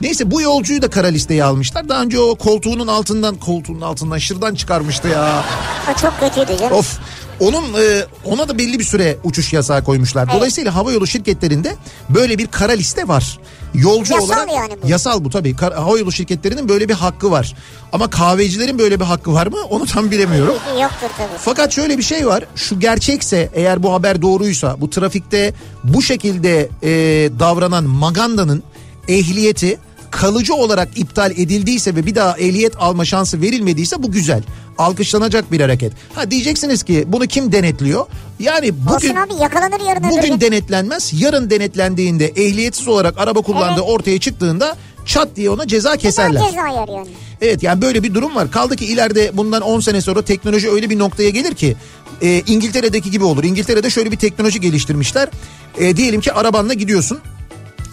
Neyse 0.00 0.30
bu 0.30 0.40
yolcuyu 0.40 0.82
da 0.82 0.90
kara 0.90 1.06
listeye 1.06 1.44
almışlar. 1.44 1.88
Daha 1.88 2.02
önce 2.02 2.20
o 2.20 2.34
koltuğunun 2.34 2.86
altından 2.86 3.36
koltuğunun 3.36 3.80
altından 3.80 4.18
şırdan 4.18 4.54
çıkarmıştı 4.54 5.08
ya. 5.08 5.44
O 5.94 6.00
çok 6.00 6.20
kötüydü 6.20 6.58
canım. 6.60 6.72
Of. 6.76 6.98
Onun 7.40 7.64
e, 7.64 8.04
ona 8.24 8.48
da 8.48 8.58
belli 8.58 8.78
bir 8.78 8.84
süre 8.84 9.16
uçuş 9.24 9.52
yasağı 9.52 9.84
koymuşlar. 9.84 10.32
Dolayısıyla 10.32 10.74
havayolu 10.74 11.06
şirketlerinde 11.06 11.76
böyle 12.08 12.38
bir 12.38 12.46
kara 12.46 12.72
liste 12.72 13.08
var. 13.08 13.38
Yolcu 13.74 14.14
Yasal 14.14 14.26
olarak 14.26 14.52
yani 14.52 14.72
bu. 14.82 14.88
yasal 14.88 15.24
bu 15.24 15.30
tabii. 15.30 15.56
Kar, 15.56 15.74
havayolu 15.74 16.12
şirketlerinin 16.12 16.68
böyle 16.68 16.88
bir 16.88 16.94
hakkı 16.94 17.30
var. 17.30 17.54
Ama 17.92 18.10
kahvecilerin 18.10 18.78
böyle 18.78 19.00
bir 19.00 19.04
hakkı 19.04 19.32
var 19.32 19.46
mı? 19.46 19.56
Onu 19.70 19.86
tam 19.86 20.10
bilemiyorum. 20.10 20.54
Yoktur 20.82 21.08
tabii. 21.18 21.38
Fakat 21.38 21.72
şöyle 21.72 21.98
bir 21.98 22.02
şey 22.02 22.26
var. 22.26 22.44
Şu 22.56 22.80
gerçekse 22.80 23.50
eğer 23.54 23.82
bu 23.82 23.92
haber 23.92 24.22
doğruysa 24.22 24.80
bu 24.80 24.90
trafikte 24.90 25.54
bu 25.84 26.02
şekilde 26.02 26.68
e, 26.82 26.90
davranan 27.40 27.84
Maganda'nın 27.84 28.62
ehliyeti 29.08 29.78
kalıcı 30.10 30.54
olarak 30.54 30.88
iptal 30.98 31.30
edildiyse 31.30 31.94
ve 31.94 32.06
bir 32.06 32.14
daha 32.14 32.38
ehliyet 32.38 32.72
alma 32.78 33.04
şansı 33.04 33.42
verilmediyse 33.42 34.02
bu 34.02 34.12
güzel. 34.12 34.42
Alkışlanacak 34.78 35.52
bir 35.52 35.60
hareket. 35.60 35.92
Ha 36.14 36.30
diyeceksiniz 36.30 36.82
ki 36.82 37.04
bunu 37.06 37.26
kim 37.26 37.52
denetliyor? 37.52 38.06
Yani 38.40 38.70
bugün 38.78 38.94
Olsun 38.94 39.14
abi 39.16 39.42
yakalanır 39.42 39.80
yarın 39.88 40.00
öbür 40.00 40.10
bugün 40.10 40.28
gün. 40.28 40.40
denetlenmez. 40.40 41.12
Yarın 41.20 41.50
denetlendiğinde 41.50 42.26
ehliyetsiz 42.26 42.88
olarak 42.88 43.18
araba 43.18 43.40
kullandığı 43.42 43.80
Evet. 43.80 43.90
ortaya 43.90 44.18
çıktığında 44.20 44.76
çat 45.06 45.28
diye 45.36 45.50
ona 45.50 45.66
ceza 45.66 45.96
keserler. 45.96 46.42
Ceza 46.46 46.68
yer 46.68 46.88
yani. 46.98 47.08
Evet 47.40 47.62
yani 47.62 47.82
böyle 47.82 48.02
bir 48.02 48.14
durum 48.14 48.34
var. 48.34 48.50
Kaldı 48.50 48.76
ki 48.76 48.84
ileride 48.86 49.30
bundan 49.36 49.62
10 49.62 49.80
sene 49.80 50.00
sonra 50.00 50.22
teknoloji 50.22 50.70
öyle 50.70 50.90
bir 50.90 50.98
noktaya 50.98 51.30
gelir 51.30 51.54
ki 51.54 51.76
e, 52.22 52.42
İngiltere'deki 52.46 53.10
gibi 53.10 53.24
olur. 53.24 53.44
İngiltere'de 53.44 53.90
şöyle 53.90 54.12
bir 54.12 54.16
teknoloji 54.16 54.60
geliştirmişler. 54.60 55.28
E, 55.78 55.96
diyelim 55.96 56.20
ki 56.20 56.32
arabanla 56.32 56.74
gidiyorsun 56.74 57.18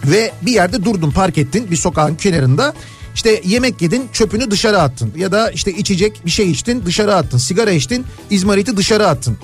ve 0.06 0.32
bir 0.42 0.52
yerde 0.52 0.84
durdun 0.84 1.10
park 1.10 1.38
ettin 1.38 1.70
bir 1.70 1.76
sokağın 1.76 2.14
kenarında. 2.14 2.74
İşte 3.14 3.40
yemek 3.44 3.82
yedin 3.82 4.08
çöpünü 4.12 4.50
dışarı 4.50 4.80
attın 4.80 5.12
ya 5.16 5.32
da 5.32 5.50
işte 5.50 5.72
içecek 5.72 6.20
bir 6.26 6.30
şey 6.30 6.50
içtin 6.50 6.86
dışarı 6.86 7.14
attın 7.14 7.38
sigara 7.38 7.70
içtin 7.70 8.06
izmariti 8.30 8.76
dışarı 8.76 9.08
attın. 9.08 9.38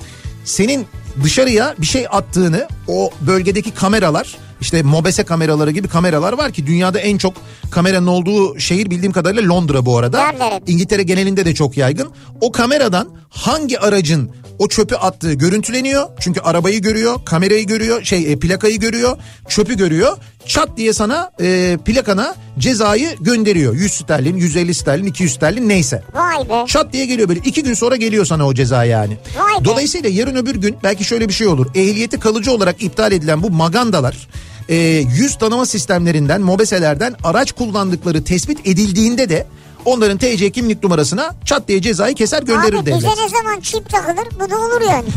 Senin 0.45 0.87
dışarıya 1.25 1.75
bir 1.79 1.87
şey 1.87 2.07
attığını 2.11 2.69
o 2.89 3.11
bölgedeki 3.21 3.71
kameralar 3.71 4.37
işte 4.61 4.83
mobese 4.83 5.25
kameraları 5.25 5.71
gibi 5.71 5.89
kameralar 5.89 6.33
var 6.33 6.53
ki 6.53 6.67
dünyada 6.67 6.99
en 7.01 7.19
çok 7.19 7.35
kameranın 7.71 8.07
olduğu 8.07 8.59
şehir 8.59 8.91
bildiğim 8.91 9.13
kadarıyla 9.13 9.55
Londra 9.55 9.87
bu 9.87 9.99
arada. 9.99 10.19
İngiltere 10.67 11.03
genelinde 11.03 11.45
de 11.45 11.55
çok 11.55 11.77
yaygın. 11.77 12.09
O 12.41 12.53
kameradan 12.53 13.09
hangi 13.31 13.81
aracın 13.81 14.31
o 14.61 14.69
çöpü 14.69 14.95
attığı 14.95 15.33
görüntüleniyor. 15.33 16.09
Çünkü 16.21 16.41
arabayı 16.41 16.83
görüyor, 16.83 17.25
kamerayı 17.25 17.67
görüyor, 17.67 18.03
şey 18.05 18.33
e, 18.33 18.39
plakayı 18.39 18.79
görüyor, 18.79 19.17
çöpü 19.49 19.77
görüyor. 19.77 20.17
Çat 20.47 20.77
diye 20.77 20.93
sana 20.93 21.31
e, 21.41 21.79
plakana 21.85 22.35
cezayı 22.59 23.17
gönderiyor. 23.21 23.75
100 23.75 23.93
sterlin, 23.93 24.37
150 24.37 24.75
sterlin, 24.75 25.07
200 25.07 25.35
sterlin 25.35 25.69
neyse. 25.69 26.03
Vay 26.15 26.49
be. 26.49 26.67
Çat 26.67 26.93
diye 26.93 27.07
geliyor 27.07 27.29
böyle 27.29 27.41
iki 27.45 27.63
gün 27.63 27.75
sonra 27.75 27.97
geliyor 27.97 28.25
sana 28.25 28.47
o 28.47 28.55
ceza 28.55 28.85
yani. 28.85 29.17
Vay 29.39 29.61
be. 29.61 29.65
Dolayısıyla 29.65 30.11
yarın 30.11 30.37
öbür 30.37 30.55
gün 30.55 30.77
belki 30.83 31.05
şöyle 31.05 31.29
bir 31.29 31.33
şey 31.33 31.47
olur. 31.47 31.67
Ehliyeti 31.75 32.21
kalıcı 32.21 32.53
olarak 32.53 32.83
iptal 32.83 33.13
edilen 33.13 33.43
bu 33.43 33.51
magandalar 33.51 34.29
e, 34.69 34.77
yüz 35.17 35.39
tanıma 35.39 35.67
sistemlerinden, 35.67 36.41
mobeselerden 36.41 37.15
araç 37.25 37.53
kullandıkları 37.53 38.25
tespit 38.25 38.67
edildiğinde 38.67 39.29
de 39.29 39.47
onların 39.85 40.19
TC 40.19 40.51
kimlik 40.51 40.83
numarasına 40.83 41.35
çat 41.45 41.69
diye 41.69 41.83
cezayı 41.83 42.15
keser 42.15 42.43
gönderir 42.43 42.75
Abi 42.79 42.87
devlet. 42.87 42.99
bize 42.99 43.09
ne 43.09 43.29
zaman 43.29 43.61
çip 43.61 43.89
takılır 43.91 44.29
bu 44.41 44.51
da 44.51 44.59
olur 44.59 44.81
yani. 44.91 45.09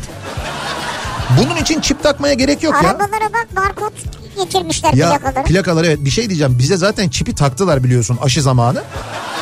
Bunun 1.41 1.55
için 1.55 1.81
çip 1.81 2.03
takmaya 2.03 2.33
gerek 2.33 2.63
yok 2.63 2.73
ya. 2.83 2.89
Arabalara 2.89 3.33
bak 3.33 3.47
barkod 3.55 3.91
getirmişler 4.37 4.93
Ya 4.93 5.09
plakaları. 5.09 5.43
plakalar 5.43 5.83
evet 5.83 5.97
bir 6.05 6.09
şey 6.09 6.29
diyeceğim. 6.29 6.55
Bize 6.59 6.77
zaten 6.77 7.09
çipi 7.09 7.35
taktılar 7.35 7.83
biliyorsun 7.83 8.17
aşı 8.21 8.41
zamanı. 8.41 8.83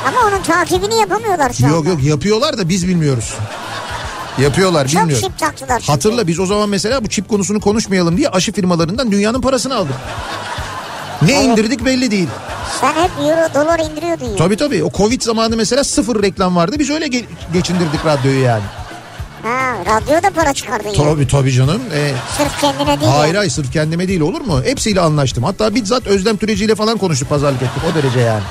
Ama 0.07 0.17
onun 0.27 0.43
takibini 0.43 0.95
yapamıyorlar 0.99 1.53
şu 1.53 1.65
Yok 1.67 1.77
anda. 1.77 1.89
yok 1.89 2.03
yapıyorlar 2.03 2.57
da 2.57 2.69
biz 2.69 2.87
bilmiyoruz. 2.87 3.33
Yapıyorlar 4.41 4.87
Çok 4.87 5.01
bilmiyorum. 5.01 5.27
çip 5.27 5.39
taktılar 5.39 5.79
şimdi. 5.79 5.91
Hatırla 5.91 6.27
biz 6.27 6.39
o 6.39 6.45
zaman 6.45 6.69
mesela 6.69 7.03
bu 7.03 7.07
çip 7.09 7.29
konusunu 7.29 7.59
konuşmayalım 7.59 8.17
diye 8.17 8.29
aşı 8.29 8.51
firmalarından 8.51 9.11
dünyanın 9.11 9.41
parasını 9.41 9.75
aldık. 9.75 9.95
Ne 11.21 11.43
indirdik 11.43 11.85
belli 11.85 12.11
değil. 12.11 12.27
Sen 12.81 12.93
hep 12.93 13.11
euro 13.19 13.53
dolar 13.65 13.79
indiriyordun 13.79 14.25
ya. 14.25 14.35
Tabii 14.35 14.57
tabii 14.57 14.83
o 14.83 14.91
Covid 14.91 15.21
zamanı 15.21 15.57
mesela 15.57 15.83
sıfır 15.83 16.23
reklam 16.23 16.55
vardı. 16.55 16.75
Biz 16.79 16.89
öyle 16.89 17.05
ge- 17.07 17.25
geçindirdik 17.53 18.05
radyoyu 18.05 18.39
yani. 18.39 18.63
Ha, 19.43 19.73
radyoda 19.85 20.29
para 20.29 20.53
çıkardın 20.53 20.89
ya. 20.89 20.95
Tabii 20.95 21.27
tabii 21.27 21.51
canım. 21.51 21.81
Ee, 21.93 22.11
Sırf 22.37 22.61
kendine 22.61 22.99
değil. 23.01 23.11
hayır 23.11 23.35
hayır 23.35 23.51
sırf 23.51 23.73
kendime 23.73 24.07
değil 24.07 24.21
olur 24.21 24.41
mu? 24.41 24.61
Hepsiyle 24.63 25.01
anlaştım. 25.01 25.43
Hatta 25.43 25.75
bizzat 25.75 26.07
Özlem 26.07 26.37
Türeci 26.37 26.65
ile 26.65 26.75
falan 26.75 26.97
konuşup 26.97 27.29
pazarlık 27.29 27.61
ettik 27.61 27.81
o 27.91 27.95
derece 27.95 28.19
yani. 28.19 28.43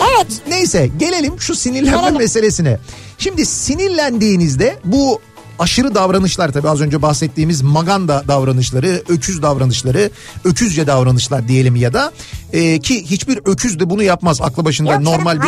Evet. 0.00 0.26
Neyse 0.48 0.90
gelelim 0.96 1.40
şu 1.40 1.54
sinirlenme 1.54 1.96
Gelelim. 2.00 2.18
meselesine. 2.18 2.78
Şimdi 3.18 3.46
sinirlendiğinizde 3.46 4.78
bu 4.84 5.20
aşırı 5.58 5.94
davranışlar 5.94 6.52
tabii. 6.52 6.68
Az 6.68 6.80
önce 6.80 7.02
bahsettiğimiz 7.02 7.62
maganda 7.62 8.24
davranışları, 8.28 9.02
öküz 9.08 9.42
davranışları, 9.42 10.10
öküzce 10.44 10.86
davranışlar 10.86 11.48
diyelim 11.48 11.76
ya 11.76 11.92
da 11.92 12.12
e, 12.52 12.78
ki 12.78 13.10
hiçbir 13.10 13.40
öküz 13.44 13.80
de 13.80 13.90
bunu 13.90 14.02
yapmaz. 14.02 14.40
Aklı 14.40 14.64
başında 14.64 14.92
Yok 14.92 15.04
canım, 15.04 15.18
normal 15.18 15.42
bir 15.42 15.46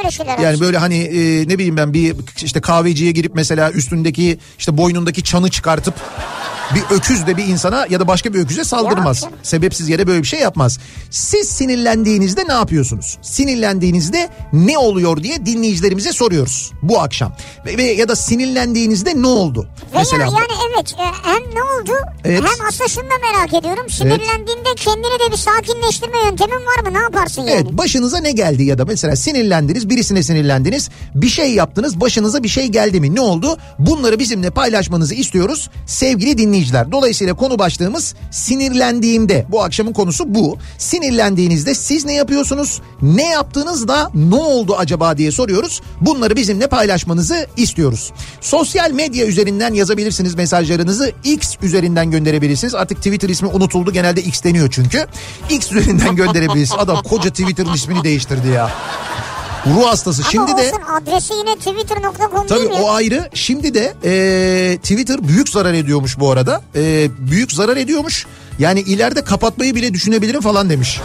böyle 0.00 0.10
şeyler 0.10 0.38
Yani 0.38 0.60
böyle 0.60 0.78
hani 0.78 0.96
e, 0.98 1.48
ne 1.48 1.58
bileyim 1.58 1.76
ben 1.76 1.94
bir 1.94 2.16
işte 2.42 2.60
kahveciye 2.60 3.12
girip 3.12 3.34
mesela 3.34 3.70
üstündeki 3.70 4.38
işte 4.58 4.76
boynundaki 4.76 5.22
çanı 5.22 5.50
çıkartıp 5.50 5.94
bir 6.74 6.96
öküz 6.96 7.26
de 7.26 7.36
bir 7.36 7.46
insana 7.46 7.86
ya 7.90 8.00
da 8.00 8.08
başka 8.08 8.34
bir 8.34 8.38
öküze 8.38 8.64
saldırmaz. 8.64 9.24
Sebepsiz 9.42 9.88
yere 9.88 10.06
böyle 10.06 10.22
bir 10.22 10.26
şey 10.26 10.40
yapmaz. 10.40 10.78
Siz 11.10 11.48
sinirlendiğinizde 11.48 12.44
ne 12.48 12.52
yapıyorsunuz? 12.52 13.18
Sinirlendiğinizde 13.22 14.28
ne 14.52 14.78
oluyor 14.78 15.22
diye 15.22 15.46
dinleyicilerimize 15.46 16.12
soruyoruz 16.12 16.72
bu 16.82 17.00
akşam. 17.00 17.32
Ve, 17.66 17.82
ya 17.82 18.08
da 18.08 18.16
sinirlendiğinizde 18.16 19.22
ne 19.22 19.26
oldu? 19.26 19.68
Veya 19.92 20.02
Mesela 20.04 20.24
yani 20.24 20.52
evet 20.74 20.94
e, 20.98 21.02
hem 21.28 21.42
ne 21.54 21.62
oldu 21.62 21.92
Evet. 22.24 22.40
hem 22.40 22.66
aslında 22.68 22.88
şunu 22.88 23.04
da 23.04 23.32
merak 23.32 23.54
ediyorum. 23.62 23.90
Sinirlendiğinde 23.90 24.74
kendini 24.76 25.04
de 25.04 25.32
bir 25.32 25.36
sakinleştirme 25.36 26.18
yöntemin 26.24 26.66
var 26.66 26.90
mı? 26.90 26.94
Ne 26.98 27.02
yaparsın 27.02 27.42
yani? 27.42 27.50
Evet 27.50 27.66
başınıza 27.72 28.18
ne 28.18 28.32
geldi 28.32 28.62
ya 28.62 28.78
da 28.78 28.84
mesela 28.84 29.16
sinirlendiniz 29.16 29.88
birisine 29.88 30.22
sinirlendiniz 30.22 30.90
bir 31.14 31.28
şey 31.28 31.52
yaptınız 31.54 32.00
başınıza 32.00 32.42
bir 32.42 32.48
şey 32.48 32.66
geldi 32.66 33.00
mi 33.00 33.14
ne 33.14 33.20
oldu 33.20 33.58
bunları 33.78 34.18
bizimle 34.18 34.50
paylaşmanızı 34.50 35.14
istiyoruz 35.14 35.70
sevgili 35.86 36.38
dinleyiciler. 36.38 36.51
Dinleyiciler. 36.52 36.92
Dolayısıyla 36.92 37.34
konu 37.34 37.58
başlığımız 37.58 38.14
sinirlendiğimde. 38.30 39.46
Bu 39.48 39.62
akşamın 39.62 39.92
konusu 39.92 40.34
bu. 40.34 40.58
Sinirlendiğinizde 40.78 41.74
siz 41.74 42.04
ne 42.04 42.14
yapıyorsunuz? 42.14 42.80
Ne 43.02 43.30
yaptığınızda 43.30 44.10
ne 44.14 44.34
oldu 44.34 44.74
acaba 44.78 45.18
diye 45.18 45.30
soruyoruz. 45.32 45.80
Bunları 46.00 46.36
bizimle 46.36 46.66
paylaşmanızı 46.66 47.46
istiyoruz. 47.56 48.12
Sosyal 48.40 48.90
medya 48.90 49.26
üzerinden 49.26 49.74
yazabilirsiniz 49.74 50.34
mesajlarınızı. 50.34 51.12
X 51.24 51.56
üzerinden 51.62 52.10
gönderebilirsiniz. 52.10 52.74
Artık 52.74 52.98
Twitter 52.98 53.28
ismi 53.28 53.48
unutuldu. 53.48 53.92
Genelde 53.92 54.22
X 54.22 54.44
deniyor 54.44 54.70
çünkü. 54.70 55.06
X 55.50 55.72
üzerinden 55.72 56.16
gönderebilirsiniz. 56.16 56.80
Adam 56.80 57.02
koca 57.02 57.30
Twitter'ın 57.30 57.74
ismini 57.74 58.04
değiştirdi 58.04 58.48
ya. 58.48 58.70
Ruh 59.66 59.86
hastası. 59.86 60.22
Ama 60.22 60.30
Şimdi 60.30 60.62
de 60.62 60.72
adresi 60.92 61.34
yine 61.34 61.56
twitter.com 61.56 62.46
Tabii 62.46 62.68
o 62.68 62.90
ayrı. 62.90 63.30
Şimdi 63.34 63.74
de 63.74 63.94
e, 64.04 64.76
Twitter 64.78 65.28
büyük 65.28 65.48
zarar 65.48 65.74
ediyormuş 65.74 66.18
bu 66.20 66.30
arada. 66.30 66.62
E, 66.76 67.08
büyük 67.18 67.52
zarar 67.52 67.76
ediyormuş. 67.76 68.26
Yani 68.58 68.80
ileride 68.80 69.24
kapatmayı 69.24 69.74
bile 69.74 69.94
düşünebilirim 69.94 70.40
falan 70.40 70.70
demiş. 70.70 71.00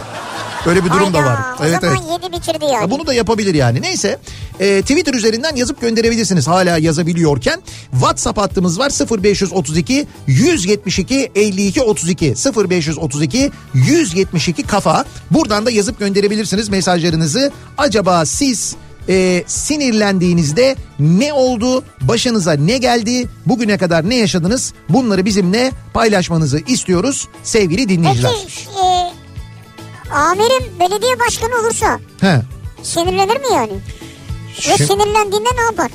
Öyle 0.66 0.84
bir 0.84 0.90
durum 0.90 1.14
da 1.14 1.18
Hayda, 1.18 1.30
var. 1.30 1.76
O 1.76 1.80
zaman 1.80 2.12
yedi 2.12 2.32
bitirdi 2.32 2.64
yani. 2.64 2.82
Ya 2.82 2.90
bunu 2.90 3.06
da 3.06 3.14
yapabilir 3.14 3.54
yani. 3.54 3.82
Neyse 3.82 4.18
e, 4.60 4.82
Twitter 4.82 5.14
üzerinden 5.14 5.56
yazıp 5.56 5.80
gönderebilirsiniz 5.80 6.48
hala 6.48 6.78
yazabiliyorken. 6.78 7.62
WhatsApp 7.90 8.38
hattımız 8.38 8.78
var 8.78 8.92
0532 9.22 10.06
172 10.26 11.32
52 11.34 11.82
32 11.82 12.34
0532 12.70 13.50
172 13.74 14.62
kafa. 14.62 15.04
Buradan 15.30 15.66
da 15.66 15.70
yazıp 15.70 15.98
gönderebilirsiniz 15.98 16.68
mesajlarınızı. 16.68 17.52
Acaba 17.78 18.26
siz 18.26 18.76
e, 19.08 19.44
sinirlendiğinizde 19.46 20.76
ne 20.98 21.32
oldu? 21.32 21.84
Başınıza 22.00 22.52
ne 22.52 22.78
geldi? 22.78 23.28
Bugüne 23.46 23.78
kadar 23.78 24.10
ne 24.10 24.14
yaşadınız? 24.14 24.72
Bunları 24.88 25.24
bizimle 25.24 25.72
paylaşmanızı 25.94 26.60
istiyoruz 26.66 27.28
sevgili 27.42 27.88
dinleyiciler. 27.88 28.32
Peki 28.44 28.60
e, 28.62 29.17
amirim 30.10 30.80
belediye 30.80 31.18
başkanı 31.20 31.50
olursa 31.60 32.00
He. 32.20 32.40
sinirlenir 32.82 33.36
mi 33.36 33.46
yani? 33.54 33.72
Ve 33.72 34.76
Şimdi- 34.76 34.86
sinirlendiğinde 34.86 35.48
ne 35.56 35.62
yapar? 35.62 35.90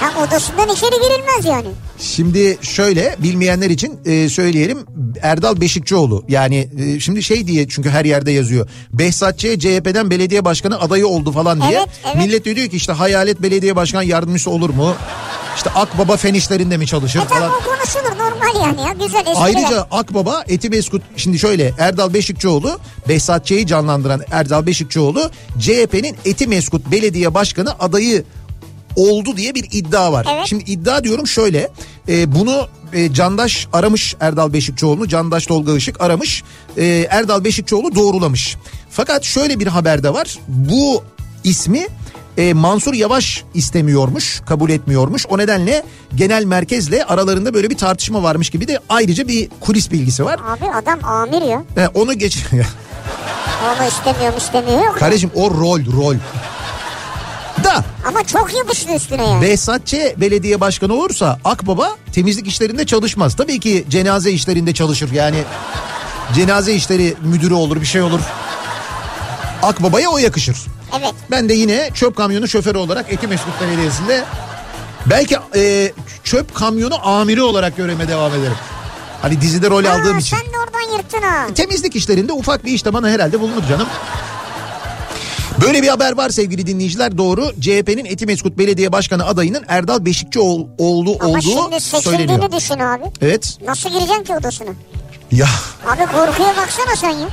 Ha 0.00 0.24
odasından 0.24 0.68
içeri 0.68 0.90
girilmez 0.90 1.44
yani. 1.44 1.68
Şimdi 1.98 2.58
şöyle 2.62 3.16
bilmeyenler 3.18 3.70
için 3.70 4.00
e, 4.04 4.28
söyleyelim 4.28 4.78
Erdal 5.22 5.60
Beşikçioğlu 5.60 6.24
yani 6.28 6.68
e, 6.78 7.00
şimdi 7.00 7.22
şey 7.22 7.46
diye 7.46 7.68
çünkü 7.68 7.90
her 7.90 8.04
yerde 8.04 8.30
yazıyor. 8.30 8.68
Behzat 8.92 9.38
Ç. 9.38 9.42
CHP'den 9.42 10.10
belediye 10.10 10.44
başkanı 10.44 10.80
adayı 10.80 11.06
oldu 11.06 11.32
falan 11.32 11.60
diye. 11.60 11.78
Evet, 11.78 11.88
evet. 12.06 12.16
Millet 12.16 12.44
de 12.44 12.56
diyor 12.56 12.68
ki 12.68 12.76
işte 12.76 12.92
hayalet 12.92 13.42
belediye 13.42 13.76
başkan 13.76 14.02
yardımcısı 14.02 14.50
olur 14.50 14.70
mu? 14.70 14.94
İşte 15.56 15.70
Akbaba 15.70 16.16
fen 16.16 16.34
işlerinde 16.34 16.76
mi 16.76 16.86
çalışır 16.86 17.20
E 17.20 17.24
falan. 17.24 17.50
o 17.50 17.64
konuşulur 17.64 18.18
normal 18.18 18.62
yani 18.66 18.80
ya 18.80 18.92
güzel 18.92 19.18
espriler. 19.20 19.36
Ayrıca 19.42 19.86
Akbaba 19.90 20.44
Etimeskut 20.48 21.02
şimdi 21.16 21.38
şöyle 21.38 21.72
Erdal 21.78 22.14
Beşikçioğlu 22.14 22.78
Behzat 23.08 23.46
Ç'yi 23.46 23.66
canlandıran 23.66 24.20
Erdal 24.30 24.66
Beşikçioğlu 24.66 25.30
CHP'nin 25.60 26.16
Etimeskut 26.24 26.90
belediye 26.90 27.34
başkanı 27.34 27.74
adayı 27.80 28.24
oldu 28.96 29.36
diye 29.36 29.54
bir 29.54 29.64
iddia 29.72 30.12
var. 30.12 30.26
Evet. 30.34 30.46
Şimdi 30.46 30.64
iddia 30.70 31.04
diyorum 31.04 31.26
şöyle 31.26 31.68
e, 32.08 32.34
bunu 32.34 32.68
e, 32.92 33.12
Candaş 33.12 33.68
aramış 33.72 34.16
Erdal 34.20 34.52
Beşikçioğlu'nu 34.52 35.08
Candaş 35.08 35.46
Tolga 35.46 35.76
Işık 35.76 36.00
aramış 36.00 36.42
E, 36.76 37.06
Erdal 37.10 37.44
Beşikçioğlu 37.44 37.94
doğrulamış. 37.94 38.56
Fakat 38.90 39.24
şöyle 39.24 39.60
bir 39.60 39.66
haber 39.66 40.02
de 40.02 40.14
var 40.14 40.38
bu 40.48 41.02
ismi 41.44 41.86
e, 42.38 42.54
Mansur 42.54 42.94
Yavaş 42.94 43.44
istemiyormuş, 43.54 44.42
kabul 44.46 44.70
etmiyormuş. 44.70 45.26
O 45.26 45.38
nedenle 45.38 45.82
genel 46.14 46.44
merkezle 46.44 47.04
aralarında 47.04 47.54
böyle 47.54 47.70
bir 47.70 47.76
tartışma 47.76 48.22
varmış 48.22 48.50
gibi 48.50 48.68
de 48.68 48.78
ayrıca 48.88 49.28
bir 49.28 49.48
kulis 49.60 49.90
bilgisi 49.90 50.24
var. 50.24 50.40
Abi 50.46 50.70
adam 50.70 51.04
amir 51.04 51.42
ya. 51.42 51.62
E, 51.76 51.88
onu 51.88 52.14
geç... 52.14 52.38
Onu 53.64 53.88
istemiyorum 53.88 54.38
istemiyor. 54.38 54.98
Kardeşim 54.98 55.30
o 55.34 55.50
rol, 55.50 55.80
rol. 55.92 56.14
Da 57.64 57.84
Ama 58.08 58.24
çok 58.24 58.54
yapıştı 58.54 58.94
üstüne 58.94 59.28
yani. 59.28 59.42
Behzat 59.42 59.86
Ç. 59.86 59.94
belediye 60.16 60.60
başkanı 60.60 60.94
olursa 60.94 61.38
Akbaba 61.44 61.96
temizlik 62.12 62.46
işlerinde 62.46 62.86
çalışmaz. 62.86 63.36
Tabii 63.36 63.60
ki 63.60 63.84
cenaze 63.88 64.30
işlerinde 64.30 64.74
çalışır. 64.74 65.12
Yani 65.12 65.36
cenaze 66.34 66.74
işleri 66.74 67.14
müdürü 67.22 67.54
olur 67.54 67.80
bir 67.80 67.86
şey 67.86 68.02
olur. 68.02 68.20
Akbaba'ya 69.62 70.10
o 70.10 70.18
yakışır. 70.18 70.56
Evet. 70.98 71.14
Ben 71.30 71.48
de 71.48 71.54
yine 71.54 71.90
çöp 71.94 72.16
kamyonu 72.16 72.48
şoförü 72.48 72.78
olarak 72.78 73.12
Etimesgut 73.12 73.60
Belediyesi'nde 73.60 74.24
belki 75.06 75.36
e, 75.56 75.92
çöp 76.24 76.54
kamyonu 76.54 77.08
amiri 77.08 77.42
olarak 77.42 77.76
görevime 77.76 78.08
devam 78.08 78.32
ederim. 78.34 78.56
Hani 79.22 79.40
dizide 79.40 79.70
rol 79.70 79.84
aldığım 79.84 80.16
Aa, 80.16 80.18
için. 80.20 80.36
sen 80.36 80.46
de 80.52 80.58
oradan 80.58 80.96
yırttın 80.96 81.22
ha. 81.22 81.46
Temizlik 81.54 81.96
işlerinde 81.96 82.32
ufak 82.32 82.64
bir 82.64 82.72
iş 82.72 82.84
de 82.84 82.92
bana 82.92 83.08
herhalde 83.08 83.40
bulunur 83.40 83.62
canım. 83.68 83.86
Böyle 85.62 85.82
bir 85.82 85.88
haber 85.88 86.12
var 86.16 86.30
sevgili 86.30 86.66
dinleyiciler 86.66 87.18
doğru. 87.18 87.52
CHP'nin 87.60 88.04
Etimeskut 88.04 88.58
Belediye 88.58 88.92
Başkanı 88.92 89.26
adayının 89.26 89.64
Erdal 89.68 90.04
Beşikçioğlu 90.04 90.68
olduğu 90.78 91.16
Ama 91.24 91.28
olduğu 91.28 91.40
şimdi 91.42 91.80
seçildiğini 91.80 92.52
düşün 92.52 92.78
abi. 92.78 93.04
Evet. 93.22 93.58
Nasıl 93.66 93.90
gireceksin 93.90 94.24
ki 94.24 94.34
odasına? 94.34 94.70
Ya 95.32 95.46
Abi 95.86 96.06
korkuya 96.06 96.56
baksana 96.56 96.96
sen 96.96 97.10
ya. 97.10 97.28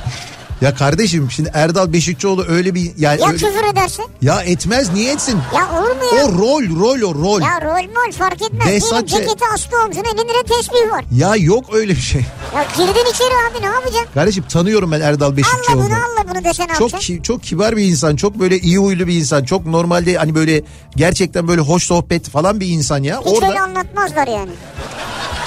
Ya 0.62 0.74
kardeşim 0.74 1.30
şimdi 1.30 1.50
Erdal 1.54 1.92
Beşikçioğlu 1.92 2.44
öyle 2.48 2.74
bir 2.74 2.92
yani 2.98 3.20
Ya 3.20 3.28
öyle- 3.28 3.36
küfür 3.38 3.64
edersin. 3.72 4.04
ya 4.22 4.42
etmez 4.42 4.92
niye 4.92 5.12
etsin? 5.12 5.38
Ya 5.56 5.80
olur 5.80 5.88
mu 5.96 6.16
ya? 6.16 6.24
O 6.26 6.32
rol 6.38 6.80
rol 6.80 7.02
o 7.10 7.14
rol. 7.14 7.40
Ya 7.40 7.60
rol 7.60 7.84
mol 7.88 8.12
fark 8.18 8.42
etmez. 8.42 8.66
Diyelim 8.66 8.82
Ç- 8.86 9.06
ceketi 9.06 9.44
astı 9.54 9.76
omzuna 9.86 10.02
elinde 10.08 10.42
tesbih 10.56 10.90
var. 10.92 11.04
Ya 11.12 11.36
yok 11.36 11.64
öyle 11.74 11.92
bir 11.92 12.00
şey. 12.00 12.24
Ya 12.54 12.64
girdin 12.76 13.10
içeri 13.14 13.28
abi 13.50 13.62
ne 13.62 13.66
yapacaksın? 13.66 14.08
Kardeşim 14.14 14.44
tanıyorum 14.48 14.92
ben 14.92 15.00
Erdal 15.00 15.26
Allah 15.26 15.36
Beşikçioğlu'nu. 15.36 15.84
bunu 15.84 15.94
Allah 15.94 16.34
bunu 16.34 16.44
dese 16.44 16.62
ne 16.68 16.74
Çok 16.78 17.00
ki- 17.00 17.20
çok 17.22 17.42
kibar 17.42 17.76
bir 17.76 17.82
insan, 17.84 18.16
çok 18.16 18.38
böyle 18.38 18.58
iyi 18.58 18.78
huylu 18.78 19.06
bir 19.06 19.14
insan, 19.14 19.44
çok 19.44 19.66
normalde 19.66 20.16
hani 20.16 20.34
böyle 20.34 20.62
gerçekten 20.96 21.48
böyle 21.48 21.60
hoş 21.60 21.82
sohbet 21.86 22.28
falan 22.28 22.60
bir 22.60 22.66
insan 22.68 23.02
ya. 23.02 23.20
Hiç 23.20 23.26
Orada 23.32 23.48
öyle 23.48 23.60
anlatmazlar 23.60 24.26
yani. 24.26 24.50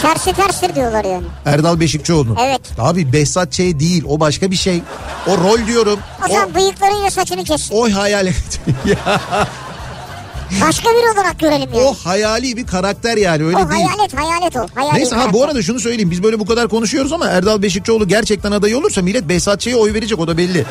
Tersi 0.01 0.33
terstir 0.33 0.75
diyorlar 0.75 1.05
yani. 1.05 1.25
Erdal 1.45 1.79
Beşikçioğlu. 1.79 2.35
Evet. 2.45 2.61
Abi 2.79 3.13
Behzat 3.13 3.51
Ç. 3.51 3.59
değil, 3.59 4.03
o 4.07 4.19
başka 4.19 4.51
bir 4.51 4.55
şey. 4.55 4.81
O 5.27 5.37
rol 5.37 5.67
diyorum. 5.67 5.99
O 6.25 6.33
zaman 6.33 6.55
bıyıklarıyla 6.55 7.11
saçını 7.11 7.43
kessin. 7.43 7.75
o 7.75 7.89
hayal 7.93 8.25
ya, 8.25 8.33
Başka 10.61 10.89
biri 10.89 11.13
olarak 11.19 11.39
görelim 11.39 11.69
yani. 11.73 11.83
o 11.83 11.93
hayali 11.93 12.57
bir 12.57 12.67
karakter 12.67 13.17
yani 13.17 13.43
öyle 13.43 13.57
o 13.57 13.71
değil. 13.71 13.83
hayalet 13.85 14.17
hayalet 14.17 14.55
o. 14.55 14.67
Hayali 14.75 14.95
Neyse 14.97 15.15
ha 15.15 15.33
bu 15.33 15.43
arada 15.43 15.61
şunu 15.61 15.79
söyleyeyim 15.79 16.11
biz 16.11 16.23
böyle 16.23 16.39
bu 16.39 16.45
kadar 16.45 16.67
konuşuyoruz 16.67 17.11
ama 17.13 17.27
Erdal 17.27 17.61
Beşikçioğlu 17.61 18.07
gerçekten 18.07 18.51
adayı 18.51 18.77
olursa 18.77 19.01
millet 19.01 19.29
Behzat 19.29 19.61
Ç'ye 19.61 19.75
oy 19.75 19.93
verecek 19.93 20.19
o 20.19 20.27
da 20.27 20.37
belli. 20.37 20.65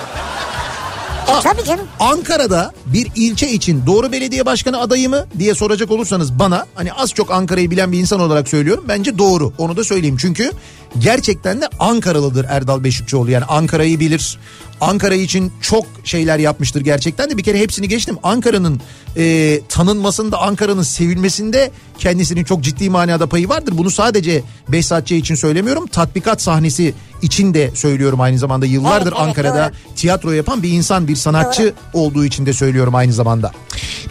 E 1.28 1.40
tabii 1.42 1.64
canım. 1.64 1.86
Ankara'da 2.00 2.72
bir 2.86 3.10
ilçe 3.16 3.50
için 3.50 3.86
doğru 3.86 4.12
belediye 4.12 4.46
başkanı 4.46 4.80
adayı 4.80 5.08
mı 5.10 5.26
diye 5.38 5.54
soracak 5.54 5.90
olursanız 5.90 6.38
bana 6.38 6.66
hani 6.74 6.92
az 6.92 7.10
çok 7.14 7.30
Ankara'yı 7.30 7.70
bilen 7.70 7.92
bir 7.92 7.98
insan 7.98 8.20
olarak 8.20 8.48
söylüyorum. 8.48 8.84
Bence 8.88 9.18
doğru 9.18 9.52
onu 9.58 9.76
da 9.76 9.84
söyleyeyim 9.84 10.16
çünkü 10.20 10.50
gerçekten 10.98 11.60
de 11.60 11.68
Ankaralıdır 11.78 12.46
Erdal 12.48 12.84
Beşikçioğlu 12.84 13.30
yani 13.30 13.44
Ankara'yı 13.44 14.00
bilir. 14.00 14.38
Ankara 14.80 15.14
için 15.14 15.52
çok 15.60 15.86
şeyler 16.04 16.38
yapmıştır 16.38 16.80
gerçekten 16.80 17.30
de 17.30 17.36
bir 17.36 17.42
kere 17.42 17.58
hepsini 17.58 17.88
geçtim. 17.88 18.16
Ankara'nın 18.22 18.80
e, 19.16 19.60
tanınmasında 19.68 20.40
Ankara'nın 20.40 20.82
sevilmesinde 20.82 21.70
kendisinin 21.98 22.44
çok 22.44 22.60
ciddi 22.62 22.90
manada 22.90 23.26
payı 23.26 23.48
vardır. 23.48 23.74
Bunu 23.78 23.90
sadece 23.90 24.42
Behzat 24.68 25.06
Ç. 25.06 25.12
için 25.12 25.34
söylemiyorum 25.34 25.86
tatbikat 25.86 26.42
sahnesi 26.42 26.94
için 27.22 27.54
de 27.54 27.70
söylüyorum 27.74 28.20
aynı 28.20 28.38
zamanda 28.38 28.66
yıllardır 28.66 29.12
Evet, 29.12 29.18
evet, 29.18 29.28
Ankara'da 29.28 29.64
doğru. 29.64 29.96
tiyatro 29.96 30.32
yapan 30.32 30.62
bir 30.62 30.70
insan 30.70 31.08
bir 31.08 31.16
sanatçı 31.16 31.72
olduğu 31.92 32.24
için 32.24 32.46
de 32.46 32.52
söylüyorum 32.52 32.94
aynı 32.94 33.12
zamanda. 33.12 33.52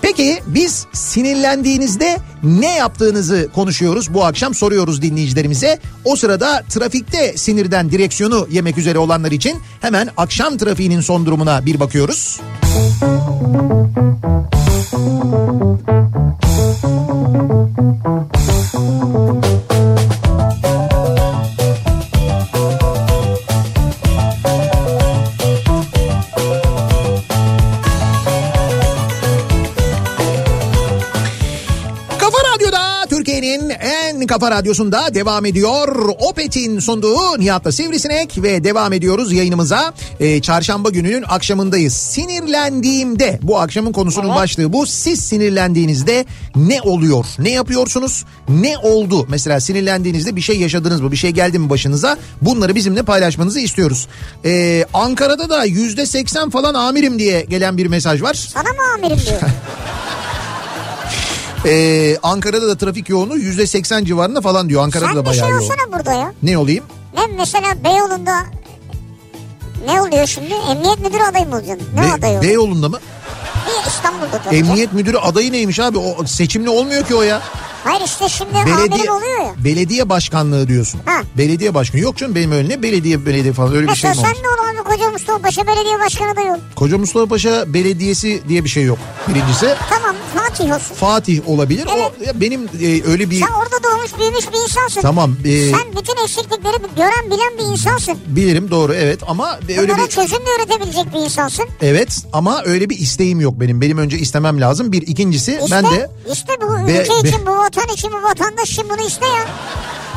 Peki 0.01 0.39
biz 0.47 0.85
sinirlendiğinizde 0.93 2.17
ne 2.43 2.75
yaptığınızı 2.75 3.49
konuşuyoruz 3.55 4.13
bu 4.13 4.25
akşam 4.25 4.53
soruyoruz 4.53 5.01
dinleyicilerimize. 5.01 5.79
O 6.05 6.15
sırada 6.15 6.63
trafikte 6.69 7.37
sinirden 7.37 7.91
direksiyonu 7.91 8.47
yemek 8.51 8.77
üzere 8.77 8.97
olanlar 8.97 9.31
için 9.31 9.57
hemen 9.81 10.09
akşam 10.17 10.57
trafiğinin 10.57 11.01
son 11.01 11.25
durumuna 11.25 11.65
bir 11.65 11.79
bakıyoruz. 11.79 12.39
Kafa 14.93 15.72
Kafa 34.33 34.51
Radyosu'nda 34.51 35.13
devam 35.13 35.45
ediyor. 35.45 36.09
Opet'in 36.19 36.79
sunduğu 36.79 37.39
Nihat'la 37.39 37.71
Sivrisinek 37.71 38.43
ve 38.43 38.63
devam 38.63 38.93
ediyoruz 38.93 39.33
yayınımıza. 39.33 39.93
Ee, 40.19 40.41
çarşamba 40.41 40.89
gününün 40.89 41.23
akşamındayız. 41.27 41.93
Sinirlendiğimde 41.93 43.39
bu 43.41 43.59
akşamın 43.59 43.91
konusunun 43.91 44.27
Evet. 44.27 44.37
başlığı 44.37 44.73
bu. 44.73 44.85
Siz 44.85 45.19
sinirlendiğinizde 45.19 46.25
ne 46.55 46.81
oluyor? 46.81 47.25
Ne 47.39 47.49
yapıyorsunuz? 47.49 48.25
Ne 48.49 48.77
oldu? 48.77 49.25
Mesela 49.29 49.59
sinirlendiğinizde 49.59 50.35
bir 50.35 50.41
şey 50.41 50.59
yaşadınız 50.59 51.01
mı? 51.01 51.11
Bir 51.11 51.17
şey 51.17 51.31
geldi 51.31 51.59
mi 51.59 51.69
başınıza? 51.69 52.17
Bunları 52.41 52.75
bizimle 52.75 53.03
paylaşmanızı 53.03 53.59
istiyoruz. 53.59 54.07
Ee, 54.45 54.85
Ankara'da 54.93 55.49
da 55.49 55.63
yüzde 55.65 56.05
seksen 56.05 56.49
falan 56.49 56.73
amirim 56.73 57.19
diye 57.19 57.41
gelen 57.41 57.77
bir 57.77 57.85
mesaj 57.85 58.21
var. 58.21 58.33
Sana 58.33 58.69
mı 58.69 58.93
amirim 58.95 59.25
diyor. 59.25 59.41
Ee, 61.65 62.17
Ankara'da 62.23 62.67
da 62.67 62.77
trafik 62.77 63.09
yoğunluğu 63.09 63.37
yüzde 63.37 63.67
seksen 63.67 64.05
civarında 64.05 64.41
falan 64.41 64.69
diyor. 64.69 64.83
Ankara'da 64.83 65.07
Sen 65.07 65.15
da 65.17 65.25
bir 65.25 65.31
şey 65.33 65.41
bayağı 65.41 65.49
yoğun. 65.59 65.63
olsana 65.71 65.97
burada 65.99 66.13
ya. 66.13 66.33
Ne 66.43 66.57
olayım? 66.57 66.83
Ne 67.15 67.27
mesela 67.37 67.83
Beyoğlu'nda 67.83 68.39
ne 69.85 70.01
oluyor 70.01 70.25
şimdi? 70.27 70.53
Emniyet 70.53 70.99
müdürü 70.99 71.23
adayı 71.23 71.47
mı 71.47 71.55
olacaksın? 71.55 71.87
Ne 71.95 72.01
Be- 72.01 72.13
adayı? 72.13 72.41
Beyoğlu'nda 72.41 72.89
mı? 72.89 72.99
Bir 73.67 73.89
İstanbul'da 73.89 74.41
tabii. 74.45 74.55
Emniyet 74.55 74.93
müdürü 74.93 75.17
adayı 75.17 75.51
neymiş 75.51 75.79
abi? 75.79 75.97
O 75.97 76.25
seçimli 76.25 76.69
olmuyor 76.69 77.03
ki 77.05 77.15
o 77.15 77.21
ya. 77.21 77.41
Hayır 77.83 78.01
işte 78.05 78.29
şimdi 78.29 78.53
Belediye 78.53 79.11
oluyor 79.11 79.39
ya. 79.41 79.53
belediye 79.63 80.09
başkanlığı 80.09 80.67
diyorsun. 80.67 81.01
Ha. 81.05 81.21
Belediye 81.37 81.73
başkanı. 81.73 82.01
Yok 82.01 82.17
canım 82.17 82.35
benim 82.35 82.51
öyle 82.51 82.69
ne 82.69 82.81
belediye 82.83 83.25
belediye 83.25 83.53
falan 83.53 83.75
öyle 83.75 83.87
bir 83.87 83.95
şey 83.95 84.09
Mesela 84.09 84.27
mi 84.29 84.35
sen 84.35 84.43
ne 84.43 84.49
ol 84.49 84.69
abi 84.79 84.83
koca 84.89 85.09
Mustafa 85.11 85.39
Paşa 85.39 85.67
belediye 85.67 85.99
başkanı 85.99 86.35
da 86.35 86.41
yok. 86.41 86.59
Koca 86.75 86.97
Mustafa 86.97 87.25
Paşa 87.25 87.73
Belediyesi 87.73 88.41
diye 88.49 88.63
bir 88.63 88.69
şey 88.69 88.83
yok. 88.83 88.97
Birincisi 89.27 89.75
Tamam 89.89 90.15
Fatih 90.35 90.65
olsun. 90.75 90.95
Fatih 90.95 91.49
olabilir. 91.49 91.87
O 91.95 92.25
ya 92.25 92.41
benim 92.41 92.61
e, 92.81 93.03
öyle 93.11 93.29
bir 93.29 93.39
Sen 93.39 93.47
orada 93.47 93.83
doğmuş 93.83 94.11
büyümüş 94.19 94.47
bir 94.53 94.63
insansın. 94.63 95.01
tamam 95.01 95.35
e, 95.45 95.71
Sen 95.71 95.91
bütün 96.01 96.23
eksiklikleri 96.23 96.75
gören 96.95 97.25
bilen 97.25 97.57
bir 97.57 97.71
insansın. 97.71 98.17
bilirim 98.27 98.71
doğru 98.71 98.93
evet 98.93 99.19
ama 99.27 99.59
öyle 99.69 99.93
Bunlara 99.93 100.05
bir 100.05 100.09
çözüm 100.11 100.37
de 100.39 100.49
üretebilecek 100.59 101.13
bir 101.13 101.19
insansın. 101.19 101.65
evet 101.81 102.09
ama 102.33 102.61
öyle 102.65 102.89
bir 102.89 102.99
isteğim 102.99 103.39
yok 103.41 103.53
benim. 103.59 103.81
Benim 103.81 103.97
önce 103.97 104.17
istemem 104.17 104.61
lazım. 104.61 104.91
Bir 104.91 105.01
ikincisi 105.01 105.59
İşte, 105.63 105.71
ben 105.71 105.83
de 105.85 106.09
işte 106.33 106.53
bu 106.61 106.87
Be- 106.87 106.91
ülke 107.01 107.23
be- 107.23 107.29
için, 107.29 107.45
bu 107.45 107.51
vatan 107.77 107.93
için, 107.93 108.11
bu 108.11 108.23
vatandaş 108.23 108.71
için 108.71 108.89
bunu 108.89 109.07
iste 109.07 109.25
ya. 109.25 109.45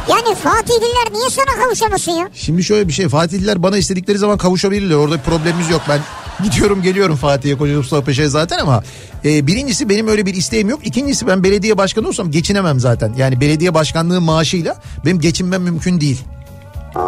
Yani 0.09 0.35
Fatihliler 0.35 1.12
niye 1.12 1.31
sana 1.31 1.64
kavuşamasın 1.64 2.12
ya? 2.12 2.29
Şimdi 2.35 2.64
şöyle 2.64 2.88
bir 2.88 2.92
şey 2.92 3.09
Fatihliler 3.09 3.62
bana 3.62 3.79
istedikleri 3.79 4.19
zaman 4.19 4.38
kavuşabilirler. 4.38 4.95
Orada 4.95 5.14
bir 5.14 5.23
problemimiz 5.23 5.71
yok. 5.71 5.83
Ben 5.88 6.01
gidiyorum 6.45 6.83
geliyorum 6.83 7.16
Fatih'e 7.16 7.59
Koca 7.59 7.77
Mustafa 7.77 8.05
Paşa'ya 8.05 8.29
zaten 8.29 8.59
ama 8.59 8.83
e, 9.25 9.47
birincisi 9.47 9.88
benim 9.88 10.09
öyle 10.09 10.27
bir 10.27 10.35
isteğim 10.35 10.69
yok. 10.69 10.81
İkincisi 10.87 11.27
ben 11.27 11.42
belediye 11.42 11.79
başkanı 11.79 12.09
olsam 12.09 12.31
geçinemem 12.31 12.81
zaten. 12.81 13.14
Yani 13.16 13.40
belediye 13.40 13.75
başkanlığı 13.75 14.21
maaşıyla 14.21 14.77
benim 15.05 15.21
geçinmem 15.21 15.62
mümkün 15.62 16.01
değil. 16.01 16.25
E, 16.97 16.99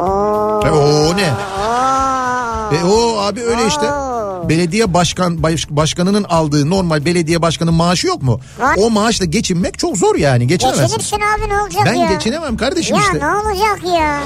o 0.70 1.16
ne? 1.16 1.32
Oo. 1.32 2.74
E, 2.74 2.84
o 2.84 3.18
abi 3.18 3.42
öyle 3.42 3.66
işte. 3.66 3.92
Oo. 3.92 4.07
Belediye 4.48 4.94
başkan 4.94 5.42
baş- 5.42 5.70
başkanının 5.70 6.24
aldığı 6.24 6.70
normal 6.70 7.04
belediye 7.04 7.42
başkanı 7.42 7.72
maaşı 7.72 8.06
yok 8.06 8.22
mu? 8.22 8.40
Var. 8.58 8.74
O 8.78 8.90
maaşla 8.90 9.24
geçinmek 9.24 9.78
çok 9.78 9.96
zor 9.96 10.14
yani 10.16 10.46
geçinemezsin. 10.46 10.84
Geçinirsin 10.86 11.16
abi 11.16 11.48
ne 11.50 11.60
olacak 11.60 11.82
Ben 11.86 11.94
ya? 11.94 12.12
geçinemem 12.12 12.56
kardeşim 12.56 12.96
ya 12.96 13.02
işte. 13.02 13.18
ne 13.18 13.26
olacak 13.26 13.80
ya? 14.00 14.20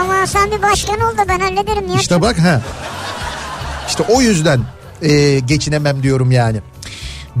Ama 0.00 0.26
sen 0.26 0.50
bir 0.50 0.62
başkan 0.62 1.00
ol 1.00 1.18
da 1.18 1.28
ben 1.28 1.40
hallederim 1.40 1.88
ya. 1.88 2.00
İşte 2.00 2.20
bak 2.22 2.38
ha. 2.38 2.60
İşte 3.88 4.02
o 4.08 4.20
yüzden 4.20 4.60
e, 5.02 5.38
geçinemem 5.38 6.02
diyorum 6.02 6.30
yani. 6.32 6.60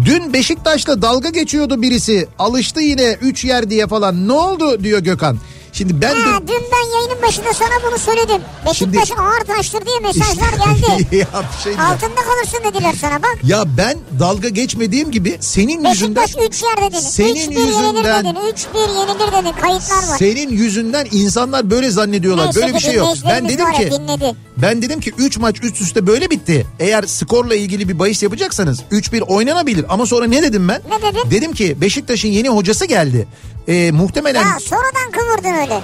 Dün 0.04 0.32
Beşiktaş'la 0.32 1.02
dalga 1.02 1.28
geçiyordu 1.28 1.82
birisi. 1.82 2.28
Alıştı 2.38 2.80
yine 2.80 3.12
3 3.20 3.44
yer 3.44 3.70
diye 3.70 3.86
falan. 3.86 4.28
Ne 4.28 4.32
oldu 4.32 4.84
diyor 4.84 4.98
Gökhan. 5.00 5.38
Şimdi 5.72 6.00
ben 6.00 6.14
Ha, 6.14 6.40
dün... 6.40 6.46
dün 6.48 6.62
ben 6.72 6.96
yayının 6.98 7.22
başında 7.22 7.52
sana 7.54 7.90
bunu 7.90 7.98
söyledim. 7.98 8.42
Beşiktaş 8.66 9.08
Şimdi- 9.08 9.20
ağır 9.20 9.40
taştır 9.56 9.86
diye 9.86 9.98
mesajlar 10.00 10.52
geldi. 10.52 11.16
ya 11.16 11.26
şey. 11.64 11.72
Altında 11.72 12.14
kalırsın 12.14 12.58
dediler 12.72 12.94
sana 13.00 13.22
bak. 13.22 13.38
Ya 13.44 13.64
ben 13.76 13.98
dalga 14.18 14.48
geçmediğim 14.48 15.10
gibi 15.10 15.36
senin 15.40 15.84
yüzünden... 15.84 16.22
Beşiktaş 16.24 16.46
3 16.48 16.62
yer 16.62 16.76
dedin. 16.90 17.00
Senin 17.00 17.34
3-1 17.34 17.38
yenilir 17.40 17.66
yüzünden- 17.66 18.24
dedin. 18.24 18.34
3-1 18.34 18.78
yenilir 18.78 19.32
dedin. 19.32 19.60
Kayıtlar 19.60 19.96
var. 19.96 20.18
Senin 20.18 20.50
yüzünden 20.50 21.06
insanlar 21.12 21.70
böyle 21.70 21.90
zannediyorlar. 21.90 22.44
Neyse 22.44 22.60
böyle 22.60 22.74
bir 22.74 22.80
şey 22.80 22.94
yok. 22.94 23.14
Ben 23.28 23.48
dedim 23.48 23.72
ki 23.72 23.90
dinledi. 23.90 24.34
ben 24.56 24.82
dedim 24.82 25.00
ki 25.00 25.12
3 25.18 25.38
maç 25.38 25.56
üst 25.62 25.80
üste 25.80 26.06
böyle 26.06 26.30
bitti. 26.30 26.66
Eğer 26.80 27.02
skorla 27.02 27.54
ilgili 27.54 27.88
bir 27.88 27.98
bahis 27.98 28.22
yapacaksanız 28.22 28.80
3-1 28.92 29.20
oynanabilir. 29.22 29.86
Ama 29.88 30.06
sonra 30.06 30.26
ne 30.26 30.42
dedim 30.42 30.68
ben? 30.68 30.82
Ne 30.90 31.02
dedin? 31.02 31.30
Dedim 31.30 31.52
ki 31.52 31.76
Beşiktaş'ın 31.80 32.28
yeni 32.28 32.48
hocası 32.48 32.84
geldi. 32.84 33.28
Ee, 33.68 33.90
muhtemelen 33.92 34.42
Ha, 34.42 34.60
sonradan 34.60 35.10
kıvırdın 35.12 35.54
öyle. 35.60 35.80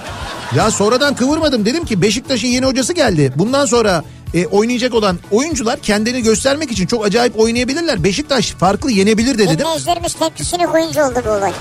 ya 0.55 0.71
sonradan 0.71 1.15
kıvırmadım. 1.15 1.65
Dedim 1.65 1.85
ki 1.85 2.01
Beşiktaş'ın 2.01 2.47
yeni 2.47 2.65
hocası 2.65 2.93
geldi. 2.93 3.33
Bundan 3.35 3.65
sonra 3.65 4.03
e, 4.33 4.45
oynayacak 4.47 4.93
olan 4.93 5.19
oyuncular 5.31 5.79
kendini 5.79 6.21
göstermek 6.23 6.71
için 6.71 6.87
çok 6.87 7.05
acayip 7.05 7.39
oynayabilirler. 7.39 8.03
Beşiktaş 8.03 8.51
farklı 8.51 8.91
yenebilir 8.91 9.37
de 9.37 9.47
dedim. 9.47 9.59
Dinleyicilerimiz 9.59 10.13
tepkisini 10.13 10.65
koyunca 10.65 11.09
oldu 11.09 11.19
bu 11.25 11.29
olay. 11.29 11.51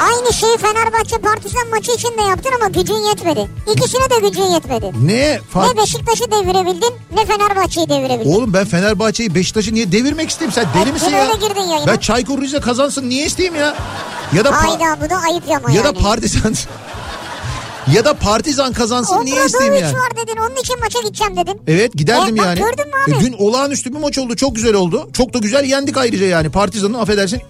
Aynı 0.00 0.32
şeyi 0.32 0.56
Fenerbahçe 0.58 1.18
Partizan 1.18 1.68
maçı 1.70 1.92
için 1.92 2.08
de 2.18 2.22
yaptın 2.22 2.50
ama 2.60 2.68
gücün 2.68 3.08
yetmedi. 3.08 3.48
İkisine 3.72 4.10
de 4.10 4.28
gücün 4.28 4.42
yetmedi. 4.42 4.92
Ne 5.02 5.40
fark? 5.50 5.74
Ne 5.76 5.82
Beşiktaş'ı 5.82 6.30
devirebildin 6.30 6.94
ne 7.14 7.26
Fenerbahçe'yi 7.26 7.88
devirebildin. 7.88 8.30
Oğlum 8.30 8.52
ben 8.52 8.64
Fenerbahçe'yi 8.64 9.34
Beşiktaş'ı 9.34 9.74
niye 9.74 9.92
devirmek 9.92 10.30
isteyeyim? 10.30 10.52
Sen 10.52 10.66
deli 10.74 10.92
misin 10.92 11.10
ya? 11.10 11.26
girdin 11.34 11.60
yayına. 11.60 11.86
Ben 11.86 11.96
Çaykur 11.98 12.42
Rize 12.42 12.60
kazansın 12.60 13.08
niye 13.08 13.26
isteyeyim 13.26 13.54
ya? 13.54 13.76
Ya 14.36 14.44
da 14.44 14.62
Hayda 14.62 15.04
bu 15.04 15.10
da 15.10 15.16
ayıp 15.16 15.44
ama 15.48 15.70
ya 15.70 15.76
yani. 15.76 15.84
da 15.84 15.92
Partizan 16.02 16.54
ya 17.94 18.04
da 18.04 18.14
Partizan 18.14 18.72
kazansın 18.72 19.24
niye 19.24 19.46
isteyeyim 19.46 19.74
Obradoviç 19.74 19.94
yani? 19.94 20.02
var 20.02 20.16
dedin 20.16 20.36
onun 20.36 20.56
için 20.56 20.80
maça 20.80 21.00
gideceğim 21.00 21.36
dedin. 21.36 21.60
Evet 21.66 21.92
giderdim 21.94 22.36
E, 22.40 22.42
yani. 22.42 22.58
gördün 22.58 22.86
mü 22.86 22.92
abi? 23.06 23.16
E, 23.16 23.20
dün 23.20 23.32
olağanüstü 23.38 23.94
bir 23.94 23.98
maç 23.98 24.18
oldu. 24.18 24.36
Çok 24.36 24.56
güzel 24.56 24.74
oldu. 24.74 25.10
Çok 25.12 25.34
da 25.34 25.38
güzel 25.38 25.64
yendik 25.64 25.96
ayrıca 25.96 26.26
yani. 26.26 26.50
Partizan'ın 26.50 26.94
affedersin 26.94 27.42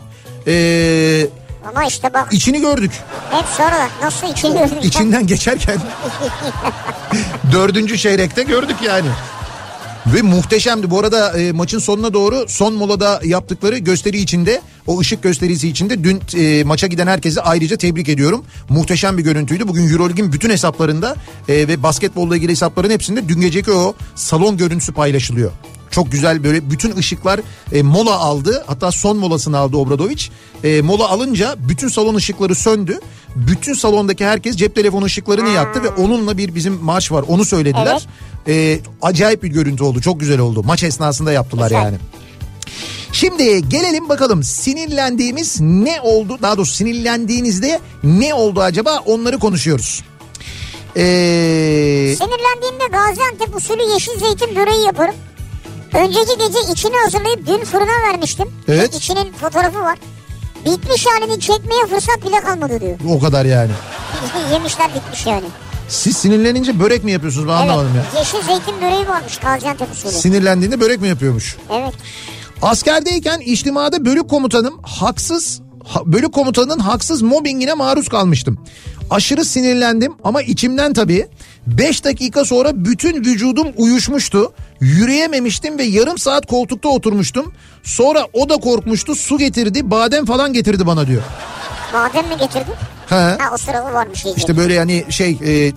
ee, 0.46 1.26
Ama 1.68 1.85
işte 1.85 2.14
bak 2.14 2.33
içini 2.33 2.61
gördük. 2.61 2.92
hep 3.31 3.44
sonradan 3.57 3.88
nasıl 4.03 4.27
içini 4.27 4.53
gördün? 4.59 4.81
İçinden 4.83 5.27
geçerken 5.27 5.79
dördüncü 7.53 7.99
çeyrekte 7.99 8.42
gördük 8.42 8.77
yani. 8.83 9.09
Ve 10.07 10.23
muhteşemdi. 10.23 10.90
Bu 10.90 10.99
arada 10.99 11.38
e, 11.38 11.53
maçın 11.53 11.79
sonuna 11.79 12.14
doğru 12.14 12.44
son 12.49 12.75
molada 12.75 13.20
yaptıkları 13.25 13.79
gösteri 13.79 14.18
içinde 14.18 14.61
o 14.87 15.01
ışık 15.01 15.23
gösterisi 15.23 15.68
içinde 15.68 16.05
dün 16.05 16.20
e, 16.37 16.64
maça 16.64 16.87
giden 16.87 17.07
herkesi 17.07 17.40
ayrıca 17.40 17.77
tebrik 17.77 18.09
ediyorum. 18.09 18.44
Muhteşem 18.68 19.18
bir 19.18 19.23
görüntüydü. 19.23 19.68
Bugün 19.68 19.92
Euroleague'in 19.92 20.33
bütün 20.33 20.51
hesaplarında 20.51 21.16
e, 21.49 21.55
ve 21.68 21.83
basketbolla 21.83 22.37
ilgili 22.37 22.51
hesapların 22.51 22.90
hepsinde 22.90 23.29
dün 23.29 23.40
geceki 23.40 23.73
o 23.73 23.94
salon 24.14 24.57
görüntüsü 24.57 24.92
paylaşılıyor. 24.92 25.51
Çok 25.90 26.12
güzel 26.12 26.44
böyle 26.44 26.70
bütün 26.70 26.96
ışıklar 26.96 27.40
e, 27.72 27.83
mola 27.83 28.18
aldı. 28.18 28.64
Hatta 28.66 28.92
son 28.92 29.16
molasını 29.16 29.59
aldı 29.59 29.76
Obradoviç. 29.76 30.31
E, 30.64 30.83
mola 30.83 31.09
alınca 31.09 31.55
bütün 31.59 31.88
salon 31.88 32.14
ışıkları 32.14 32.55
söndü. 32.55 33.00
Bütün 33.37 33.74
salondaki 33.74 34.26
herkes 34.26 34.57
cep 34.57 34.74
telefonu 34.74 35.05
ışıklarını 35.05 35.48
yaktı 35.48 35.83
ve 35.83 35.88
onunla 35.88 36.38
bir 36.38 36.55
bizim 36.55 36.79
maç 36.83 37.12
var. 37.12 37.24
Onu 37.29 37.44
söylediler. 37.44 38.07
E, 38.48 38.81
acayip 39.03 39.42
bir 39.42 39.48
görüntü 39.48 39.85
oldu. 39.85 40.00
Çok 40.00 40.20
güzel 40.20 40.38
oldu. 40.38 40.62
Maç 40.62 40.83
esnasında 40.83 41.33
yaptılar 41.33 41.68
Güzel. 41.70 41.85
yani. 41.85 41.96
Şimdi 43.12 43.68
gelelim 43.68 44.09
bakalım 44.09 44.42
sinirlendiğimiz 44.42 45.61
ne 45.61 46.00
oldu? 46.00 46.38
Daha 46.42 46.57
doğrusu 46.57 46.74
sinirlendiğinizde 46.74 47.81
ne 48.05 48.35
oldu 48.35 48.61
acaba? 48.62 48.98
Onları 49.07 49.38
konuşuyoruz. 49.38 50.03
Ee, 50.96 52.14
Sinirlendiğimde 52.18 52.87
Gaziantep 52.92 53.57
usulü 53.57 53.83
yeşil 53.92 54.18
zeytin 54.18 54.57
böreği 54.57 54.85
yaparım. 54.87 55.14
Önceki 55.94 56.38
gece 56.38 56.72
içini 56.72 56.96
hazırlayıp 57.05 57.46
dün 57.46 57.64
fırına 57.64 58.09
vermiştim. 58.12 58.48
Evet. 58.68 58.94
İçinin 58.94 59.33
fotoğrafı 59.33 59.79
var. 59.81 59.98
Bitmiş 60.66 61.07
halini 61.07 61.40
çekmeye 61.40 61.87
fırsat 61.87 62.26
bile 62.26 62.40
kalmadı 62.40 62.81
diyor. 62.81 62.98
o 63.16 63.20
kadar 63.20 63.44
yani. 63.44 63.70
Yemişler 64.53 64.90
bitmiş 64.94 65.26
yani. 65.26 65.44
Siz 65.88 66.16
sinirlenince 66.16 66.81
börek 66.81 67.05
mi 67.05 67.12
yapıyorsunuz 67.12 67.48
ben 67.48 67.53
anlamadım 67.53 67.94
ya. 67.96 68.03
evet. 68.14 68.18
Yeşil 68.35 68.46
zeytin 68.46 68.83
böreği 68.83 69.09
varmış 69.09 69.37
Gaziantep 69.38 69.92
usulü. 69.92 70.12
Sinirlendiğinde 70.12 70.81
börek 70.81 71.00
mi 71.00 71.09
yapıyormuş? 71.09 71.57
evet. 71.72 71.94
Askerdeyken 72.62 73.40
içtimada 73.40 74.05
bölük 74.05 74.31
komutanım 74.31 74.79
haksız 74.83 75.61
ha- 75.85 76.03
bölük 76.07 76.33
komutanının 76.35 76.79
haksız 76.79 77.22
mobbingine 77.22 77.74
maruz 77.74 78.09
kalmıştım. 78.09 78.59
Aşırı 79.11 79.44
sinirlendim 79.44 80.12
ama 80.24 80.42
içimden 80.42 80.92
tabii 80.92 81.29
5 81.66 82.05
dakika 82.05 82.44
sonra 82.44 82.85
bütün 82.85 83.25
vücudum 83.25 83.68
uyuşmuştu. 83.77 84.53
Yürüyememiştim 84.81 85.79
ve 85.79 85.83
yarım 85.83 86.18
saat 86.18 86.46
koltukta 86.46 86.88
oturmuştum. 86.88 87.53
Sonra 87.83 88.27
o 88.33 88.49
da 88.49 88.57
korkmuştu 88.57 89.14
su 89.14 89.38
getirdi 89.38 89.90
badem 89.90 90.25
falan 90.27 90.53
getirdi 90.53 90.87
bana 90.87 91.07
diyor. 91.07 91.23
Badem 91.94 92.29
mi 92.29 92.37
getirdin? 92.40 92.75
He. 93.09 93.14
Ha 93.14 93.38
o 93.55 93.57
sırada 93.57 93.92
varmış 93.92 94.25
iyice. 94.25 94.37
İşte 94.38 94.57
böyle 94.57 94.75
yani 94.75 95.05
şey 95.09 95.38
e, 95.44 95.73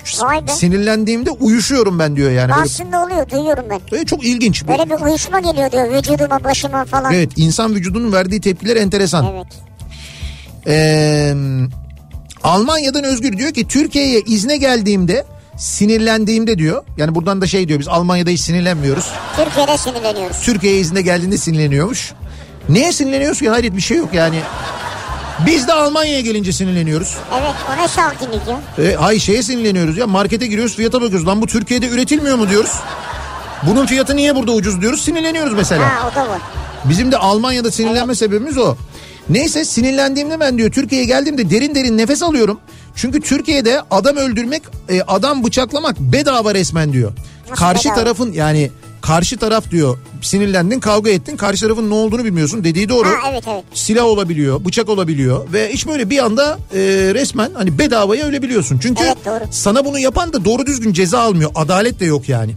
sinirlendiğimde 0.47 1.31
uyuşuyorum 1.31 1.99
ben 1.99 2.15
diyor 2.15 2.31
yani. 2.31 2.51
Böyle, 2.51 2.61
Aslında 2.61 3.03
oluyor 3.03 3.29
duyuyorum 3.29 3.65
ben. 3.69 3.79
böyle 3.91 4.05
çok 4.05 4.25
ilginç. 4.25 4.67
Böyle 4.67 4.85
bir 4.85 5.05
uyuşma 5.05 5.39
geliyor 5.39 5.71
diyor 5.71 5.93
vücuduma 5.93 6.43
başıma 6.43 6.85
falan. 6.85 7.13
Evet 7.13 7.29
insan 7.35 7.75
vücudunun 7.75 8.11
verdiği 8.11 8.41
tepkiler 8.41 8.75
enteresan. 8.75 9.25
Evet. 9.25 9.47
Ee, 10.67 11.33
Almanya'dan 12.43 13.03
Özgür 13.03 13.37
diyor 13.37 13.51
ki 13.53 13.67
Türkiye'ye 13.67 14.21
izne 14.21 14.57
geldiğimde 14.57 15.25
sinirlendiğimde 15.57 16.57
diyor. 16.57 16.83
Yani 16.97 17.15
buradan 17.15 17.41
da 17.41 17.47
şey 17.47 17.67
diyor 17.67 17.79
biz 17.79 17.87
Almanya'da 17.87 18.29
hiç 18.29 18.41
sinirlenmiyoruz. 18.41 19.05
Türkiye'de 19.35 19.77
sinirleniyoruz. 19.77 20.37
Türkiye'ye 20.41 20.79
izne 20.79 21.01
geldiğinde 21.01 21.37
sinirleniyormuş. 21.37 22.13
Neye 22.69 22.91
sinirleniyoruz 22.91 23.39
ki? 23.39 23.49
Hayret 23.49 23.75
bir 23.75 23.81
şey 23.81 23.97
yok 23.97 24.13
yani. 24.13 24.39
Biz 25.45 25.67
de 25.67 25.73
Almanya'ya 25.73 26.21
gelince 26.21 26.51
sinirleniyoruz. 26.51 27.17
Evet 27.33 27.55
o 27.73 27.83
ne 27.83 27.87
sakinlik 27.87 28.41
ya. 28.47 28.85
E, 28.85 28.95
hay 28.95 29.19
şeye 29.19 29.43
sinirleniyoruz 29.43 29.97
ya 29.97 30.07
markete 30.07 30.47
giriyoruz 30.47 30.75
fiyata 30.75 31.01
bakıyoruz. 31.01 31.27
Lan 31.27 31.41
bu 31.41 31.47
Türkiye'de 31.47 31.87
üretilmiyor 31.89 32.37
mu 32.37 32.49
diyoruz. 32.49 32.71
Bunun 33.67 33.85
fiyatı 33.85 34.15
niye 34.15 34.35
burada 34.35 34.51
ucuz 34.51 34.81
diyoruz 34.81 35.01
sinirleniyoruz 35.01 35.53
mesela. 35.53 36.01
Ha 36.01 36.09
o 36.11 36.15
da 36.15 36.29
var. 36.29 36.41
Bizim 36.85 37.11
de 37.11 37.17
Almanya'da 37.17 37.71
sinirlenme 37.71 38.15
sebebimiz 38.15 38.57
o. 38.57 38.75
Neyse 39.29 39.65
sinirlendiğimde 39.65 40.39
ben 40.39 40.57
diyor 40.57 40.71
Türkiye'ye 40.71 41.07
geldiğimde 41.07 41.49
derin 41.49 41.75
derin 41.75 41.97
nefes 41.97 42.23
alıyorum. 42.23 42.59
Çünkü 42.95 43.21
Türkiye'de 43.21 43.81
adam 43.91 44.15
öldürmek, 44.15 44.61
e, 44.89 45.01
adam 45.01 45.43
bıçaklamak 45.43 45.99
bedava 45.99 46.53
resmen 46.53 46.93
diyor. 46.93 47.11
Nasıl 47.49 47.55
karşı 47.55 47.85
bedava? 47.89 47.95
tarafın 47.99 48.31
yani 48.31 48.71
karşı 49.01 49.37
taraf 49.37 49.71
diyor 49.71 49.97
sinirlendin 50.21 50.79
kavga 50.79 51.09
ettin 51.09 51.37
karşı 51.37 51.61
tarafın 51.61 51.89
ne 51.89 51.93
olduğunu 51.93 52.25
bilmiyorsun 52.25 52.63
dediği 52.63 52.89
doğru. 52.89 53.07
Ha 53.07 53.13
evet 53.31 53.43
evet. 53.47 53.63
Silah 53.73 54.05
olabiliyor, 54.05 54.65
bıçak 54.65 54.89
olabiliyor 54.89 55.53
ve 55.53 55.69
hiç 55.73 55.87
böyle 55.87 56.09
bir 56.09 56.25
anda 56.25 56.57
e, 56.73 56.79
resmen 57.13 57.51
hani 57.53 57.79
bedavaya 57.79 58.25
ölebiliyorsun. 58.25 58.79
Çünkü 58.79 59.03
Evet, 59.03 59.17
doğru. 59.25 59.43
sana 59.51 59.85
bunu 59.85 59.99
yapan 59.99 60.33
da 60.33 60.45
doğru 60.45 60.65
düzgün 60.65 60.93
ceza 60.93 61.19
almıyor. 61.19 61.51
Adalet 61.55 61.99
de 61.99 62.05
yok 62.05 62.29
yani. 62.29 62.55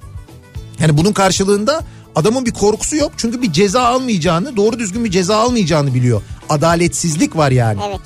Yani 0.81 0.97
bunun 0.97 1.13
karşılığında 1.13 1.85
adamın 2.15 2.47
bir 2.47 2.51
korkusu 2.53 2.97
yok. 2.97 3.13
Çünkü 3.17 3.43
bir 3.43 3.53
ceza 3.53 3.83
almayacağını, 3.83 4.57
doğru 4.57 4.79
düzgün 4.79 5.05
bir 5.05 5.11
ceza 5.11 5.37
almayacağını 5.37 5.95
biliyor. 5.95 6.23
Adaletsizlik 6.49 7.37
var 7.37 7.51
yani. 7.51 7.81
Evet. 7.89 8.01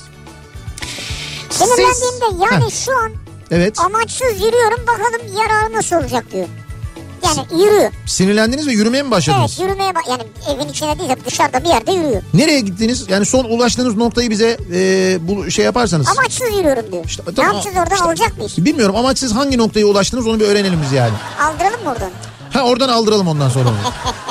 Sinirlendiğimde 1.50 2.44
yani 2.44 2.64
Heh, 2.64 2.70
şu 2.84 2.92
an 2.98 3.12
evet. 3.50 3.80
amaçsız 3.80 4.34
yürüyorum 4.34 4.86
bakalım 4.86 5.36
yararı 5.36 5.72
nasıl 5.72 5.96
olacak 5.96 6.24
diyor. 6.32 6.46
Yani 7.24 7.62
yürüyor. 7.64 7.90
Sinirlendiniz 8.06 8.66
ve 8.66 8.72
yürümeye 8.72 9.02
mi 9.02 9.10
başladınız? 9.10 9.56
Evet 9.58 9.68
yürümeye 9.68 9.92
yani 10.10 10.22
evin 10.54 10.68
içine 10.68 10.98
değil 10.98 11.10
de 11.10 11.16
dışarıda 11.24 11.64
bir 11.64 11.68
yerde 11.68 11.92
yürüyor. 11.92 12.22
Nereye 12.34 12.60
gittiniz? 12.60 13.04
Yani 13.08 13.26
son 13.26 13.44
ulaştığınız 13.44 13.96
noktayı 13.96 14.30
bize 14.30 14.56
e, 14.74 15.18
bu 15.28 15.50
şey 15.50 15.64
yaparsanız. 15.64 16.08
Amaçsız 16.08 16.56
yürüyorum 16.56 16.92
diyor. 16.92 17.04
İşte, 17.04 17.22
ne 17.28 17.34
tamam, 17.34 17.52
yapacağız 17.52 17.76
oradan 17.76 17.94
işte- 17.94 18.06
alacak 18.06 18.38
mıyız? 18.38 18.64
Bilmiyorum 18.64 18.96
ama 18.96 19.14
siz 19.14 19.34
hangi 19.34 19.58
noktaya 19.58 19.86
ulaştınız 19.86 20.26
onu 20.26 20.40
bir 20.40 20.44
öğrenelim 20.44 20.80
biz 20.82 20.92
yani. 20.92 21.12
Aldıralım 21.40 21.84
mı 21.84 21.90
oradan? 21.90 22.10
Ha 22.52 22.62
oradan 22.62 22.88
aldıralım 22.88 23.28
ondan 23.28 23.48
sonra. 23.48 23.68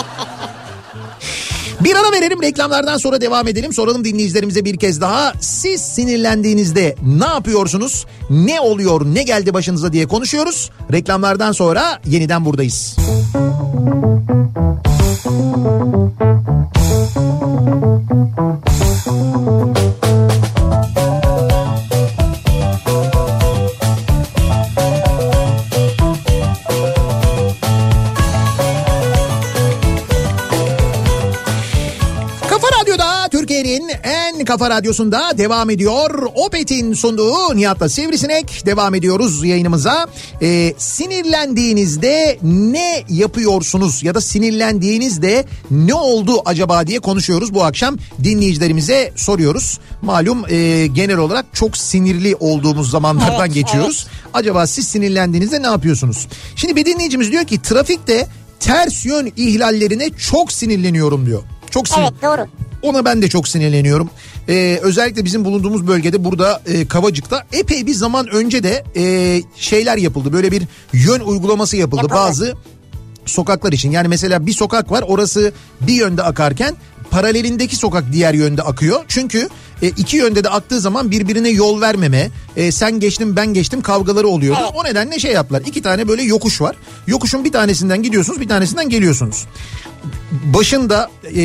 Bir 1.84 1.96
ara 1.96 2.12
verelim 2.12 2.42
reklamlardan 2.42 2.98
sonra 2.98 3.22
devam 3.22 3.48
edelim. 3.48 3.74
Soralım 3.74 4.06
dinleyicilerimize 4.06 4.66
bir 4.66 4.78
kez 4.78 5.02
daha. 5.02 5.34
Siz 5.40 5.82
sinirlendiğinizde 5.82 6.96
ne 7.04 7.26
yapıyorsunuz? 7.26 8.06
Ne 8.30 8.62
oluyor? 8.62 9.02
Ne 9.06 9.24
geldi 9.24 9.54
başınıza 9.54 9.94
diye 9.94 10.08
konuşuyoruz. 10.08 10.72
Reklamlardan 10.92 11.52
sonra 11.52 12.00
yeniden 12.06 12.46
buradayız. 12.46 12.96
Kafa 12.98 14.39
kafa 34.50 34.70
radyosunda 34.70 35.38
devam 35.38 35.70
ediyor. 35.70 36.28
Opet'in 36.36 36.94
sunduğu 36.94 37.56
Nihat'la 37.56 37.90
Sivrisinek 37.90 38.66
devam 38.66 38.96
ediyoruz 38.96 39.44
yayınımıza. 39.44 40.08
Ee, 40.42 40.74
sinirlendiğinizde 40.78 42.40
ne 42.44 43.04
yapıyorsunuz 43.10 44.04
ya 44.04 44.16
da 44.16 44.22
sinirlendiğinizde 44.22 45.46
ne 45.72 45.94
oldu 45.94 46.42
acaba 46.46 46.88
diye 46.88 47.00
konuşuyoruz 47.00 47.54
bu 47.54 47.64
akşam. 47.64 47.98
Dinleyicilerimize 48.24 49.12
soruyoruz. 49.16 49.80
Malum 50.02 50.46
e, 50.50 50.88
genel 50.88 51.18
olarak 51.18 51.46
çok 51.54 51.78
sinirli 51.78 52.36
olduğumuz 52.36 52.92
zamanlardan 52.92 53.46
Evet, 53.46 53.54
geçiyoruz. 53.54 54.08
Acaba 54.34 54.68
siz 54.68 54.88
sinirlendiğinizde 54.88 55.62
ne 55.62 55.68
yapıyorsunuz? 55.68 56.28
Şimdi 56.56 56.76
bir 56.76 56.86
dinleyicimiz 56.86 57.32
diyor 57.32 57.44
ki 57.46 57.62
trafikte 57.62 58.28
ters 58.60 59.06
yön 59.06 59.32
ihlallerine 59.38 60.10
çok 60.10 60.52
sinirleniyorum 60.52 61.26
diyor. 61.26 61.44
Çok 61.70 61.88
sinir. 61.88 62.02
Evet 62.02 62.24
doğru. 62.24 62.48
Ona 62.82 63.06
ben 63.06 63.22
de 63.22 63.30
çok 63.30 63.48
sinirleniyorum. 63.48 64.10
Ee, 64.50 64.80
özellikle 64.82 65.26
bizim 65.26 65.46
bulunduğumuz 65.46 65.88
bölgede 65.88 66.24
burada 66.24 66.62
e, 66.66 66.88
Kavacık'ta 66.88 67.46
epey 67.54 67.86
bir 67.86 67.94
zaman 67.94 68.28
önce 68.28 68.64
de 68.64 68.84
e, 68.96 69.42
şeyler 69.56 69.98
yapıldı. 69.98 70.34
Böyle 70.34 70.52
bir 70.52 70.64
yön 70.94 71.20
uygulaması 71.20 71.78
yapıldı. 71.78 72.02
Yapıldı. 72.02 72.20
Bazı 72.20 72.54
sokaklar 73.26 73.72
için. 73.74 73.92
Yani 73.92 74.08
mesela 74.08 74.46
bir 74.46 74.54
sokak 74.54 74.92
var 74.92 75.04
orası 75.08 75.52
bir 75.82 75.94
yönde 75.94 76.24
akarken 76.24 76.76
paralelindeki 77.12 77.76
sokak 77.76 78.04
diğer 78.12 78.34
yönde 78.34 78.62
akıyor. 78.62 79.06
Çünkü 79.08 79.50
e, 79.82 79.88
iki 79.88 80.18
yönde 80.18 80.44
de 80.44 80.50
aktığı 80.50 80.80
zaman 80.80 81.12
birbirine 81.12 81.50
yol 81.50 81.82
vermeme, 81.82 82.30
e, 82.56 82.72
sen 82.72 83.00
geçtim 83.00 83.36
ben 83.36 83.54
geçtim 83.54 83.82
kavgaları 83.82 84.28
oluyordu. 84.28 84.60
O 84.76 84.84
nedenle 84.84 85.20
şey 85.20 85.32
yaptılar. 85.34 85.64
İki 85.66 85.82
tane 85.82 86.08
böyle 86.08 86.24
yokuş 86.24 86.62
var. 86.62 86.76
Yokuşun 87.08 87.44
bir 87.46 87.52
tanesinden 87.52 88.04
gidiyorsunuz, 88.04 88.40
bir 88.40 88.48
tanesinden 88.48 88.90
geliyorsunuz. 88.90 89.46
Başında 90.32 91.10
e, 91.36 91.44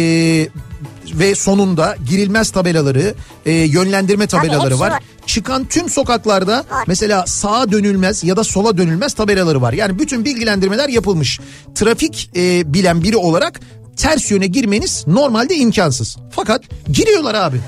ve 1.13 1.35
sonunda 1.35 1.97
girilmez 2.09 2.51
tabelaları, 2.51 3.15
e, 3.47 3.53
yönlendirme 3.53 4.27
tabelaları 4.27 4.79
var. 4.79 4.91
var. 4.91 5.03
Çıkan 5.27 5.65
tüm 5.65 5.89
sokaklarda 5.89 6.57
Var. 6.57 6.85
mesela 6.87 7.27
sağa 7.27 7.73
dönülmez 7.73 8.25
ya 8.25 8.37
da 8.37 8.45
sola 8.45 8.79
dönülmez 8.79 9.15
tabelaları 9.15 9.63
var. 9.63 9.73
Yani 9.73 9.99
bütün 9.99 10.25
bilgilendirmeler 10.25 10.89
yapılmış. 10.89 11.41
Trafik 11.75 12.31
e, 12.37 12.75
bilen 12.75 13.03
biri 13.03 13.17
olarak 13.17 13.61
ters 13.97 14.31
yöne 14.31 14.47
girmeniz 14.47 15.05
normalde 15.07 15.57
imkansız. 15.57 16.17
Fakat 16.31 16.63
giriyorlar 16.93 17.35
abi. 17.35 17.61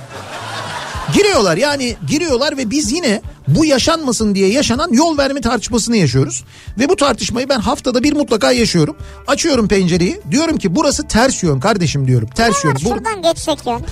Giriyorlar 1.14 1.56
yani 1.56 1.96
giriyorlar 2.08 2.56
ve 2.56 2.70
biz 2.70 2.92
yine 2.92 3.22
bu 3.48 3.64
yaşanmasın 3.64 4.34
diye 4.34 4.48
yaşanan 4.48 4.92
yol 4.92 5.18
verme 5.18 5.40
tartışmasını 5.40 5.96
yaşıyoruz. 5.96 6.44
Ve 6.78 6.88
bu 6.88 6.96
tartışmayı 6.96 7.48
ben 7.48 7.60
haftada 7.60 8.02
bir 8.02 8.12
mutlaka 8.12 8.52
yaşıyorum. 8.52 8.96
Açıyorum 9.26 9.68
pencereyi 9.68 10.20
diyorum 10.30 10.58
ki 10.58 10.76
burası 10.76 11.08
ters 11.08 11.42
yön 11.42 11.60
kardeşim 11.60 12.06
diyorum. 12.06 12.28
Ters 12.34 12.64
yön. 12.64 12.76
şuradan 12.76 13.22
geçsek 13.22 13.66
yani. 13.66 13.84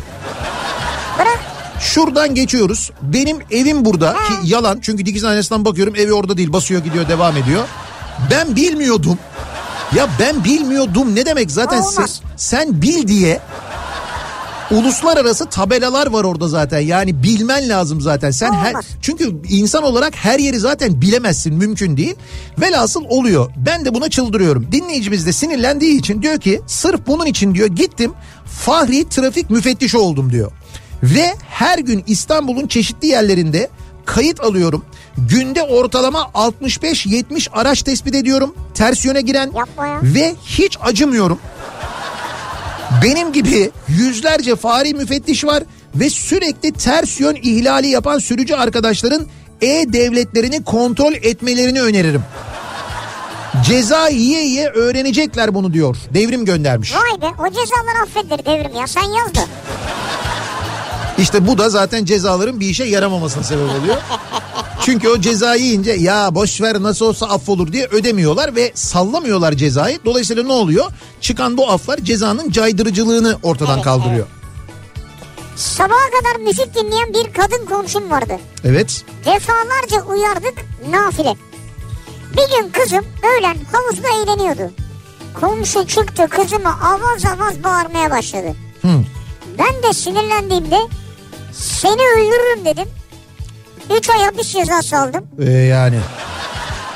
Bırak. 1.19 1.41
Şuradan 1.81 2.35
geçiyoruz. 2.35 2.91
Benim 3.03 3.39
evim 3.51 3.85
burada 3.85 4.13
ki 4.13 4.33
yalan 4.45 4.79
çünkü 4.83 5.07
dikiz 5.07 5.25
aynasından 5.25 5.65
bakıyorum 5.65 5.95
evi 5.97 6.13
orada 6.13 6.37
değil 6.37 6.53
basıyor 6.53 6.85
gidiyor 6.85 7.09
devam 7.09 7.37
ediyor. 7.37 7.65
Ben 8.31 8.57
bilmiyordum. 8.57 9.19
Ya 9.95 10.09
ben 10.21 10.45
bilmiyordum 10.45 11.15
ne 11.15 11.27
demek 11.27 11.51
zaten 11.51 11.81
sen, 11.81 12.07
sen 12.37 12.83
bil 12.83 13.09
diye 13.09 13.41
uluslararası 14.71 15.47
tabelalar 15.47 16.07
var 16.07 16.25
orada 16.25 16.49
zaten. 16.49 16.81
Yani 16.81 17.23
bilmen 17.23 17.69
lazım 17.69 18.01
zaten. 18.01 18.31
Sen 18.31 18.53
her 18.53 18.75
çünkü 19.03 19.37
insan 19.49 19.83
olarak 19.83 20.17
her 20.17 20.39
yeri 20.39 20.59
zaten 20.59 21.01
bilemezsin 21.01 21.55
mümkün 21.55 21.97
değil. 21.97 22.15
Velhasıl 22.61 23.05
oluyor. 23.09 23.51
Ben 23.57 23.85
de 23.85 23.95
buna 23.95 24.11
çıldırıyorum. 24.11 24.67
Dinleyicimiz 24.73 25.27
de 25.27 25.33
sinirlendiği 25.33 25.99
için 25.99 26.23
diyor 26.23 26.41
ki 26.41 26.61
sırf 26.67 27.07
bunun 27.07 27.27
için 27.27 27.55
diyor 27.55 27.69
gittim 27.69 28.13
Fahri 28.47 29.09
trafik 29.09 29.51
müfettişi 29.51 29.97
oldum 29.97 30.33
diyor. 30.33 30.53
Ve 31.03 31.35
her 31.49 31.79
gün 31.79 32.05
İstanbul'un 32.07 32.67
çeşitli 32.67 33.09
yerlerinde 33.09 33.69
kayıt 34.05 34.41
alıyorum. 34.41 34.85
Günde 35.19 35.63
ortalama 35.63 36.21
65-70 36.21 37.51
araç 37.53 37.83
tespit 37.83 38.15
ediyorum. 38.15 38.55
Ters 38.75 39.05
yöne 39.05 39.21
giren 39.21 39.53
ve 40.03 40.35
hiç 40.47 40.79
acımıyorum. 40.83 41.39
Benim 43.03 43.33
gibi 43.33 43.71
yüzlerce 43.89 44.57
fari 44.57 44.95
müfettiş 44.95 45.45
var 45.45 45.63
ve 45.95 46.11
sürekli 46.11 46.73
ters 46.73 47.21
yön 47.21 47.35
ihlali 47.35 47.89
yapan 47.89 48.19
sürücü 48.19 48.55
arkadaşların 48.55 49.27
e-devletlerini 49.63 50.65
kontrol 50.65 51.13
etmelerini 51.13 51.83
öneririm. 51.83 52.23
Ceza 53.67 54.09
yiye 54.09 54.45
yiye 54.45 54.69
öğrenecekler 54.69 55.55
bunu 55.55 55.73
diyor. 55.73 55.97
Devrim 56.15 56.45
göndermiş. 56.45 56.95
Vay 56.95 57.21
be 57.23 57.27
o 57.43 57.49
cezalar 57.49 58.03
affedilir 58.03 58.47
devrim 58.47 58.77
ya 58.81 58.87
sen 58.87 59.03
yaz. 59.03 59.47
İşte 61.19 61.47
bu 61.47 61.59
da 61.59 61.71
zaten 61.71 62.05
cezaların 62.05 62.61
bir 62.61 62.67
işe 62.69 62.85
yaramamasına 62.85 63.43
sebep 63.43 63.71
oluyor. 63.81 63.97
Çünkü 64.81 65.09
o 65.09 65.21
cezayı 65.21 65.63
yiyince 65.63 65.93
ya 65.93 66.35
boş 66.35 66.61
ver 66.61 66.83
nasıl 66.83 67.07
olsa 67.07 67.27
affolur 67.27 67.73
diye 67.73 67.87
ödemiyorlar 67.87 68.57
ve 68.57 68.73
sallamıyorlar 68.75 69.53
cezayı. 69.53 69.99
Dolayısıyla 70.05 70.43
ne 70.43 70.53
oluyor? 70.53 70.87
Çıkan 71.21 71.57
bu 71.57 71.71
aflar 71.71 71.99
cezanın 71.99 72.51
caydırıcılığı 72.51 73.39
ortadan 73.43 73.75
Evet, 73.75 73.85
kaldırıyor. 73.85 74.27
Sabaha 75.57 76.11
kadar 76.21 76.45
müzik 76.45 76.75
dinleyen 76.75 77.15
bir 77.15 77.33
kadın 77.33 77.67
komşum 77.67 78.11
vardı. 78.11 78.33
Evet. 78.65 79.05
Defalarca 79.25 80.03
uyardık 80.09 80.55
nafile. 80.91 81.35
Bir 82.33 82.57
gün 82.57 82.71
kızım 82.71 83.05
öğlen 83.23 83.57
havuzda 83.73 84.09
eğleniyordu. 84.09 84.73
Komşu 85.41 85.87
çıktı 85.87 86.29
kızıma 86.31 86.71
avaz 86.71 87.25
avaz 87.25 87.65
bağırmaya 87.65 88.11
başladı. 88.11 88.55
Hı. 88.83 88.89
Ben 89.59 89.83
de 89.83 89.93
sinirlendiğimde 89.93 90.79
seni 91.59 92.01
öldürürüm 92.17 92.65
dedim. 92.65 92.89
3 93.99 94.11
ay 94.11 94.19
hapis 94.25 94.53
cezası 94.53 94.97
aldım. 94.99 95.27
Ee, 95.41 95.51
yani 95.51 95.97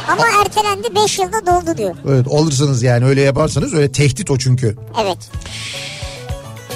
Ama 0.08 0.24
ertelendi 0.44 0.94
5 0.94 1.18
yılda 1.18 1.46
doldu 1.46 1.76
diyor. 1.78 1.94
evet 2.08 2.26
alırsınız 2.30 2.82
yani 2.82 3.04
öyle 3.04 3.20
yaparsanız 3.20 3.74
öyle 3.74 3.92
tehdit 3.92 4.30
o 4.30 4.38
çünkü. 4.38 4.76
Evet. 5.02 5.18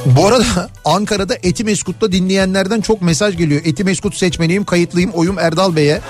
Bu 0.06 0.26
arada 0.26 0.44
Ankara'da 0.84 1.34
Etimeskut'ta 1.42 2.12
dinleyenlerden 2.12 2.80
çok 2.80 3.02
mesaj 3.02 3.36
geliyor. 3.36 3.60
Etimeskut 3.64 4.16
seçmeniyim, 4.16 4.64
kayıtlıyım, 4.64 5.10
oyum 5.10 5.38
Erdal 5.38 5.76
Bey'e. 5.76 6.00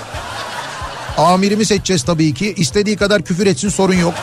Amirimi 1.19 1.65
seçeceğiz 1.65 2.03
tabii 2.03 2.35
ki. 2.35 2.55
İstediği 2.57 2.97
kadar 2.97 3.23
küfür 3.23 3.47
etsin 3.47 3.69
sorun 3.69 3.95
yok. 3.97 4.15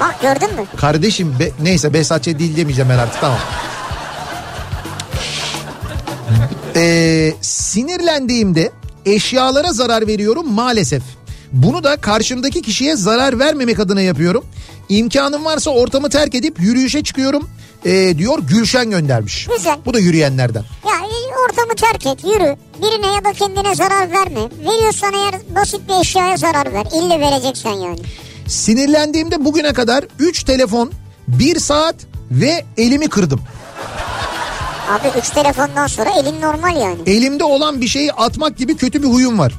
Bak 0.00 0.22
gördün 0.22 0.54
mü? 0.54 0.66
Kardeşim 0.76 1.38
be, 1.38 1.50
neyse 1.62 1.92
Behzatçı 1.92 2.38
değil 2.38 2.56
demeyeceğim 2.56 2.90
ben 2.90 2.98
artık 2.98 3.20
tamam. 3.20 3.38
Ee, 6.76 7.34
sinirlendiğimde 7.40 8.72
eşyalara 9.06 9.72
zarar 9.72 10.06
veriyorum 10.06 10.52
maalesef. 10.52 11.02
Bunu 11.52 11.84
da 11.84 11.96
karşımdaki 11.96 12.62
kişiye 12.62 12.96
zarar 12.96 13.38
vermemek 13.38 13.80
adına 13.80 14.00
yapıyorum. 14.00 14.44
İmkanım 14.88 15.44
varsa 15.44 15.70
ortamı 15.70 16.08
terk 16.08 16.34
edip 16.34 16.60
yürüyüşe 16.60 17.02
çıkıyorum 17.02 17.48
ee, 17.84 18.18
diyor 18.18 18.38
Gülşen 18.38 18.90
göndermiş. 18.90 19.48
Güzel. 19.56 19.78
Bu 19.86 19.94
da 19.94 19.98
yürüyenlerden. 19.98 20.64
Ya 20.86 20.94
e, 20.94 21.44
ortamı 21.44 21.74
terk 21.74 22.06
et 22.06 22.24
yürü. 22.24 22.56
Birine 22.82 23.14
ya 23.14 23.24
da 23.24 23.32
kendine 23.32 23.74
zarar 23.74 24.10
verme. 24.10 24.40
Veriyorsan 24.66 25.12
eğer 25.14 25.34
basit 25.56 25.80
bir 25.88 26.00
eşyaya 26.00 26.36
zarar 26.36 26.72
ver. 26.72 26.86
İlle 26.94 27.20
vereceksen 27.20 27.72
yani. 27.72 28.00
Sinirlendiğimde 28.46 29.44
bugüne 29.44 29.72
kadar 29.72 30.04
3 30.18 30.44
telefon, 30.44 30.92
1 31.28 31.58
saat 31.58 31.96
ve 32.30 32.64
elimi 32.76 33.08
kırdım. 33.08 33.40
Abi 34.90 35.08
3 35.18 35.30
telefondan 35.30 35.86
sonra 35.86 36.10
elin 36.20 36.40
normal 36.40 36.76
yani. 36.80 36.98
Elimde 37.06 37.44
olan 37.44 37.80
bir 37.80 37.86
şeyi 37.88 38.12
atmak 38.12 38.56
gibi 38.56 38.76
kötü 38.76 39.02
bir 39.02 39.08
huyum 39.08 39.38
var. 39.38 39.52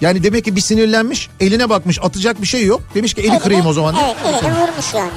Yani 0.00 0.22
demek 0.22 0.44
ki 0.44 0.56
bir 0.56 0.60
sinirlenmiş, 0.60 1.28
eline 1.40 1.70
bakmış, 1.70 1.98
atacak 2.02 2.42
bir 2.42 2.46
şey 2.46 2.66
yok. 2.66 2.80
Demiş 2.94 3.14
ki 3.14 3.20
eli 3.20 3.28
Eline- 3.28 3.38
kırayım 3.38 3.66
o 3.66 3.72
zaman. 3.72 3.94
Evet 4.04 4.16
elini 4.26 4.54
vurmuş 4.54 4.94
yani. 4.94 5.10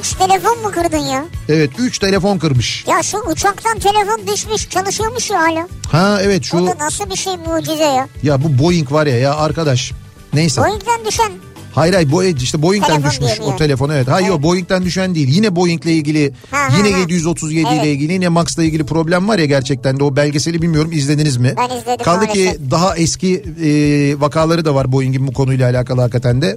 3 0.00 0.12
telefon 0.12 0.62
mu 0.62 0.70
kırdın 0.70 0.96
ya? 0.98 1.24
Evet 1.48 1.70
3 1.78 1.98
telefon 1.98 2.38
kırmış. 2.38 2.84
Ya 2.88 3.02
şu 3.02 3.18
uçaktan 3.18 3.78
telefon 3.78 4.20
düşmüş 4.34 4.68
çalışıyormuş 4.70 5.30
ya 5.30 5.40
hala. 5.40 5.68
Ha 5.92 6.18
evet 6.22 6.44
şu 6.44 6.56
O 6.58 6.66
da 6.66 6.74
nasıl 6.84 7.10
bir 7.10 7.16
şey 7.16 7.36
mucize 7.36 7.84
ya. 7.84 8.08
ya 8.22 8.42
bu 8.44 8.62
Boeing 8.64 8.92
var 8.92 9.06
ya 9.06 9.18
ya 9.18 9.34
arkadaş. 9.36 9.92
Neyse. 10.34 10.60
Boeing'den 10.60 11.04
düşen 11.06 11.32
Hayır 11.76 11.94
hayır 11.94 12.12
Boeing 12.12 12.42
işte 12.42 12.62
Boeing'den 12.62 12.88
Telefon 12.88 13.10
düşmüş 13.10 13.40
o 13.40 13.48
yani? 13.48 13.58
telefon 13.58 13.90
evet. 13.90 14.08
Hayır 14.08 14.26
yok 14.28 14.42
Boeing'den 14.42 14.84
düşen 14.84 15.14
değil. 15.14 15.28
Yine 15.28 15.56
Boeing'le 15.56 15.86
ilgili 15.86 16.32
Ha, 16.50 16.56
ha, 16.58 16.68
yine 16.78 16.92
ha. 16.92 16.98
737 16.98 17.68
Evet. 17.72 17.82
ile 17.84 17.92
ilgili 17.92 18.12
yine 18.12 18.28
Max'la 18.28 18.62
ilgili 18.64 18.86
problem 18.86 19.28
var 19.28 19.38
ya 19.38 19.44
gerçekten 19.44 20.00
de 20.00 20.04
o 20.04 20.16
belgeseli 20.16 20.62
bilmiyorum 20.62 20.92
izlediniz 20.92 21.36
mi? 21.36 21.54
Ben 21.56 21.76
izledim 21.76 22.04
Kaldı 22.04 22.26
ki 22.26 22.44
maalesef. 22.44 22.70
daha 22.70 22.96
eski 22.96 23.34
e, 23.64 23.68
vakaları 24.20 24.64
da 24.64 24.74
var 24.74 24.92
Boeing'in 24.92 25.26
bu 25.26 25.32
konuyla 25.32 25.70
alakalı 25.70 26.00
hakikaten 26.00 26.42
de. 26.42 26.56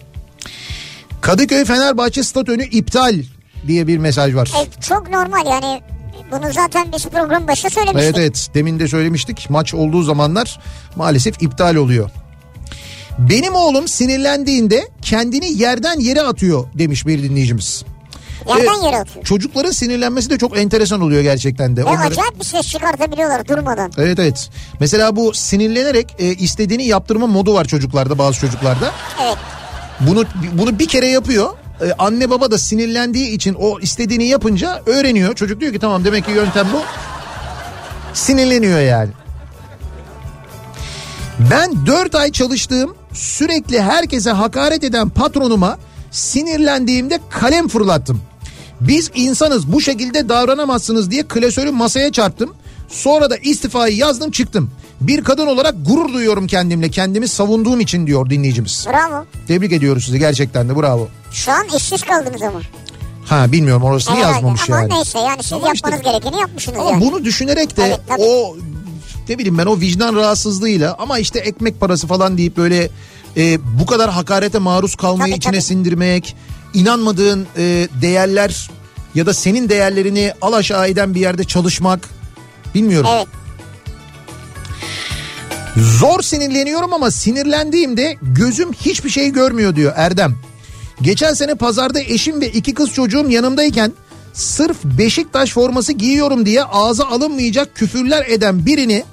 Kadıköy 1.21 1.65
Fenerbahçe 1.65 2.23
stat 2.23 2.49
önü 2.49 2.63
iptal 2.65 3.15
diye 3.67 3.87
bir 3.87 3.97
mesaj 3.97 4.35
var. 4.35 4.51
e, 4.61 4.81
çok 4.81 5.09
normal 5.09 5.45
yani. 5.45 5.81
Bunu 6.31 6.53
zaten 6.53 6.87
biz 6.95 7.05
program 7.07 7.47
başında 7.47 7.69
söylemiştik. 7.69 8.03
Evet 8.03 8.17
evet 8.17 8.47
demin 8.53 8.79
de 8.79 8.87
söylemiştik 8.87 9.49
maç 9.49 9.73
olduğu 9.73 10.03
zamanlar 10.03 10.59
maalesef 10.95 11.41
iptal 11.41 11.75
oluyor. 11.75 12.09
Benim 13.19 13.55
oğlum 13.55 13.87
sinirlendiğinde 13.87 14.87
kendini 15.01 15.57
yerden 15.61 15.99
yere 15.99 16.21
atıyor 16.21 16.65
demiş 16.75 17.07
bir 17.07 17.23
dinleyicimiz. 17.23 17.83
Yerden 18.47 18.61
Evet, 18.63 18.83
yere 18.83 18.97
atıyor. 18.97 19.25
Çocukların 19.25 19.71
sinirlenmesi 19.71 20.29
de 20.29 20.37
çok 20.37 20.57
enteresan 20.57 21.01
oluyor 21.01 21.21
gerçekten 21.21 21.75
de. 21.75 21.81
Ve 21.81 21.85
Onları- 21.89 22.07
acayip 22.07 22.39
bir 22.39 22.45
ses 22.45 22.67
çıkartabiliyorlar 22.67 23.47
durmadan. 23.47 23.91
Evet 23.97 24.19
evet. 24.19 24.49
Mesela 24.79 25.15
bu 25.15 25.33
sinirlenerek 25.33 26.15
e, 26.19 26.25
istediğini 26.27 26.85
yaptırma 26.85 27.27
modu 27.27 27.53
var 27.53 27.65
çocuklarda 27.65 28.17
bazı 28.17 28.39
çocuklarda. 28.39 28.91
Evet. 29.23 29.37
Bunu 29.99 30.23
bunu 30.53 30.79
bir 30.79 30.87
kere 30.87 31.07
yapıyor. 31.07 31.49
E, 31.81 31.91
anne 31.99 32.29
baba 32.29 32.51
da 32.51 32.57
sinirlendiği 32.57 33.29
için 33.29 33.53
o 33.59 33.79
istediğini 33.79 34.25
yapınca 34.27 34.81
öğreniyor. 34.85 35.35
Çocuk 35.35 35.61
diyor 35.61 35.73
ki 35.73 35.79
tamam 35.79 36.05
demek 36.05 36.25
ki 36.25 36.31
yöntem 36.31 36.67
bu. 36.73 36.81
Sinirleniyor 38.13 38.79
yani. 38.79 39.09
Ben 41.51 41.85
4 41.85 42.15
ay 42.15 42.31
çalıştığım 42.31 42.95
sürekli 43.19 43.81
herkese 43.81 44.31
hakaret 44.31 44.83
eden 44.83 45.09
patronuma 45.09 45.77
sinirlendiğimde 46.11 47.19
kalem 47.29 47.67
fırlattım. 47.67 48.21
Biz 48.81 49.11
insanız 49.15 49.71
bu 49.71 49.81
şekilde 49.81 50.29
davranamazsınız 50.29 51.11
diye 51.11 51.23
klasörü 51.23 51.71
masaya 51.71 52.11
çarptım. 52.11 52.53
Sonra 52.87 53.29
da 53.29 53.37
istifayı 53.37 53.95
yazdım 53.95 54.31
çıktım. 54.31 54.71
Bir 55.01 55.23
kadın 55.23 55.47
olarak 55.47 55.75
gurur 55.87 56.13
duyuyorum 56.13 56.47
kendimle 56.47 56.89
kendimi 56.89 57.27
savunduğum 57.27 57.79
için 57.81 58.07
diyor 58.07 58.29
dinleyicimiz. 58.29 58.85
Bravo. 58.89 59.25
Tebrik 59.47 59.71
ediyoruz 59.71 60.05
sizi 60.05 60.19
gerçekten 60.19 60.69
de 60.69 60.75
bravo. 60.75 61.07
Şu 61.31 61.51
an 61.51 61.65
işsiz 61.77 62.03
kaldınız 62.03 62.41
ama. 62.41 62.59
Ha 63.25 63.51
bilmiyorum 63.51 63.83
orasını 63.83 64.15
Herhalde. 64.15 64.33
yazmamış 64.33 64.69
Ama 64.69 64.79
yani. 64.81 64.93
neyse 64.93 65.19
yani 65.19 65.43
siz 65.43 65.53
Ama 65.53 65.67
yapmanız 65.67 65.99
işte- 65.99 66.11
gerekeni 66.11 66.39
yapmışsınız 66.41 66.79
Ama 66.79 66.89
yani. 66.91 67.01
bunu 67.01 67.25
düşünerek 67.25 67.77
de 67.77 67.83
Evet, 67.83 67.99
tabii. 68.07 68.21
o 68.21 68.55
ne 69.29 69.37
bileyim 69.37 69.57
ben 69.57 69.65
o 69.65 69.79
vicdan 69.79 70.15
rahatsızlığıyla 70.15 70.95
ama 70.99 71.19
işte 71.19 71.39
ekmek 71.39 71.79
parası 71.79 72.07
falan 72.07 72.37
deyip 72.37 72.57
böyle 72.57 72.89
e, 73.37 73.59
bu 73.79 73.85
kadar 73.85 74.09
hakarete 74.09 74.59
maruz 74.59 74.95
kalmayı 74.95 75.31
Tabii, 75.31 75.37
içine 75.37 75.51
tabii. 75.51 75.61
sindirmek, 75.61 76.35
inanmadığın 76.73 77.47
e, 77.57 77.87
değerler 78.01 78.69
ya 79.15 79.25
da 79.25 79.33
senin 79.33 79.69
değerlerini 79.69 80.33
al 80.41 80.53
aşağı 80.53 80.89
eden 80.89 81.15
bir 81.15 81.19
yerde 81.19 81.43
çalışmak 81.43 82.09
bilmiyorum. 82.75 83.09
Evet. 83.13 83.27
Zor 85.77 86.21
sinirleniyorum 86.21 86.93
ama 86.93 87.11
sinirlendiğimde 87.11 88.17
gözüm 88.21 88.73
hiçbir 88.73 89.09
şey 89.09 89.29
görmüyor 89.29 89.75
diyor 89.75 89.93
Erdem. 89.95 90.35
Geçen 91.01 91.33
sene 91.33 91.55
pazarda 91.55 91.99
eşim 91.99 92.41
ve 92.41 92.49
iki 92.49 92.73
kız 92.73 92.93
çocuğum 92.93 93.29
yanımdayken 93.29 93.93
sırf 94.33 94.77
Beşiktaş 94.83 95.53
forması 95.53 95.93
giyiyorum 95.93 96.45
diye 96.45 96.63
ağza 96.63 97.05
alınmayacak 97.05 97.75
küfürler 97.75 98.25
eden 98.27 98.65
birini 98.65 99.03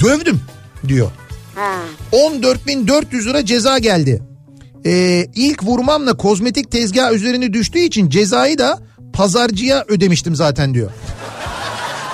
dövdüm 0.00 0.40
diyor. 0.88 1.10
Ha. 1.54 1.72
14.400 2.12 3.24
lira 3.28 3.44
ceza 3.44 3.78
geldi. 3.78 4.22
Ee, 4.86 5.26
ilk 5.34 5.64
vurmamla 5.64 6.16
kozmetik 6.16 6.70
tezgah 6.70 7.12
üzerine 7.12 7.52
düştüğü 7.52 7.78
için 7.78 8.10
cezayı 8.10 8.58
da 8.58 8.78
pazarcıya 9.12 9.84
ödemiştim 9.88 10.36
zaten 10.36 10.74
diyor. 10.74 10.90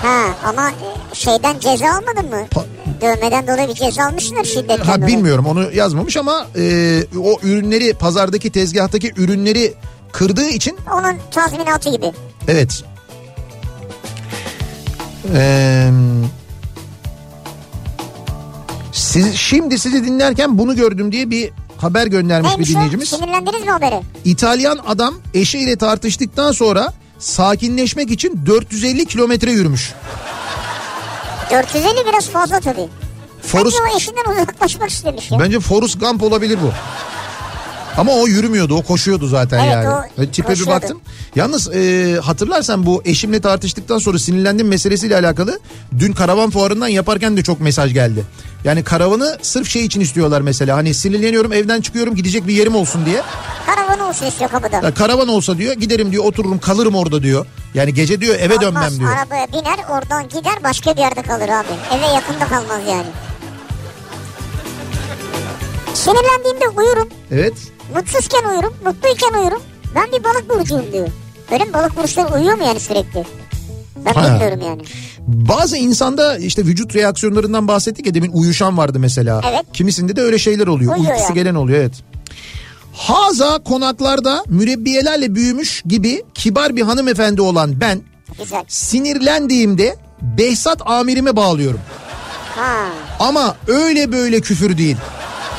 Ha 0.03 0.25
ama 0.45 0.71
e, 0.71 1.15
şeyden 1.15 1.59
ceza 1.59 1.87
almadın 1.87 2.31
mı? 2.31 2.47
Pa- 2.51 2.65
Dövmeden 3.01 3.47
dolayı 3.47 3.69
bir 3.69 3.75
ceza 3.75 4.05
almışsındır 4.05 4.45
şiddetten 4.45 4.85
Ha 4.85 4.97
dolayı. 4.97 5.17
bilmiyorum 5.17 5.47
onu 5.47 5.73
yazmamış 5.75 6.17
ama 6.17 6.47
e, 6.57 7.03
o 7.23 7.39
ürünleri 7.43 7.95
pazardaki 7.95 8.51
tezgahtaki 8.51 9.13
ürünleri 9.17 9.75
kırdığı 10.13 10.49
için 10.49 10.77
Onun 10.95 11.17
tazminatı 11.31 11.91
gibi. 11.91 12.13
evet. 12.49 12.83
Ee, 15.35 15.91
siz, 19.01 19.35
şimdi 19.35 19.79
sizi 19.79 20.05
dinlerken 20.05 20.59
bunu 20.59 20.77
gördüm 20.77 21.13
diye 21.13 21.31
bir 21.31 21.51
haber 21.79 22.07
göndermiş 22.07 22.51
bir 22.51 22.57
Neymiş 22.57 22.71
o? 22.71 22.75
dinleyicimiz. 22.75 23.09
Sinirlendiniz 23.09 23.63
mi 23.65 23.71
haberi? 23.71 24.01
İtalyan 24.25 24.79
adam 24.87 25.15
eşiyle 25.35 25.77
tartıştıktan 25.77 26.53
sonra 26.53 26.93
sakinleşmek 27.19 28.11
için 28.11 28.41
450 28.47 29.07
kilometre 29.07 29.51
yürümüş. 29.51 29.93
450 31.51 32.07
biraz 32.09 32.29
fazla 32.29 32.61
tabii. 32.61 32.89
Forrest, 33.43 33.77
Bence 33.85 33.95
o 33.95 33.97
eşinden 33.97 34.33
uzaklaşmak 34.33 34.91
istemiş 34.91 35.31
ya. 35.31 35.39
bence 35.41 35.61
Forrest 35.61 36.01
Gump 36.01 36.23
olabilir 36.23 36.59
bu. 36.63 36.73
Ama 37.97 38.13
o 38.13 38.27
yürümüyordu 38.27 38.75
o 38.77 38.83
koşuyordu 38.83 39.27
zaten 39.27 39.59
Evet, 39.59 39.73
yani. 39.73 39.89
o 40.19 40.23
E, 40.23 40.27
Tipe 40.31 40.49
bir 40.49 40.55
koşuyordu. 40.55 40.71
baktım. 40.83 41.01
Yalnız 41.37 41.75
e, 41.75 42.15
hatırlarsan 42.23 42.87
bu 42.87 43.03
eşimle 43.05 43.41
tartıştıktan 43.41 43.99
sonra 43.99 44.19
sinirlendim 44.19 44.69
meselesiyle 44.69 45.17
alakalı. 45.17 45.59
Dün 45.99 46.13
karavan 46.13 46.51
fuarından 46.51 46.89
yaparken 46.89 47.37
de 47.37 47.43
çok 47.43 47.61
mesaj 47.61 47.93
geldi. 47.95 48.25
Yani 48.65 48.83
karavanı 48.85 49.39
sırf 49.43 49.69
şey 49.69 49.85
için 49.85 50.01
istiyorlar 50.01 50.41
mesela. 50.41 50.77
Hani 50.77 50.95
sinirleniyorum 50.95 51.53
evden 51.53 51.81
çıkıyorum 51.81 52.15
gidecek 52.15 52.47
bir 52.49 52.55
yerim 52.55 52.75
olsun 52.75 53.07
diye. 53.07 53.23
Karavanı 53.67 54.09
olsun 54.09 54.27
istiyor 54.27 54.51
kapıda. 54.51 54.77
Ya 54.77 54.95
karavan 54.95 55.29
olsa 55.29 55.59
diyor 55.59 55.73
giderim 55.75 56.13
diyor 56.13 56.25
otururum 56.25 56.59
kalırım 56.59 56.95
orada 56.95 57.23
diyor. 57.23 57.47
Yani 57.75 57.95
gece 57.95 58.21
diyor 58.21 58.35
eve 58.39 58.55
Olmaz, 58.55 58.63
dönmem 58.63 58.99
diyor. 58.99 59.11
Arabaya 59.17 59.49
biner 59.49 59.79
oradan 59.91 60.29
gider 60.29 60.55
başka 60.65 60.93
bir 60.97 61.01
yerde 61.01 61.23
kalır 61.23 61.49
abi. 61.49 61.67
Eve 61.99 62.07
yakında 62.15 62.49
kalmaz 62.49 62.81
yani. 62.91 63.07
Sinirlendiğimde 65.95 66.69
uyurum. 66.69 67.09
Evet. 67.33 67.55
Mutsuzken 67.95 68.49
uyurum. 68.51 68.75
Mutluyken 68.85 69.33
uyurum. 69.43 69.63
Ben 69.95 70.07
bir 70.13 70.25
balık 70.25 70.49
burcuyum 70.51 70.93
diyor. 70.93 71.09
Benim 71.51 71.73
balık 71.73 71.97
burçları 71.97 72.35
uyuyor 72.35 72.55
mu 72.59 72.65
yani 72.67 72.81
sürekli? 72.81 73.25
Ben 74.07 74.13
Ha. 74.13 74.25
bilmiyorum 74.35 74.61
yani. 74.67 74.83
Bazı 75.27 75.77
insanda 75.77 76.39
işte 76.39 76.65
vücut 76.65 76.95
reaksiyonlarından 76.97 77.69
bahsettik 77.69 78.07
ya 78.07 78.15
demin 78.15 78.33
uyuşan 78.33 78.79
vardı 78.79 78.99
mesela. 78.99 79.41
Evet. 79.51 79.63
Kimisinde 79.73 80.17
de 80.17 80.23
öyle 80.23 80.39
şeyler 80.39 80.67
oluyor. 80.67 80.93
Uyuyor 80.97 81.11
Uykusu 81.13 81.29
yani. 81.29 81.35
gelen 81.35 81.55
oluyor 81.55 81.79
evet. 81.79 81.93
Haza 82.95 83.59
konaklarda 83.59 84.45
mürebbiyelerle 84.49 85.35
büyümüş 85.35 85.83
gibi 85.87 86.23
kibar 86.35 86.77
bir 86.77 86.83
hanımefendi 86.83 87.43
olan 87.43 87.81
ben 87.81 88.01
Güzel. 88.39 88.65
sinirlendiğimde 88.69 89.97
Behzat 90.23 90.83
amirime 90.87 91.37
bağlıyorum. 91.37 91.81
Ha. 92.57 92.87
Ama 93.21 93.57
öyle 93.67 94.13
böyle 94.13 94.41
küfür 94.41 94.79
değil. 94.79 94.97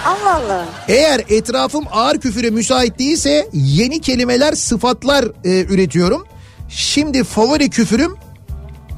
Allah 0.05 0.35
Allah. 0.35 0.65
Eğer 0.87 1.21
etrafım 1.29 1.85
ağır 1.91 2.17
küfüre 2.19 2.49
müsait 2.49 2.99
değilse 2.99 3.49
yeni 3.53 4.01
kelimeler, 4.01 4.53
sıfatlar 4.53 5.25
e, 5.43 5.65
üretiyorum. 5.73 6.25
Şimdi 6.69 7.23
favori 7.23 7.69
küfürüm 7.69 8.15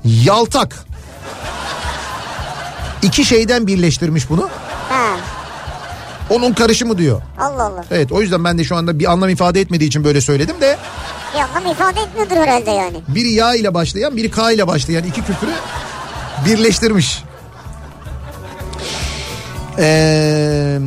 yaltak. 0.05 0.85
İki 3.01 3.25
şeyden 3.25 3.67
birleştirmiş 3.67 4.29
bunu. 4.29 4.49
Ha. 4.89 5.05
Onun 6.29 6.53
karışımı 6.53 6.97
diyor. 6.97 7.21
Allah 7.39 7.63
Allah. 7.63 7.85
Evet 7.91 8.11
o 8.11 8.21
yüzden 8.21 8.43
ben 8.43 8.57
de 8.57 8.63
şu 8.63 8.75
anda 8.75 8.99
bir 8.99 9.11
anlam 9.11 9.29
ifade 9.29 9.61
etmediği 9.61 9.87
için 9.87 10.03
böyle 10.03 10.21
söyledim 10.21 10.61
de 10.61 10.77
Bir 11.35 11.39
anlam 11.39 11.71
ifade 11.71 12.01
etmiyordur 12.01 12.35
herhalde 12.35 12.71
yani. 12.71 12.97
biri 13.07 13.31
ya 13.31 13.55
ile 13.55 13.73
başlayan 13.73 14.17
biri 14.17 14.31
K 14.31 14.51
ile 14.51 14.67
başlayan 14.67 15.03
iki 15.03 15.21
küfürü 15.21 15.51
birleştirmiş. 16.45 17.23
Ee, 19.79 20.79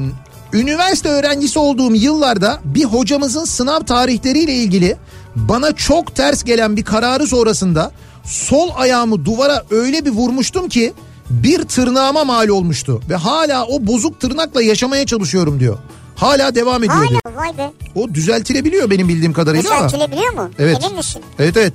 üniversite 0.53 1.09
öğrencisi 1.09 1.59
olduğum 1.59 1.95
yıllarda 1.95 2.61
bir 2.65 2.85
hocamızın 2.85 3.45
sınav 3.45 3.81
tarihleriyle 3.81 4.53
ilgili 4.53 4.97
bana 5.37 5.73
çok 5.73 6.15
ters 6.15 6.45
gelen 6.45 6.77
bir 6.77 6.85
kararı 6.85 7.27
sonrasında 7.27 7.93
sol 8.25 8.71
ayağımı 8.77 9.25
duvara 9.25 9.65
öyle 9.71 10.05
bir 10.05 10.11
vurmuştum 10.11 10.69
ki 10.69 10.93
bir 11.31 11.63
tırnağıma 11.63 12.25
mal 12.25 12.49
olmuştu 12.49 13.01
ve 13.11 13.15
hala 13.17 13.67
o 13.67 13.87
bozuk 13.87 14.21
tırnakla 14.21 14.63
yaşamaya 14.63 15.07
çalışıyorum 15.07 15.61
diyor. 15.61 15.79
Hala 16.17 16.55
devam 16.55 16.85
ediyor 16.85 17.09
diyor. 17.09 17.21
Hala 17.25 17.37
vay 17.37 17.59
be. 17.59 17.73
O 17.95 18.15
düzeltilebiliyor 18.15 18.91
benim 18.91 19.09
bildiğim 19.09 19.33
kadarıyla 19.33 19.71
ama. 19.77 19.89
Düzeltilebiliyor 19.89 20.33
mu? 20.33 20.51
Evet. 20.59 20.79
Emin 20.85 20.97
misin? 20.97 21.23
Evet 21.39 21.57
evet. 21.57 21.73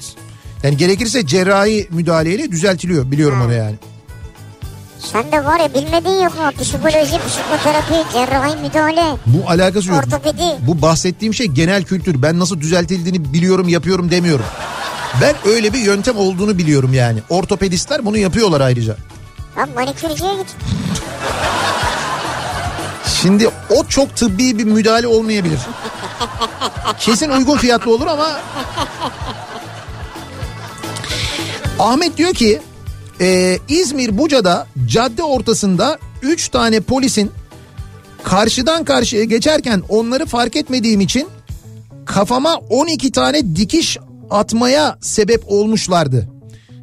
Yani 0.64 0.78
gerekirse 0.78 1.26
cerrahi 1.26 1.88
müdahaleyle 1.92 2.52
düzeltiliyor 2.52 3.12
biliyorum 3.12 3.38
Ha. 3.40 3.46
onu 3.46 3.54
yani. 3.54 3.76
Sen 5.04 5.32
de 5.32 5.46
var 5.46 5.60
ya 5.60 5.74
bilmediğin 5.74 6.22
yok 6.24 6.34
mu? 6.40 6.52
Psikoloji, 6.62 7.20
psikoterapi, 7.28 8.14
cerrahi 8.14 8.56
müdahale, 8.58 9.18
Bu 9.26 9.50
alakası 9.50 9.90
yok. 9.90 10.04
ortopedi. 10.06 10.44
Bu 10.68 10.82
bahsettiğim 10.82 11.34
şey 11.34 11.48
genel 11.48 11.84
kültür. 11.84 12.22
Ben 12.22 12.40
nasıl 12.40 12.62
düzeltildiğini 12.62 13.34
biliyorum 13.34 13.68
yapıyorum 13.70 14.12
demiyorum. 14.12 14.46
Ben 15.22 15.36
öyle 15.46 15.74
bir 15.74 15.80
yöntem 15.80 16.18
olduğunu 16.18 16.58
biliyorum 16.58 16.94
yani. 16.94 17.20
Ortopedistler 17.30 18.06
bunu 18.06 18.18
yapıyorlar 18.18 18.62
ayrıca. 18.62 18.96
Lan 19.58 19.70
manikürcüye 19.76 20.34
git. 20.36 20.56
Şimdi 23.22 23.50
o 23.70 23.84
çok 23.86 24.16
tıbbi 24.16 24.58
bir 24.58 24.64
müdahale 24.64 25.08
olmayabilir. 25.08 25.60
Kesin 27.00 27.30
uygun 27.30 27.58
fiyatlı 27.58 27.94
olur 27.94 28.08
ama... 28.08 28.28
Ahmet 31.80 32.18
diyor 32.18 32.34
ki 32.34 32.62
e, 33.22 33.60
İzmir 33.68 34.18
Buca'da 34.18 34.68
cadde 34.86 35.24
ortasında 35.24 36.00
3 36.22 36.50
tane 36.50 36.80
polisin 36.80 37.32
karşıdan 38.24 38.84
karşıya 38.84 39.24
geçerken 39.24 39.84
onları 39.90 40.26
fark 40.26 40.56
etmediğim 40.56 41.02
için 41.02 41.28
kafama 42.06 42.56
12 42.56 43.12
tane 43.12 43.56
dikiş 43.56 43.98
atmaya 44.30 44.98
sebep 45.02 45.44
olmuşlardı. 45.48 46.30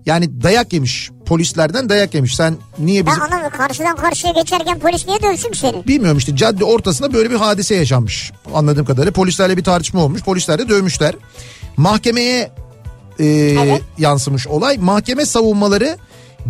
Yani 0.07 0.43
dayak 0.43 0.73
yemiş. 0.73 1.11
Polislerden 1.27 1.89
dayak 1.89 2.15
yemiş. 2.15 2.37
Sen 2.37 2.57
niye 2.79 3.07
Ben 3.07 3.13
bizim... 3.13 3.23
anlamıyorum. 3.23 3.59
Karşıdan 3.59 3.97
karşıya 3.97 4.33
geçerken 4.33 4.79
polis 4.79 5.07
niye 5.07 5.23
dövsün 5.23 5.53
seni? 5.53 5.87
Bilmiyorum 5.87 6.19
işte 6.19 6.37
cadde 6.37 6.65
ortasında 6.65 7.13
böyle 7.13 7.31
bir 7.31 7.37
hadise 7.37 7.75
yaşanmış. 7.75 8.33
Anladığım 8.55 8.85
kadarıyla 8.85 9.13
polislerle 9.13 9.57
bir 9.57 9.65
tartışma 9.65 10.01
olmuş. 10.01 10.23
Polisler 10.23 10.59
de 10.59 10.69
dövmüşler. 10.69 11.15
Mahkemeye 11.77 12.53
e, 13.21 13.57
yansımış 13.99 14.47
olay. 14.47 14.79
Mahkeme 14.79 15.27
savunmaları 15.27 15.99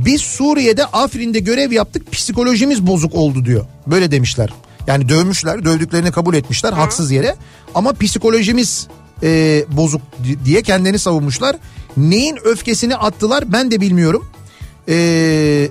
biz 0.06 0.20
Suriye'de 0.22 0.84
Afrin'de 0.86 1.38
görev 1.38 1.72
yaptık 1.72 2.12
psikolojimiz 2.12 2.86
bozuk 2.86 3.14
oldu 3.14 3.44
diyor. 3.44 3.64
Böyle 3.86 4.10
demişler. 4.10 4.50
Yani 4.86 5.08
dövmüşler 5.08 5.64
dövdüklerini 5.64 6.10
kabul 6.10 6.34
etmişler 6.34 6.72
haksız 6.72 7.10
yere 7.10 7.36
ama 7.74 7.92
psikolojimiz 7.92 8.86
e, 9.22 9.64
bozuk 9.68 10.00
di- 10.24 10.44
diye 10.44 10.62
kendini 10.62 10.98
savunmuşlar. 10.98 11.56
Neyin 11.96 12.38
öfkesini 12.44 12.96
attılar 12.96 13.52
ben 13.52 13.70
de 13.70 13.80
bilmiyorum. 13.80 14.26
Eee 14.88 15.70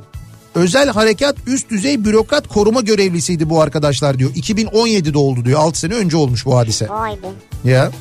Özel 0.55 0.89
harekat 0.89 1.35
üst 1.47 1.69
düzey 1.69 2.05
bürokrat 2.05 2.47
koruma 2.47 2.81
görevlisiydi 2.81 3.49
bu 3.49 3.61
arkadaşlar 3.61 4.19
diyor. 4.19 4.31
2017'de 4.35 5.17
oldu 5.17 5.45
diyor. 5.45 5.59
6 5.59 5.79
sene 5.79 5.93
önce 5.93 6.17
olmuş 6.17 6.45
bu 6.45 6.57
hadise. 6.57 6.89
Vay 6.89 7.11
be. 7.11 7.69
Ya. 7.69 7.91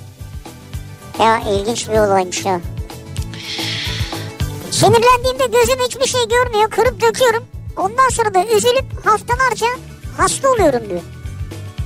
Ya 1.21 1.41
ilginç 1.41 1.89
bir 1.89 1.93
olaymış 1.99 2.45
ya. 2.45 2.61
Sinirlendiğimde 4.81 5.59
gözüm 5.59 5.79
hiçbir 5.87 6.07
şey 6.07 6.21
görmüyor. 6.29 6.71
Kırıp 6.71 7.01
döküyorum. 7.01 7.45
Ondan 7.77 8.09
sonra 8.09 8.35
da 8.35 8.45
üzülüp 8.45 9.07
haftalarca 9.07 9.67
hasta 10.17 10.49
oluyorum 10.49 10.89
diyor. 10.89 11.01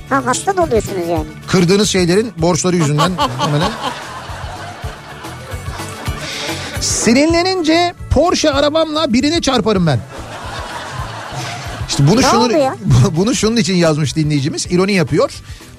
Ha 0.09 0.21
hasta 0.25 0.57
da 0.57 0.63
oluyorsunuz 0.63 1.07
yani. 1.09 1.25
Kırdığınız 1.47 1.89
şeylerin 1.89 2.33
borçları 2.37 2.75
yüzünden 2.75 3.11
muhtemelen. 3.37 3.71
Sinirlenince 6.81 7.93
Porsche 8.09 8.49
arabamla 8.51 9.13
birine 9.13 9.41
çarparım 9.41 9.87
ben. 9.87 9.99
İşte 11.89 12.07
bunu 12.07 12.21
Ne 12.21 12.25
şunun, 12.25 12.51
bunu 13.17 13.35
şunun 13.35 13.57
için 13.57 13.75
yazmış 13.75 14.15
dinleyicimiz. 14.15 14.67
İroni 14.71 14.93
yapıyor. 14.93 15.31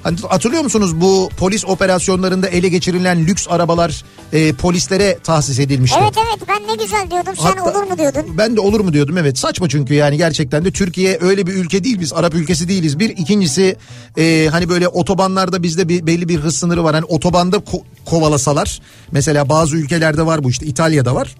Hani 0.02 0.16
hatırlıyor 0.28 0.62
musunuz 0.62 1.00
bu 1.00 1.28
polis 1.36 1.64
operasyonlarında 1.64 2.48
ele 2.48 2.68
geçirilen 2.68 3.26
lüks 3.26 3.46
arabalar 3.50 4.04
e, 4.32 4.52
polislere 4.52 5.18
tahsis 5.24 5.58
edilmişti. 5.58 5.98
Evet 6.02 6.14
evet 6.16 6.48
ben 6.48 6.68
ne 6.68 6.82
güzel 6.84 7.10
diyordum. 7.10 7.32
Sen 7.36 7.44
Hatta- 7.44 7.78
olur 7.78 7.90
mu 7.90 7.98
diyordun? 7.98 8.38
Ben 8.38 8.56
de 8.56 8.60
olur 8.60 8.80
mu 8.80 8.92
diyordum 8.92 9.18
evet 9.18 9.38
saçma 9.38 9.68
çünkü 9.68 9.94
yani 9.94 10.16
gerçekten 10.16 10.64
de 10.64 10.70
Türkiye 10.70 11.18
öyle 11.20 11.46
bir 11.46 11.52
ülke 11.54 11.84
değil 11.84 12.00
biz 12.00 12.12
Arap 12.12 12.34
ülkesi 12.34 12.68
değiliz. 12.68 12.98
Bir 12.98 13.10
ikincisi 13.10 13.76
e, 14.18 14.48
hani 14.52 14.68
böyle 14.68 14.88
otobanlarda 14.88 15.62
bizde 15.62 15.88
bir 15.88 16.06
belli 16.06 16.28
bir 16.28 16.38
hız 16.38 16.56
sınırı 16.56 16.84
var. 16.84 16.94
Hani 16.94 17.04
otobanda 17.04 17.56
ko- 17.56 17.82
kovalasalar 18.04 18.80
mesela 19.12 19.48
bazı 19.48 19.76
ülkelerde 19.76 20.26
var 20.26 20.44
bu 20.44 20.50
işte 20.50 20.66
İtalya'da 20.66 21.14
var. 21.14 21.34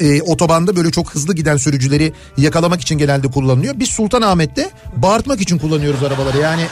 E, 0.00 0.22
otobanda 0.22 0.76
böyle 0.76 0.90
çok 0.90 1.14
hızlı 1.14 1.34
giden 1.34 1.56
sürücüleri 1.56 2.12
yakalamak 2.36 2.80
için 2.80 2.98
genelde 2.98 3.28
kullanılıyor. 3.28 3.74
Biz 3.76 3.88
Sultanahmet'te 3.88 4.70
bağırtmak 4.96 5.40
için 5.40 5.58
kullanıyoruz 5.58 6.02
arabaları 6.02 6.38
yani. 6.38 6.62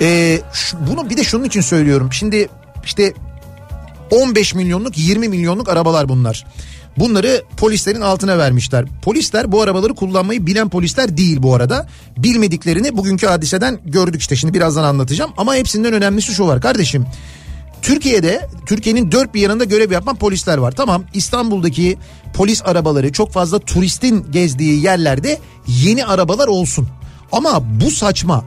E, 0.00 0.40
şu- 0.52 0.76
bunu 0.90 1.10
bir 1.10 1.16
de 1.16 1.24
şunun 1.24 1.44
için 1.44 1.60
söylüyorum. 1.60 2.08
Şimdi 2.12 2.48
işte 2.84 3.12
15 4.10 4.54
milyonluk 4.54 4.98
20 4.98 5.28
milyonluk 5.28 5.68
arabalar 5.68 6.08
bunlar. 6.08 6.46
Bunları 6.98 7.42
polislerin 7.56 8.00
altına 8.00 8.38
vermişler. 8.38 8.84
Polisler 9.02 9.52
bu 9.52 9.62
arabaları 9.62 9.94
kullanmayı 9.94 10.46
bilen 10.46 10.68
polisler 10.68 11.16
değil 11.16 11.42
bu 11.42 11.54
arada. 11.54 11.88
Bilmediklerini 12.18 12.96
bugünkü 12.96 13.26
hadiseden 13.26 13.78
gördük 13.84 14.20
işte 14.20 14.36
şimdi 14.36 14.54
birazdan 14.54 14.84
anlatacağım. 14.84 15.30
Ama 15.36 15.54
hepsinden 15.54 15.92
önemlisi 15.92 16.34
şu 16.34 16.46
var 16.46 16.60
kardeşim. 16.60 17.06
Türkiye'de 17.82 18.48
Türkiye'nin 18.66 19.12
dört 19.12 19.34
bir 19.34 19.40
yanında 19.40 19.64
görev 19.64 19.90
yapan 19.92 20.16
polisler 20.16 20.58
var. 20.58 20.72
Tamam 20.72 21.04
İstanbul'daki 21.14 21.98
polis 22.34 22.62
arabaları 22.64 23.12
çok 23.12 23.32
fazla 23.32 23.58
turistin 23.58 24.26
gezdiği 24.30 24.82
yerlerde 24.82 25.38
yeni 25.66 26.04
arabalar 26.06 26.48
olsun. 26.48 26.88
Ama 27.32 27.62
bu 27.80 27.90
saçma. 27.90 28.44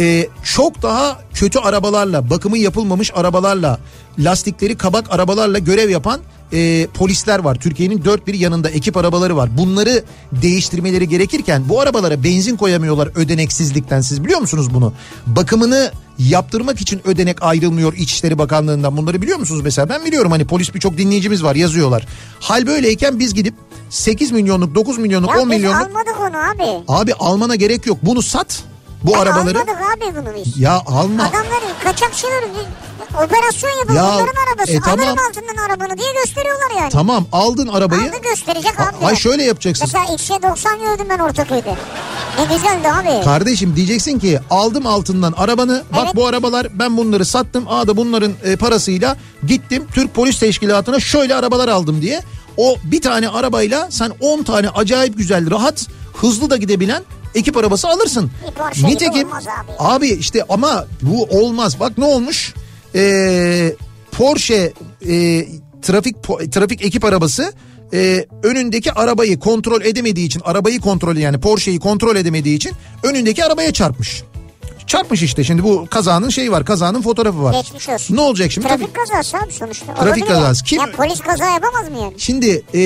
Ee, 0.00 0.28
çok 0.44 0.82
daha 0.82 1.20
kötü 1.34 1.58
arabalarla, 1.58 2.30
bakımı 2.30 2.58
yapılmamış 2.58 3.10
arabalarla, 3.14 3.78
lastikleri 4.18 4.76
kabak 4.76 5.04
arabalarla 5.14 5.58
görev 5.58 5.90
yapan 5.90 6.20
e, 6.52 6.86
polisler 6.94 7.38
var. 7.38 7.54
Türkiye'nin 7.54 8.04
dört 8.04 8.26
bir 8.26 8.34
yanında 8.34 8.70
ekip 8.70 8.96
arabaları 8.96 9.36
var. 9.36 9.58
Bunları 9.58 10.04
değiştirmeleri 10.32 11.08
gerekirken 11.08 11.62
bu 11.68 11.80
arabalara 11.80 12.24
benzin 12.24 12.56
koyamıyorlar 12.56 13.08
ödeneksizlikten. 13.14 14.00
Siz 14.00 14.24
biliyor 14.24 14.40
musunuz 14.40 14.74
bunu? 14.74 14.92
Bakımını 15.26 15.92
yaptırmak 16.18 16.80
için 16.80 17.00
ödenek 17.04 17.42
ayrılmıyor 17.42 17.92
İçişleri 17.92 18.38
Bakanlığı'ndan. 18.38 18.96
Bunları 18.96 19.22
biliyor 19.22 19.38
musunuz 19.38 19.60
mesela? 19.64 19.88
Ben 19.88 20.04
biliyorum 20.04 20.30
hani 20.30 20.46
polis 20.46 20.74
birçok 20.74 20.98
dinleyicimiz 20.98 21.44
var 21.44 21.54
yazıyorlar. 21.54 22.06
Hal 22.40 22.66
böyleyken 22.66 23.18
biz 23.18 23.34
gidip 23.34 23.54
8 23.90 24.32
milyonluk, 24.32 24.74
9 24.74 24.98
milyonluk, 24.98 25.30
Ya 25.30 25.40
10 25.40 25.50
biz 25.50 25.56
milyonluk 25.58 25.86
almadık 25.88 26.20
onu 26.20 26.36
abi. 26.36 26.84
abi 26.88 27.14
almana 27.14 27.54
gerek 27.54 27.86
yok. 27.86 27.98
Bunu 28.02 28.22
sat 28.22 28.64
bu 29.02 29.10
Ya 29.10 29.20
arabaları. 29.20 29.58
Almadık 29.58 29.76
abi 29.96 30.16
bunu 30.16 30.34
biz. 30.34 30.58
Ya 30.58 30.82
alma. 30.86 31.22
Adamları 31.22 31.64
kaçakçılar 31.84 32.44
operasyon 33.24 33.70
yapıyor 33.70 33.96
Ya, 33.96 34.04
onların 34.08 34.34
arabası. 34.50 34.72
e, 34.72 34.80
tamam. 34.80 35.00
Alırım 35.08 35.18
altından 35.28 35.56
arabanı 35.68 35.98
diye 35.98 36.12
gösteriyorlar 36.24 36.70
yani. 36.80 36.90
Tamam 36.90 37.26
aldın 37.32 37.68
arabayı. 37.68 38.02
Aldı 38.02 38.16
gösterecek 38.22 38.80
abi. 38.80 39.06
Ay 39.06 39.16
şöyle 39.16 39.42
yapacaksın. 39.44 39.88
Mesela 39.92 40.04
XC90 40.14 40.80
gördüm 40.80 41.06
ben 41.10 41.18
Ortaköy'de. 41.18 41.74
Ne 42.38 42.56
güzeldi 42.56 42.88
abi. 42.92 43.24
Kardeşim 43.24 43.76
diyeceksin 43.76 44.18
ki 44.18 44.40
aldım 44.50 44.86
altından 44.86 45.32
arabanı. 45.32 45.82
Bak 45.92 46.00
Evet. 46.04 46.16
bu 46.16 46.26
arabalar 46.26 46.66
ben 46.78 46.96
bunları 46.96 47.24
sattım. 47.24 47.64
Aa 47.68 47.86
da 47.86 47.96
bunların 47.96 48.32
e, 48.44 48.56
parasıyla 48.56 49.16
gittim 49.46 49.86
Türk 49.94 50.14
Polis 50.14 50.38
Teşkilatı'na 50.38 51.00
şöyle 51.00 51.34
arabalar 51.34 51.68
aldım 51.68 52.02
diye. 52.02 52.22
O 52.56 52.76
bir 52.84 53.00
tane 53.00 53.28
arabayla 53.28 53.88
sen 53.90 54.12
10 54.20 54.42
tane 54.42 54.68
acayip 54.68 55.18
güzel 55.18 55.50
rahat 55.50 55.86
hızlı 56.14 56.50
da 56.50 56.56
gidebilen 56.56 57.02
ekip 57.34 57.56
arabası 57.56 57.88
alırsın. 57.88 58.30
Nitekim 58.82 59.32
abi. 59.32 59.44
abi 59.78 60.08
işte 60.08 60.44
ama 60.48 60.86
bu 61.02 61.24
olmaz. 61.24 61.80
Bak 61.80 61.98
ne 61.98 62.04
olmuş? 62.04 62.54
Ee, 62.94 63.74
Porsche 64.12 64.72
e, 65.08 65.46
trafik 65.82 66.16
trafik 66.52 66.84
ekip 66.84 67.04
arabası 67.04 67.52
e, 67.92 68.26
önündeki 68.42 68.92
arabayı 68.92 69.38
kontrol 69.38 69.82
edemediği 69.82 70.26
için 70.26 70.40
arabayı 70.44 70.80
kontrol 70.80 71.16
yani 71.16 71.40
Porsche'yi 71.40 71.78
kontrol 71.78 72.16
edemediği 72.16 72.56
için 72.56 72.72
önündeki 73.02 73.44
arabaya 73.44 73.72
çarpmış. 73.72 74.22
Çarpmış 74.90 75.22
işte 75.22 75.44
şimdi 75.44 75.64
bu 75.64 75.86
kazanın 75.90 76.28
şeyi 76.28 76.52
var 76.52 76.64
kazanın 76.64 77.02
fotoğrafı 77.02 77.42
var. 77.42 77.52
Geçmiş 77.54 77.88
olsun. 77.88 78.16
Ne 78.16 78.20
olacak 78.20 78.52
şimdi? 78.52 78.68
Trafik 78.68 78.94
Tabii- 78.94 79.06
kazası 79.06 79.36
abi 79.36 79.52
sonuçta. 79.52 79.86
Trafik 79.86 80.02
Olabilir 80.02 80.26
kazası. 80.26 80.60
Ya. 80.60 80.66
Kim- 80.66 80.80
Ya 80.80 80.96
polis 80.96 81.20
kaza 81.20 81.44
yapamaz 81.44 81.88
mı 81.90 81.98
yani? 81.98 82.14
Şimdi 82.18 82.62
e, 82.74 82.82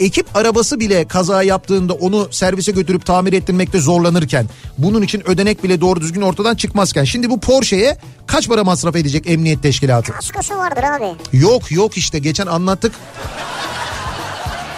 ekip 0.00 0.36
arabası 0.36 0.80
bile 0.80 1.08
kaza 1.08 1.42
yaptığında 1.42 1.92
onu 1.92 2.28
servise 2.30 2.72
götürüp 2.72 3.06
tamir 3.06 3.32
ettirmekte 3.32 3.80
zorlanırken 3.80 4.46
bunun 4.78 5.02
için 5.02 5.28
ödenek 5.28 5.64
bile 5.64 5.80
doğru 5.80 6.00
düzgün 6.00 6.22
ortadan 6.22 6.54
çıkmazken 6.54 7.04
şimdi 7.04 7.30
bu 7.30 7.40
Porsche'ye 7.40 7.98
kaç 8.26 8.48
para 8.48 8.64
masraf 8.64 8.96
edecek 8.96 9.26
emniyet 9.30 9.62
teşkilatı? 9.62 10.12
Kaskosu 10.12 10.56
vardır 10.56 10.82
abi. 10.82 11.38
Yok 11.38 11.72
yok 11.72 11.96
işte 11.96 12.18
geçen 12.18 12.46
anlattık. 12.46 12.92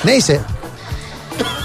Neyse. 0.05 0.41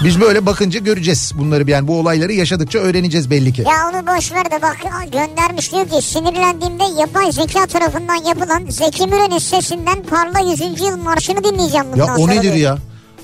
Biz 0.04 0.20
böyle 0.20 0.46
bakınca 0.46 0.80
göreceğiz 0.80 1.32
bunları 1.34 1.70
yani 1.70 1.88
bu 1.88 1.98
olayları 1.98 2.32
yaşadıkça 2.32 2.78
öğreneceğiz 2.78 3.30
belli 3.30 3.52
ki. 3.52 3.62
Ya 3.62 3.90
onu 3.92 4.16
boş 4.16 4.32
ver 4.32 4.50
de 4.50 4.62
bak 4.62 4.76
göndermiş 5.12 5.72
diyor 5.72 5.88
ki 5.88 6.02
sinirlendiğimde 6.06 6.84
yapay 7.00 7.32
zeka 7.32 7.66
tarafından 7.66 8.14
yapılan 8.28 8.66
Zeki 8.68 9.06
Müren'in 9.06 9.38
sesinden 9.38 10.02
Parla 10.02 10.50
100. 10.50 10.60
Yıl 10.80 10.96
Marşı'nı 10.96 11.44
dinleyeceğim 11.44 11.86
bundan 11.92 12.06
Ya 12.06 12.16
o 12.16 12.28
nedir 12.28 12.42
diyor. 12.42 12.54
ya? 12.56 12.78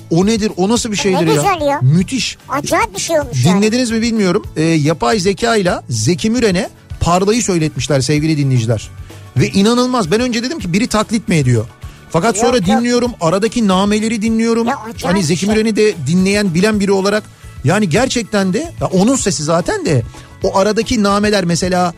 O 0.09 0.25
nedir? 0.25 0.51
O 0.57 0.69
nasıl 0.69 0.91
bir 0.91 0.97
şeydir 0.97 1.27
ya? 1.27 1.33
güzel 1.33 1.61
ya. 1.67 1.79
Müthiş. 1.81 2.37
Acayip 2.49 2.95
bir 2.95 2.99
şey 3.01 3.19
olmuş 3.19 3.45
yani. 3.45 3.57
Dinlediniz 3.57 3.91
mi 3.91 4.01
bilmiyorum. 4.01 4.43
Ee, 4.55 4.63
yapay 4.63 5.19
zeka 5.19 5.55
ile 5.55 5.73
Zeki 5.89 6.29
Müren'e 6.29 6.69
Parla'yı 6.99 7.43
söyletmişler 7.43 8.01
sevgili 8.01 8.37
dinleyiciler. 8.37 8.89
Ve 9.37 9.47
inanılmaz. 9.49 10.11
Ben 10.11 10.21
önce 10.21 10.43
dedim 10.43 10.59
ki 10.59 10.73
biri 10.73 10.87
taklit 10.87 11.27
mi 11.27 11.35
ediyor? 11.35 11.65
Fakat 12.09 12.35
Yok, 12.35 12.45
sonra 12.45 12.57
yok. 12.57 12.65
dinliyorum. 12.65 13.11
Aradaki 13.21 13.67
nameleri 13.67 14.21
dinliyorum. 14.21 14.67
Ya 14.67 14.77
hani 15.03 15.23
Zeki 15.23 15.39
şey. 15.39 15.49
Müren'i 15.49 15.75
de 15.75 15.93
dinleyen 16.07 16.53
bilen 16.53 16.79
biri 16.79 16.91
olarak 16.91 17.23
yani 17.63 17.89
gerçekten 17.89 18.53
de 18.53 18.73
ya 18.81 18.87
onun 18.87 19.15
sesi 19.15 19.43
zaten 19.43 19.85
de 19.85 20.03
o 20.43 20.57
aradaki 20.57 21.03
nameler 21.03 21.45
mesela 21.45 21.93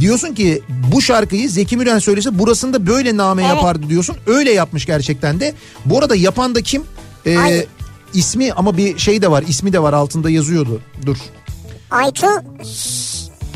diyorsun 0.00 0.34
ki 0.34 0.62
bu 0.92 1.02
şarkıyı 1.02 1.50
Zeki 1.50 1.76
Müren 1.76 1.98
söylese 1.98 2.38
burasında 2.38 2.86
böyle 2.86 3.16
name 3.16 3.42
Evet. 3.42 3.56
yapardı 3.56 3.88
diyorsun. 3.88 4.16
Öyle 4.26 4.52
yapmış 4.52 4.86
gerçekten 4.86 5.40
de. 5.40 5.54
Bu 5.84 5.98
arada 5.98 6.16
yapan 6.16 6.54
da 6.54 6.62
kim? 6.62 6.82
Ee, 7.26 7.38
Ay. 7.38 7.66
ismi 8.14 8.52
ama 8.52 8.76
bir 8.76 8.98
şey 8.98 9.22
de 9.22 9.30
var. 9.30 9.44
ismi 9.48 9.72
de 9.72 9.82
var 9.82 9.92
altında 9.92 10.30
yazıyordu. 10.30 10.80
Dur. 11.06 11.16
Aytu 11.90 12.26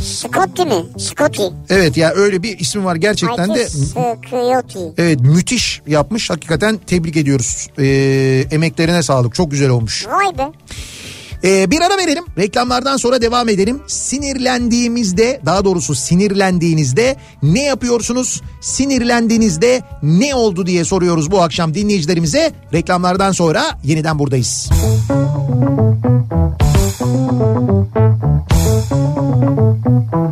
Scotti 0.02 0.64
mi? 0.64 0.84
Scotti. 0.98 1.42
Evet 1.70 1.96
ya 1.96 2.12
öyle 2.14 2.42
bir 2.42 2.58
ismi 2.58 2.84
var 2.84 2.96
gerçekten 2.96 3.54
de. 3.54 3.68
Scotti. 3.68 4.78
Evet 4.98 5.20
müthiş 5.20 5.82
yapmış. 5.86 6.30
Hakikaten 6.30 6.78
tebrik 6.86 7.16
ediyoruz. 7.16 7.68
Ee, 7.78 8.44
emeklerine 8.50 9.02
sağlık. 9.02 9.34
Çok 9.34 9.50
güzel 9.50 9.68
olmuş. 9.68 10.06
Vay 10.06 10.38
be. 10.38 10.52
Ee, 11.44 11.70
bir 11.70 11.80
ara 11.80 11.96
verelim. 11.96 12.24
Reklamlardan 12.38 12.96
sonra 12.96 13.22
devam 13.22 13.48
edelim. 13.48 13.82
Sinirlendiğimizde 13.86 15.40
daha 15.46 15.64
doğrusu 15.64 15.94
sinirlendiğinizde 15.94 17.16
ne 17.42 17.62
yapıyorsunuz? 17.64 18.42
Sinirlendiğinizde 18.60 19.82
ne 20.02 20.34
oldu 20.34 20.66
diye 20.66 20.84
soruyoruz 20.84 21.30
bu 21.30 21.42
akşam 21.42 21.74
dinleyicilerimize. 21.74 22.52
Reklamlardan 22.72 23.32
sonra 23.32 23.64
yeniden 23.84 24.18
buradayız. 24.18 24.70
Kafa 29.40 30.30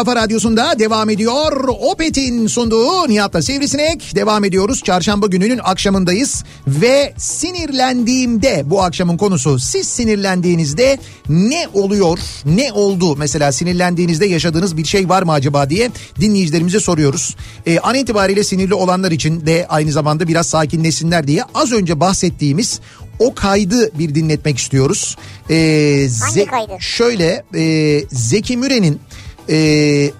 kafa 0.00 0.16
radyosunda 0.16 0.78
devam 0.78 1.10
ediyor. 1.10 1.68
Opet'in 1.68 2.46
sunduğu 2.46 3.08
Nihat'la 3.08 3.42
Sivrisinek. 3.42 4.12
Devam 4.14 4.44
ediyoruz. 4.44 4.82
Çarşamba 4.84 5.26
gününün 5.26 5.60
akşamındayız. 5.64 6.44
Ve 6.66 7.14
sinirlendiğimde 7.16 8.62
bu 8.66 8.82
akşamın 8.82 9.16
konusu. 9.16 9.58
Siz 9.58 9.88
sinirlendiğinizde 9.88 10.98
ne 11.28 11.68
oluyor? 11.74 12.18
Ne 12.44 12.72
oldu? 12.72 13.16
Mesela 13.16 13.52
sinirlendiğinizde 13.52 14.26
yaşadığınız 14.26 14.76
bir 14.76 14.84
şey 14.84 15.08
var 15.08 15.22
mı 15.22 15.32
acaba 15.32 15.70
diye 15.70 15.90
dinleyicilerimize 16.20 16.80
soruyoruz. 16.80 17.36
Ee, 17.66 17.78
an 17.78 17.94
itibariyle 17.94 18.44
sinirli 18.44 18.74
olanlar 18.74 19.10
için 19.10 19.46
de 19.46 19.66
aynı 19.68 19.92
zamanda 19.92 20.28
biraz 20.28 20.46
sakinleşsinler 20.46 21.26
diye 21.26 21.42
az 21.54 21.72
önce 21.72 22.00
bahsettiğimiz 22.00 22.80
o 23.18 23.34
kaydı 23.34 23.98
bir 23.98 24.14
dinletmek 24.14 24.58
istiyoruz. 24.58 25.16
Ee, 25.50 26.08
Hangi 26.20 26.46
kaydı? 26.46 26.72
Şöyle 26.80 27.44
e, 27.54 28.04
Zeki 28.12 28.56
Müren'in 28.56 29.00
e, 29.48 30.10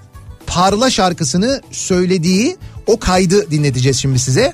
Parla 0.46 0.90
şarkısını 0.90 1.60
söylediği 1.70 2.56
o 2.86 2.98
kaydı 2.98 3.50
dinleteceğiz 3.50 3.96
şimdi 3.98 4.18
size. 4.18 4.52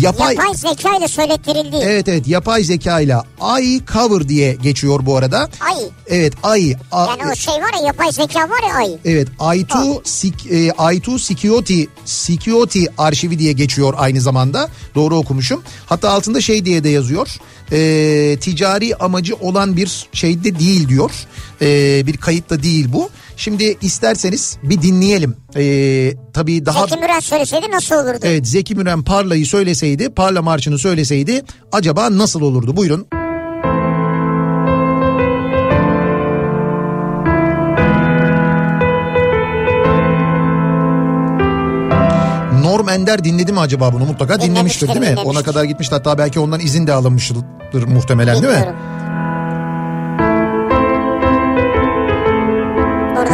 Yapay, 0.00 0.34
Yapay 0.34 0.54
zeka 0.54 0.96
ile 0.96 1.08
söylettirildi. 1.08 1.76
Evet 1.82 2.08
evet 2.08 2.28
yapay 2.28 2.64
zeka 2.64 3.00
ile 3.00 3.16
Ay 3.40 3.80
Cover 3.92 4.28
diye 4.28 4.54
geçiyor 4.54 5.06
bu 5.06 5.16
arada. 5.16 5.38
Ay. 5.60 5.76
Evet 6.08 6.32
Ay. 6.42 6.74
A- 6.92 7.06
Yani 7.06 7.32
o 7.32 7.34
şey 7.34 7.54
var 7.54 7.70
ya 7.80 7.86
yapay 7.86 8.12
zeka 8.12 8.40
var 8.40 8.68
ya 8.68 8.74
ay. 8.74 8.90
Evet 9.04 9.28
Aytu 9.38 10.02
Sik, 10.04 10.46
e, 10.52 10.72
Aytu 10.72 11.18
Sikioti 11.18 11.88
Sikioti 12.04 12.86
arşivi 12.98 13.38
diye 13.38 13.52
geçiyor 13.52 13.94
aynı 13.96 14.20
zamanda. 14.20 14.68
Doğru 14.94 15.16
okumuşum. 15.16 15.62
Hatta 15.86 16.10
altında 16.10 16.40
şey 16.40 16.64
diye 16.64 16.84
de 16.84 16.88
yazıyor. 16.88 17.28
E, 17.72 18.36
ticari 18.40 18.96
amacı 18.96 19.34
olan 19.34 19.76
bir 19.76 20.08
şey 20.12 20.44
de 20.44 20.58
değil 20.58 20.88
diyor. 20.88 21.10
E, 21.62 22.02
bir 22.06 22.16
kayıt 22.16 22.50
da 22.50 22.62
değil 22.62 22.86
bu. 22.92 23.10
Şimdi 23.40 23.76
isterseniz 23.80 24.58
bir 24.62 24.82
dinleyelim. 24.82 25.36
E, 25.56 25.62
tabii 26.32 26.66
daha 26.66 26.86
Zeki 26.86 27.00
Müren 27.00 27.20
söyleseydi 27.20 27.66
nasıl 27.70 27.94
olurdu? 27.94 28.18
Evet 28.22 28.46
Zeki 28.46 28.74
Müren 28.74 29.02
Parla'yı 29.02 29.46
söyleseydi, 29.46 30.10
Parla 30.10 30.42
Marşı'nı 30.42 30.78
söyleseydi 30.78 31.42
acaba 31.72 32.18
nasıl 32.18 32.40
olurdu? 32.40 32.76
Buyurun. 32.76 33.06
Norm 42.62 42.88
Ender 42.88 43.24
dinledi 43.24 43.52
mi 43.52 43.60
acaba 43.60 43.92
bunu? 43.92 44.04
Mutlaka 44.04 44.40
dinlemiştir 44.40 44.88
değil 44.88 44.98
mi? 44.98 45.06
dinlemiştir. 45.06 45.30
Ona 45.30 45.42
kadar 45.42 45.64
gitmişti 45.64 45.94
hatta 45.94 46.18
belki 46.18 46.40
ondan 46.40 46.60
izin 46.60 46.86
de 46.86 46.92
alınmıştır 46.92 47.36
muhtemelen 47.86 48.42
değil 48.42 48.54
mi? 48.54 48.74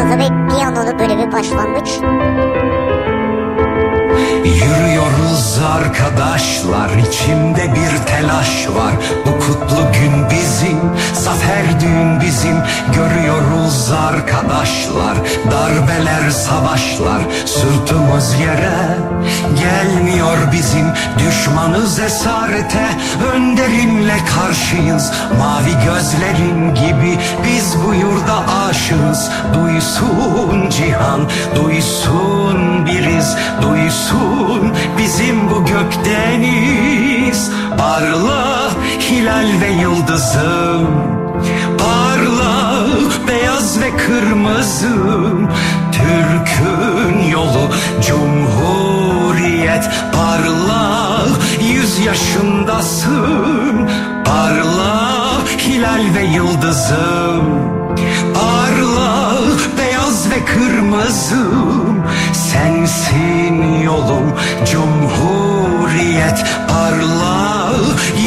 Tabii 0.09 0.47
piyanolu 0.49 0.99
böyle 0.99 1.17
bir 1.17 1.31
başlangıç. 1.31 1.89
Yürüyoruz 4.67 5.59
arkadaşlar 5.75 6.89
içimde 7.07 7.73
bir 7.75 8.05
telaş 8.05 8.67
var. 8.67 8.93
Bu 9.25 9.39
kutlu 9.39 9.91
gün 9.93 10.29
bizim 10.29 10.79
zafer 11.13 11.79
düğün 11.81 12.21
bizim. 12.21 12.57
Görüyoruz 12.93 13.91
arkadaşlar 13.91 15.15
darbeler 15.51 16.29
savaşlar. 16.31 17.21
Sırtımız 17.45 18.33
yere 18.39 18.97
gelmiyor 19.59 20.37
bizim. 20.51 20.87
Düşmanız 21.19 21.99
esarete 21.99 22.87
önderimle 23.33 24.17
karşıyız. 24.35 25.11
Mavi 25.39 25.85
gözlerin 25.85 26.75
gibi 26.75 27.19
biz 27.45 27.75
bu 27.85 27.93
yurda 27.93 28.43
aşığız. 28.67 29.29
Duysun 29.53 30.69
cihan 30.69 31.21
duysun 31.55 32.85
biriz. 32.85 33.35
Duysun 33.61 34.56
bizim 34.97 35.49
bu 35.49 35.65
gökdeniz 35.65 37.51
Parla 37.77 38.71
hilal 38.99 39.47
ve 39.61 39.71
yıldızım 39.81 40.87
Parla 41.77 42.67
beyaz 43.27 43.79
ve 43.81 43.97
kırmızım 43.97 45.49
Türk'ün 45.91 47.29
yolu 47.29 47.69
cumhuriyet. 48.07 49.89
Parla 50.13 51.25
yüz 51.73 51.99
yaşındasın. 51.99 53.89
Parla 54.25 55.27
hilal 55.59 56.15
ve 56.15 56.23
yıldızım 56.23 57.45
Parla 58.33 59.16
ve 60.37 60.45
kırmızım 60.45 62.03
Sensin 62.33 63.81
yolum. 63.81 64.33
Cumhuriyet 64.71 66.45
Parla 66.67 67.71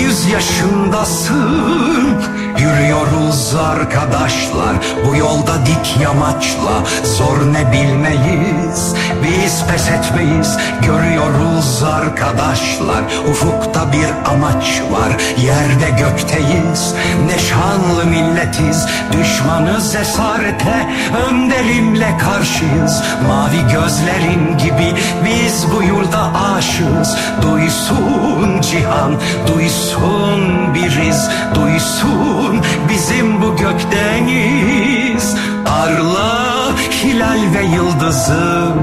yüz 0.02 0.26
yaşındasın 0.26 2.14
Yürüyoruz 2.60 3.54
arkadaşlar 3.54 4.76
bu 5.06 5.16
yolda 5.16 5.66
dik 5.66 6.00
yamaçla. 6.02 6.82
Zor 7.04 7.52
ne 7.52 7.72
bilmeyiz 7.72 8.94
biz 9.22 9.64
pes 9.66 9.88
etmeyiz. 9.88 10.56
Görüyoruz 10.82 11.82
arkadaşlar 11.82 13.02
ufukta 13.30 13.92
bir 13.92 14.30
amaç 14.32 14.82
var. 14.90 15.12
Yerde 15.44 15.90
gökteyiz 15.90 16.94
ne 17.26 17.38
şanlı 17.38 18.04
milletiz. 18.04 18.86
Düşmanız 19.12 19.94
esarete 19.94 20.88
önderimle 21.28 22.18
karşıyız. 22.18 23.02
Mavi 23.28 23.72
gözlerin 23.72 24.58
gibi 24.58 24.94
biz 25.24 25.66
bu 25.72 25.82
yurda 25.82 26.30
aşığız. 26.54 27.16
Duysun 27.42 28.60
cihan 28.60 29.14
duysun 29.46 30.74
biriz. 30.74 31.28
Duysun 31.54 32.49
bizim 32.88 33.42
bu 33.42 33.56
gökdeniz 33.56 35.36
Parla 35.64 36.72
hilal 37.04 37.40
ve 37.54 37.64
yıldızım. 37.64 38.74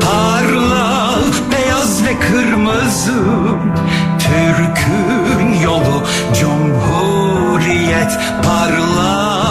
Parla 0.00 1.14
beyaz 1.52 2.04
ve 2.04 2.18
kırmızı 2.18 3.22
Türk'ün 4.18 5.60
yolu 5.64 6.02
cumhuriyet. 6.40 8.18
Parla 8.42 9.42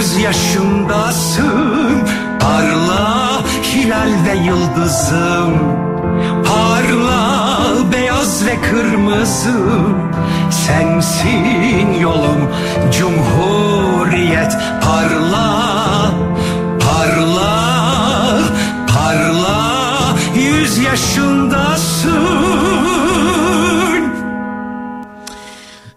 yüz 0.00 0.16
yaşındasın. 0.16 2.08
Parla 2.40 3.42
hilal 3.62 4.10
ve 4.26 4.34
yıldızım. 4.36 5.54
Parla 6.44 7.60
beyaz 7.92 8.09
ve 8.30 8.60
kırmızı 8.70 9.60
Sensin 10.50 12.00
yolum 12.00 12.50
cumhuriyet 12.98 14.52
Parla, 14.84 16.12
parla, 16.80 18.42
parla 18.88 19.60
Yüz 20.36 20.78
yaşındasın 20.78 22.30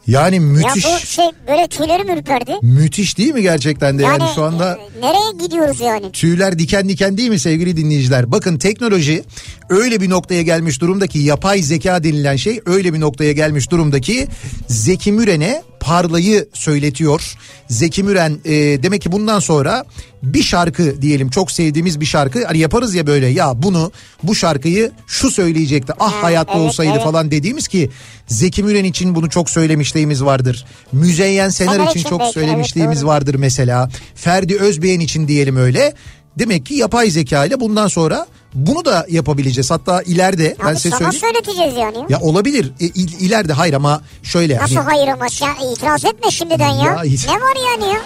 Yani 0.08 0.36
Ya 0.36 0.42
müthiş. 0.42 0.86
bu 0.86 1.06
şey 1.06 1.26
böyle 1.48 1.68
tüylerim 1.68 2.10
ürperdi. 2.10 2.56
Müthiş 2.62 3.18
değil 3.18 3.34
mi 3.34 3.42
gerçekten 3.42 4.00
de 4.00 4.04
yani, 4.04 4.24
şu 4.36 4.44
anda 4.44 4.78
e, 4.78 4.93
nereye 5.04 5.46
gidiyoruz 5.46 5.82
yani? 5.82 6.12
tüyler 6.12 6.60
diken 6.60 6.90
diken 6.90 7.18
değil 7.18 7.30
mi 7.30 7.40
sevgili 7.40 7.78
dinleyiciler? 7.78 8.32
Bakın 8.32 8.58
teknoloji 8.58 9.24
öyle 9.70 10.02
bir 10.02 10.10
noktaya 10.10 10.42
gelmiş 10.42 10.82
durumda 10.82 11.08
ki 11.08 11.20
yapay 11.20 11.62
zeka 11.62 12.04
denilen 12.04 12.36
şey 12.36 12.62
öyle 12.66 12.94
bir 12.94 13.00
noktaya 13.00 13.32
gelmiş 13.32 13.72
durumda 13.72 14.02
ki 14.02 14.28
Zeki 14.68 15.12
Müren'e 15.12 15.64
parlayı 15.80 16.48
söyletiyor. 16.54 17.36
Zeki 17.70 18.04
Müren 18.04 18.38
e, 18.46 18.52
demek 18.84 19.02
ki 19.02 19.12
bundan 19.12 19.40
sonra 19.40 19.86
bir 20.24 20.44
şarkı 20.44 21.02
diyelim 21.02 21.30
çok 21.30 21.52
sevdiğimiz 21.52 22.00
bir 22.00 22.06
şarkı 22.06 22.46
hani 22.46 22.58
yaparız 22.58 22.96
ya 22.96 23.08
böyle 23.08 23.28
ya 23.28 23.64
bunu 23.64 23.92
bu 24.24 24.36
şarkıyı 24.36 24.92
şu 25.08 25.32
söyleyecekti 25.32 25.94
ah 26.00 26.14
Ha, 26.14 26.24
hayatta 26.24 26.54
evet, 26.54 26.68
olsaydı 26.68 26.92
evet. 26.94 27.04
falan 27.04 27.32
dediğimiz 27.32 27.68
ki 27.68 27.90
Zeki 28.28 28.64
Müren 28.64 28.84
için 28.84 29.16
bunu 29.16 29.30
çok 29.30 29.50
söylemişliğimiz 29.50 30.24
vardır. 30.24 30.66
Müzeyyen 30.92 31.50
Senar 31.50 31.90
için 31.90 32.04
çok 32.10 32.20
belki, 32.20 32.34
söylemişliğimiz 32.34 32.98
evet, 32.98 33.08
vardır 33.08 33.36
mesela. 33.36 33.90
Ferdi 34.16 34.56
Özbeğen 34.94 35.00
için 35.06 35.28
diyelim 35.28 35.56
öyle. 35.58 35.94
Demek 36.40 36.66
ki 36.66 36.74
yapay 36.76 37.10
zeka 37.10 37.46
ile 37.46 37.60
bundan 37.60 37.88
sonra 37.88 38.28
bunu 38.54 38.86
da 38.86 39.06
yapabileceğiz. 39.10 39.72
Hatta 39.72 40.02
ileride 40.02 40.56
ben 40.60 40.66
Abi 40.72 40.76
size 40.78 40.90
sana 40.90 41.12
söyleyeyim. 41.12 41.22
söyleteceğiz 41.22 41.78
yani. 41.78 42.06
Ya 42.10 42.20
olabilir. 42.20 42.72
E, 42.80 42.86
il- 42.86 43.20
ileride 43.20 43.54
hayır 43.54 43.74
ama 43.74 44.02
şöyle. 44.24 44.58
Nasıl 44.58 44.76
hani- 44.76 44.86
hayır 44.86 45.08
ama 45.08 45.26
ya 45.42 45.72
itiraz 45.74 46.06
etme 46.06 46.32
şimdiden 46.32 46.70
ya. 46.70 46.92
Ya 46.94 47.04
it- 47.04 47.28
Ne 47.28 47.34
var 47.34 47.56
yani 47.72 47.94
ya? 47.94 48.00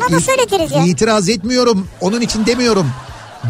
Sana 0.00 0.16
da 0.16 0.20
söyletiriz 0.20 0.72
ya. 0.72 0.84
İtiraz 0.86 1.28
etmiyorum. 1.28 1.86
Onun 2.00 2.20
için 2.20 2.46
demiyorum. 2.46 2.86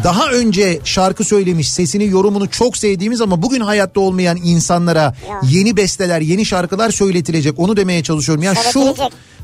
Daha 0.03 0.31
önce 0.31 0.79
şarkı 0.83 1.23
söylemiş, 1.23 1.71
sesini, 1.71 2.07
yorumunu 2.07 2.49
çok 2.49 2.77
sevdiğimiz 2.77 3.21
ama 3.21 3.41
bugün 3.41 3.61
hayatta 3.61 3.99
olmayan 3.99 4.37
insanlara 4.43 4.99
Ya. 4.99 5.41
yeni 5.49 5.77
besteler, 5.77 6.21
yeni 6.21 6.45
şarkılar 6.45 6.91
söyletilecek. 6.91 7.59
Onu 7.59 7.77
demeye 7.77 8.03
çalışıyorum. 8.03 8.43
Ya 8.43 8.55
şu 8.55 8.95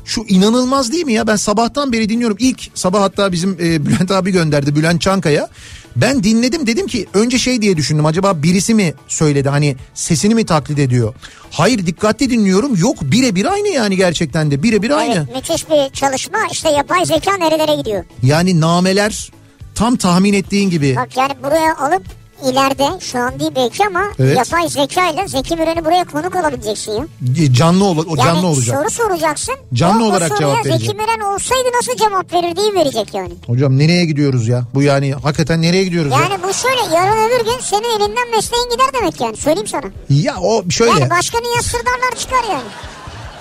şu 0.04 0.24
inanılmaz 0.28 0.92
değil 0.92 1.04
mi 1.04 1.12
ya? 1.12 1.26
Ben 1.26 1.36
sabahtan 1.36 1.92
beri 1.92 2.08
dinliyorum. 2.08 2.36
İlk 2.40 2.70
sabah 2.74 3.00
hatta 3.00 3.32
bizim 3.32 3.50
e, 3.52 3.86
Bülent 3.86 4.10
abi 4.10 4.32
gönderdi. 4.32 4.76
Bülent 4.76 5.00
Çankaya. 5.00 5.48
Ben 5.96 6.24
dinledim 6.24 6.66
dedim 6.66 6.86
ki 6.86 7.06
önce 7.14 7.38
şey 7.38 7.62
diye 7.62 7.76
düşündüm. 7.76 8.06
Acaba 8.06 8.42
birisi 8.42 8.74
mi 8.74 8.94
söyledi? 9.08 9.48
Hani 9.48 9.76
sesini 9.94 10.34
mi 10.34 10.46
taklit 10.46 10.78
ediyor? 10.78 11.14
Hayır 11.50 11.86
dikkatli 11.86 12.30
dinliyorum. 12.30 12.76
Yok 12.76 12.96
birebir 13.02 13.52
aynı 13.52 13.68
yani 13.68 13.96
gerçekten 13.96 14.50
de. 14.50 14.62
Birebir 14.62 14.90
aynı. 14.90 15.26
Evet 15.32 15.48
müthiş 15.48 15.70
bir 15.70 15.92
çalışma. 15.94 16.38
İşte 16.52 16.70
yapay 16.70 17.04
zeka 17.04 17.36
nerelere 17.36 17.76
gidiyor? 17.76 18.04
Yani 18.22 18.60
nameler 18.60 19.30
tam 19.76 19.96
tahmin 19.96 20.32
ettiğin 20.32 20.70
gibi. 20.70 20.96
Bak 20.96 21.16
yani 21.16 21.32
buraya 21.42 21.76
alıp 21.76 22.02
ileride 22.44 23.00
şu 23.00 23.18
an 23.18 23.40
değil 23.40 23.50
belki 23.56 23.86
ama 23.86 24.02
Evet. 24.18 24.36
yapay 24.38 24.68
zeka 24.68 25.10
ile 25.10 25.28
Zeki 25.28 25.56
Müren'i 25.56 25.84
buraya 25.84 26.04
konuk 26.04 26.36
alabileceksin 26.36 26.92
ya. 26.92 27.06
Canlı 27.52 27.84
ol, 27.84 27.98
o 27.98 28.16
Yani 28.16 28.16
canlı 28.26 28.46
olacak. 28.46 28.76
soru 28.78 28.90
soracaksın. 28.90 29.54
Canlı 29.74 30.04
o, 30.04 30.06
o 30.06 30.10
olarak 30.10 30.28
soruya 30.28 30.38
cevap 30.40 30.56
Zeki 30.64 30.68
verecek. 30.70 30.94
Müren 30.96 31.20
olsaydı 31.34 31.68
nasıl 31.76 31.96
cevap 31.96 32.32
verir 32.32 32.56
diye 32.56 32.74
verecek 32.74 33.14
yani. 33.14 33.32
Hocam 33.46 33.78
nereye 33.78 34.04
gidiyoruz 34.04 34.48
ya? 34.48 34.64
Bu 34.74 34.82
yani 34.82 35.12
hakikaten 35.12 35.62
nereye 35.62 35.84
gidiyoruz 35.84 36.12
ya? 36.12 36.18
Yani 36.20 36.42
bu 36.48 36.54
şöyle 36.54 36.94
yarın 36.96 37.28
öbür 37.28 37.44
gün 37.44 37.60
senin 37.62 38.00
elinden 38.00 38.30
mesleğin 38.30 38.70
gider 38.72 38.86
demek 39.00 39.20
yani 39.20 39.36
söyleyeyim 39.36 39.66
sana. 39.68 39.86
Ya 40.08 40.36
o 40.40 40.70
şöyle 40.70 40.90
Yani 41.00 41.10
başkanı 41.10 41.46
ya 41.56 41.62
sırdarlar 41.62 42.14
çıkar 42.18 42.44
yani. 42.50 42.68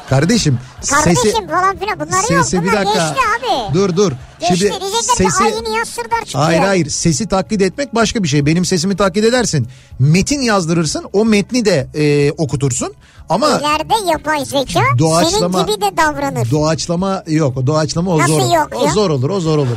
Kardeşim, 0.10 0.60
Kardeşim 0.90 1.16
sesi 1.16 1.48
falan 1.48 1.78
filan 1.78 2.00
bunlar 2.00 2.36
yok 2.36 2.46
sesi 2.46 2.64
bir 2.64 2.68
bunlar 2.68 2.86
dakika. 2.86 3.08
geçti 3.10 3.22
abi. 3.40 3.74
Dur 3.74 3.96
dur. 3.98 4.12
Geçti 4.40 4.58
Şimdi 4.58 4.74
sesi 5.18 5.38
ki 5.38 5.44
ay 5.44 5.50
yeni 5.56 5.76
ya 5.78 5.86
sırdar 5.86 6.20
çıktı 6.26 6.38
Hayır 6.38 6.60
hayır 6.60 6.90
sesi 6.90 7.28
taklit 7.28 7.62
etmek 7.62 7.96
başka 7.96 8.24
bir 8.24 8.28
şey. 8.28 8.46
Benim 8.46 8.66
sesimi 8.66 8.96
taklit 8.98 9.26
edersin. 9.26 9.68
Metin 10.00 10.42
yazdırırsın 10.42 11.06
o 11.14 11.26
metni 11.26 11.66
de 11.66 11.88
e, 11.96 12.32
okutursun. 12.32 12.94
Ama 13.30 13.48
İleride 13.50 14.12
yapay 14.12 14.46
zeka 14.46 14.80
Doğaçlama- 14.98 15.64
senin 15.64 15.68
gibi 15.68 15.82
de 15.82 15.98
davranır. 15.98 16.52
doğaçlama 16.52 17.24
yok. 17.28 17.68
Doğaçlama 17.68 18.12
o 18.12 18.20
Nasıl 18.20 18.34
zor. 18.34 18.56
yok 18.56 18.68
o 18.76 18.86
ya? 18.86 18.92
zor 18.92 19.10
olur 19.10 19.30
o 19.30 19.40
zor 19.40 19.58
olur. 19.58 19.68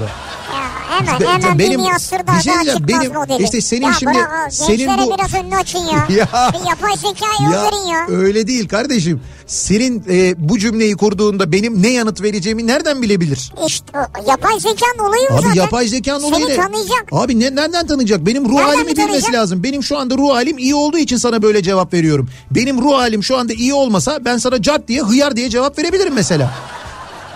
O. 1.02 1.20
Hemen 1.20 1.40
hemen 1.40 1.58
benim- 1.58 1.80
bir 1.80 1.84
yaz 1.92 2.02
sırdar 2.02 2.36
bir 2.38 2.42
şey 2.42 2.52
daha 2.54 2.62
diyeceğim, 2.64 2.88
benim- 2.88 3.12
modeli. 3.14 3.42
işte 3.44 3.60
senin 3.60 3.86
ya 3.86 3.92
şimdi- 3.92 4.14
bırak, 4.14 4.46
o 4.48 4.50
senin 4.50 4.88
bu- 4.98 5.16
biraz 5.18 5.34
önünü 5.44 5.56
açın 5.56 5.78
ya. 5.78 6.06
Ya. 6.18 6.28
Bir 6.52 6.68
yapay 6.68 6.96
zekayı 6.96 7.50
Ya 7.52 7.62
öldürün 7.66 7.86
ya. 7.92 8.06
öyle 8.20 8.46
değil 8.46 8.68
kardeşim. 8.68 9.20
Senin 9.46 10.04
e, 10.10 10.34
bu 10.48 10.58
cümleyi 10.58 10.96
kurduğunda 10.96 11.52
benim 11.52 11.82
ne 11.82 11.88
yanıt 11.88 12.22
vereceğimi 12.22 12.66
nereden 12.66 13.02
bilebilir? 13.02 13.52
İşte 13.66 13.84
o, 13.98 14.30
yapay 14.30 14.60
zekanın 14.60 15.08
olayı 15.08 15.28
o 15.30 15.34
Abi 15.34 15.42
zaten. 15.42 15.54
yapay 15.54 15.88
zekanın 15.88 16.22
olayı 16.22 16.44
Seni 16.46 16.52
ne? 16.58 16.62
tanıyacak. 16.62 17.04
Abi 17.12 17.40
ne, 17.40 17.54
nereden 17.54 17.86
tanıyacak? 17.86 18.26
Benim 18.26 18.44
ruh 18.44 18.52
Nereden 18.52 18.66
halimi 18.66 18.82
bilmesi 18.86 19.02
tanıyacak? 19.06 19.32
lazım. 19.34 19.62
Benim 19.62 19.82
şu 19.82 19.98
anda 19.98 20.16
ruh 20.16 20.30
halim 20.34 20.58
iyi 20.58 20.74
olduğu 20.74 20.98
için 20.98 21.16
sana 21.16 21.42
böyle 21.42 21.62
cevap 21.62 21.92
veriyorum. 21.94 22.28
Benim 22.50 22.82
ruh 22.82 22.94
halim 22.98 23.22
şu 23.24 23.36
anda 23.38 23.52
iyi 23.52 23.74
olmasa 23.74 24.24
ben 24.24 24.38
sana 24.38 24.62
cart 24.62 24.88
diye 24.88 25.02
hıyar 25.02 25.36
diye 25.36 25.50
cevap 25.50 25.78
verebilirim 25.78 26.14
mesela. 26.14 26.50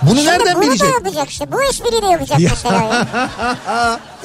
Bunu 0.03 0.16
Şimdi 0.16 0.26
nereden 0.30 0.55
bunu 0.57 0.62
bilecek? 0.64 0.88
da 0.88 0.92
yapacak 0.92 1.30
işte. 1.30 1.53
Bu 1.53 1.62
espriyi 1.62 2.03
de 2.03 2.07
yapacak 2.07 2.40
Ya. 2.40 2.50
mesela 2.50 2.82
ya. 2.82 3.07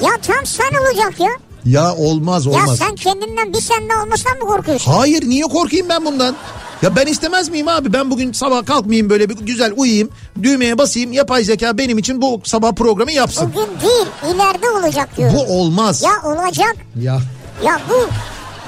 ya 0.00 0.10
tam 0.26 0.46
sen 0.46 0.70
olacak 0.82 1.20
ya. 1.20 1.30
Ya 1.64 1.94
olmaz 1.94 2.46
Ya 2.46 2.52
olmaz. 2.52 2.78
sen 2.78 2.94
kendinden 2.94 3.52
bir 3.52 3.60
sen 3.60 3.88
daha 3.88 4.02
olmasan 4.04 4.32
mı 4.32 4.40
korkuyorsun? 4.48 4.92
Hayır 4.92 5.28
niye 5.28 5.42
korkayım 5.44 5.88
ben 5.88 6.04
bundan? 6.04 6.34
Ya 6.82 6.96
ben 6.96 7.06
istemez 7.06 7.48
miyim 7.48 7.68
abi? 7.68 7.92
Ben 7.92 8.10
bugün 8.10 8.32
sabah 8.32 8.66
kalkmayayım 8.66 9.10
böyle 9.10 9.28
bir 9.28 9.36
güzel 9.36 9.72
uyuyayım. 9.76 10.10
Düğmeye 10.42 10.78
basayım. 10.78 11.12
Yapay 11.12 11.44
zeka 11.44 11.78
benim 11.78 11.98
için 11.98 12.22
bu 12.22 12.40
sabah 12.44 12.72
programı 12.72 13.12
yapsın. 13.12 13.52
Bugün 13.54 13.66
değil 13.80 14.06
ileride 14.34 14.70
olacak 14.70 15.16
diyorum. 15.16 15.36
Bu 15.36 15.52
olmaz. 15.52 16.02
Ya 16.02 16.10
olacak. 16.24 16.76
Ya 17.00 17.18
Ya 17.64 17.80
bu 17.90 18.08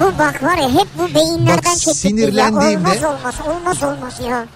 bu 0.05 0.19
bak 0.19 0.43
var 0.43 0.57
ya 0.57 0.71
hep 0.71 0.89
bu 0.99 1.15
beyinlerden 1.15 1.75
çektik. 1.75 1.97
sinirlendiğimde- 1.97 2.89
Ya 3.01 3.11
olmaz 3.11 3.19
olmaz 3.25 3.35
olmaz 3.49 3.83
olmaz 3.83 4.15
ya. 4.29 4.47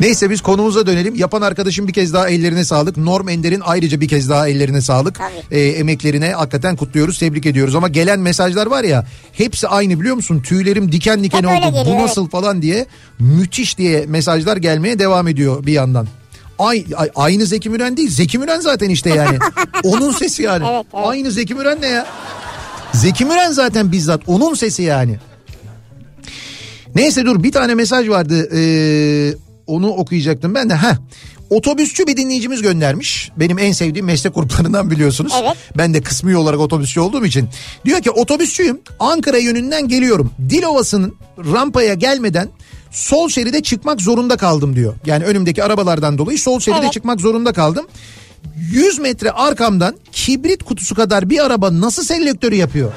Neyse 0.00 0.30
biz 0.30 0.40
konumuza 0.40 0.86
dönelim. 0.86 1.14
Yapan 1.14 1.42
arkadaşım 1.42 1.88
bir 1.88 1.92
kez 1.92 2.12
daha 2.12 2.28
ellerine 2.28 2.64
sağlık. 2.64 2.96
Norm 2.96 3.28
Ender'in 3.28 3.62
ayrıca 3.64 4.00
bir 4.00 4.08
kez 4.08 4.28
daha 4.30 4.48
ellerine 4.48 4.80
sağlık. 4.80 5.14
Tabii. 5.14 5.58
Ee, 5.58 5.60
emeklerine 5.68 6.30
hakikaten 6.32 6.76
kutluyoruz, 6.76 7.18
tebrik 7.18 7.46
ediyoruz. 7.46 7.74
Ama 7.74 7.88
gelen 7.88 8.20
mesajlar 8.20 8.66
var 8.66 8.84
ya 8.84 9.06
hepsi 9.32 9.68
aynı 9.68 10.00
biliyor 10.00 10.16
musun? 10.16 10.42
Tüylerim 10.42 10.92
diken 10.92 11.24
diken 11.24 11.38
Hep 11.42 11.46
oldu. 11.46 11.54
geliyor, 11.66 11.84
Bu 11.86 11.90
evet. 11.90 12.00
nasıl 12.00 12.28
falan 12.28 12.62
diye 12.62 12.86
müthiş 13.18 13.78
diye 13.78 14.06
mesajlar 14.06 14.56
gelmeye 14.56 14.98
devam 14.98 15.28
ediyor 15.28 15.66
bir 15.66 15.72
yandan. 15.72 16.06
Ay, 16.58 16.84
ay- 16.96 17.10
aynı 17.16 17.46
Zeki 17.46 17.70
Müren 17.70 17.96
değil. 17.96 18.10
Zeki 18.10 18.38
Müren 18.38 18.60
zaten 18.60 18.90
işte 18.90 19.10
yani. 19.10 19.38
Onun 19.84 20.12
sesi 20.12 20.42
yani. 20.42 20.64
Evet, 20.70 20.86
evet. 20.94 21.06
Aynı 21.06 21.30
Zeki 21.30 21.54
Müren 21.54 21.80
ne 21.80 21.86
ya? 21.86 22.06
Zeki 22.92 23.24
Müren 23.24 23.52
zaten 23.52 23.92
bizzat 23.92 24.20
onun 24.26 24.54
sesi 24.54 24.82
yani. 24.82 25.16
Neyse 26.94 27.24
dur 27.26 27.42
bir 27.42 27.52
tane 27.52 27.74
mesaj 27.74 28.08
vardı. 28.08 28.48
Ee, 28.56 29.34
onu 29.66 29.88
okuyacaktım 29.88 30.54
ben 30.54 30.70
de. 30.70 30.74
Heh. 30.76 30.96
Otobüsçü 31.50 32.06
bir 32.06 32.16
dinleyicimiz 32.16 32.62
göndermiş. 32.62 33.30
Benim 33.36 33.58
en 33.58 33.72
sevdiğim 33.72 34.06
meslek 34.06 34.34
gruplarından 34.34 34.90
biliyorsunuz. 34.90 35.32
Evet. 35.42 35.56
Ben 35.78 35.94
de 35.94 36.00
kısmi 36.00 36.36
olarak 36.36 36.60
otobüsçü 36.60 37.00
olduğum 37.00 37.24
için. 37.24 37.48
Diyor 37.84 38.00
ki 38.00 38.10
otobüsçüyüm. 38.10 38.80
Ankara 39.00 39.38
yönünden 39.38 39.88
geliyorum. 39.88 40.30
Dilovası'nın 40.50 41.16
rampaya 41.38 41.94
gelmeden 41.94 42.48
sol 42.90 43.28
şeride 43.28 43.62
çıkmak 43.62 44.00
zorunda 44.00 44.36
kaldım 44.36 44.76
diyor. 44.76 44.94
Yani 45.06 45.24
önümdeki 45.24 45.64
arabalardan 45.64 46.18
dolayı 46.18 46.38
sol 46.38 46.60
şeride 46.60 46.80
Evet. 46.82 46.92
çıkmak 46.92 47.20
zorunda 47.20 47.52
kaldım. 47.52 47.86
100 48.72 48.98
metre 48.98 49.30
arkamdan 49.30 49.96
kibrit 50.12 50.62
kutusu 50.62 50.94
kadar 50.94 51.30
bir 51.30 51.44
araba 51.44 51.80
nasıl 51.80 52.02
selektörü 52.04 52.54
yapıyor? 52.54 52.92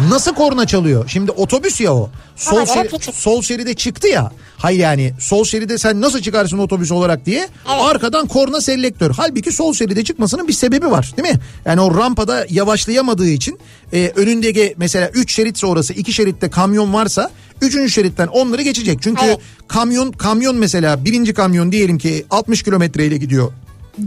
Nasıl 0.00 0.34
korna 0.34 0.66
çalıyor? 0.66 1.04
Şimdi 1.08 1.30
otobüs 1.30 1.80
ya 1.80 1.94
o. 1.94 2.10
Sol, 2.36 2.56
göre 2.56 2.66
şeri- 2.66 3.12
sol 3.12 3.42
şeride 3.42 3.74
çıktı 3.74 4.08
ya. 4.08 4.32
Hayır 4.58 4.78
yani 4.78 5.12
sol 5.20 5.44
şeride 5.44 5.78
sen 5.78 6.00
nasıl 6.00 6.20
çıkarsın 6.20 6.58
otobüs 6.58 6.92
olarak 6.92 7.26
diye. 7.26 7.48
Arkadan 7.66 8.26
korna 8.28 8.60
selektör. 8.60 9.10
Halbuki 9.16 9.52
sol 9.52 9.74
şeride 9.74 10.04
çıkmasının 10.04 10.48
bir 10.48 10.52
sebebi 10.52 10.90
var 10.90 11.12
değil 11.16 11.28
mi? 11.34 11.40
Yani 11.64 11.80
o 11.80 11.94
rampada 11.98 12.46
yavaşlayamadığı 12.50 13.28
için 13.28 13.58
e, 13.92 14.12
önündeki 14.16 14.74
mesela 14.76 15.08
3 15.08 15.32
şerit 15.34 15.58
sonrası 15.58 15.92
2 15.92 16.12
şeritte 16.12 16.50
kamyon 16.50 16.92
varsa 16.92 17.30
3. 17.60 17.92
şeritten 17.94 18.26
onları 18.26 18.62
geçecek. 18.62 18.98
Çünkü 19.02 19.24
Evet. 19.26 19.38
kamyon 19.68 20.12
kamyon 20.12 20.56
mesela 20.56 21.04
birinci 21.04 21.34
kamyon 21.34 21.72
diyelim 21.72 21.98
ki 21.98 22.26
60 22.30 22.62
kilometreyle 22.62 23.16
gidiyor. 23.16 23.52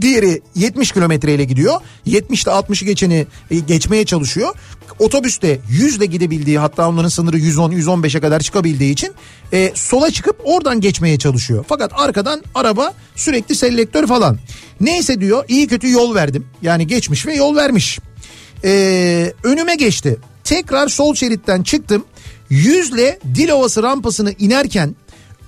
Diğeri 0.00 0.42
70 0.54 0.92
kilometreyle 0.92 1.44
gidiyor. 1.44 1.80
70 2.06 2.42
ile 2.42 2.50
60'ı 2.50 2.86
geçeni 2.86 3.26
e, 3.50 3.58
geçmeye 3.58 4.04
çalışıyor. 4.04 4.54
Otobüste 4.98 5.58
100 5.70 5.96
ile 5.96 6.06
gidebildiği 6.06 6.58
hatta 6.58 6.88
onların 6.88 7.08
sınırı 7.08 7.38
110-115'e 7.38 8.20
kadar 8.20 8.40
çıkabildiği 8.40 8.92
için 8.92 9.12
e, 9.52 9.72
sola 9.74 10.10
çıkıp 10.10 10.40
oradan 10.44 10.80
geçmeye 10.80 11.18
çalışıyor. 11.18 11.64
Fakat 11.68 11.92
arkadan 11.94 12.42
araba 12.54 12.94
sürekli 13.16 13.54
selektör 13.54 14.06
falan. 14.06 14.38
Neyse 14.80 15.20
diyor 15.20 15.44
iyi 15.48 15.66
kötü 15.66 15.90
yol 15.90 16.14
verdim. 16.14 16.46
Yani 16.62 16.86
geçmiş 16.86 17.26
ve 17.26 17.34
yol 17.34 17.56
vermiş. 17.56 17.98
E, 18.64 19.32
önüme 19.44 19.74
geçti. 19.74 20.16
Tekrar 20.44 20.88
sol 20.88 21.14
şeritten 21.14 21.62
çıktım. 21.62 22.04
100 22.50 22.90
ile 22.90 23.18
Dilovası 23.34 23.82
rampasını 23.82 24.34
inerken 24.38 24.94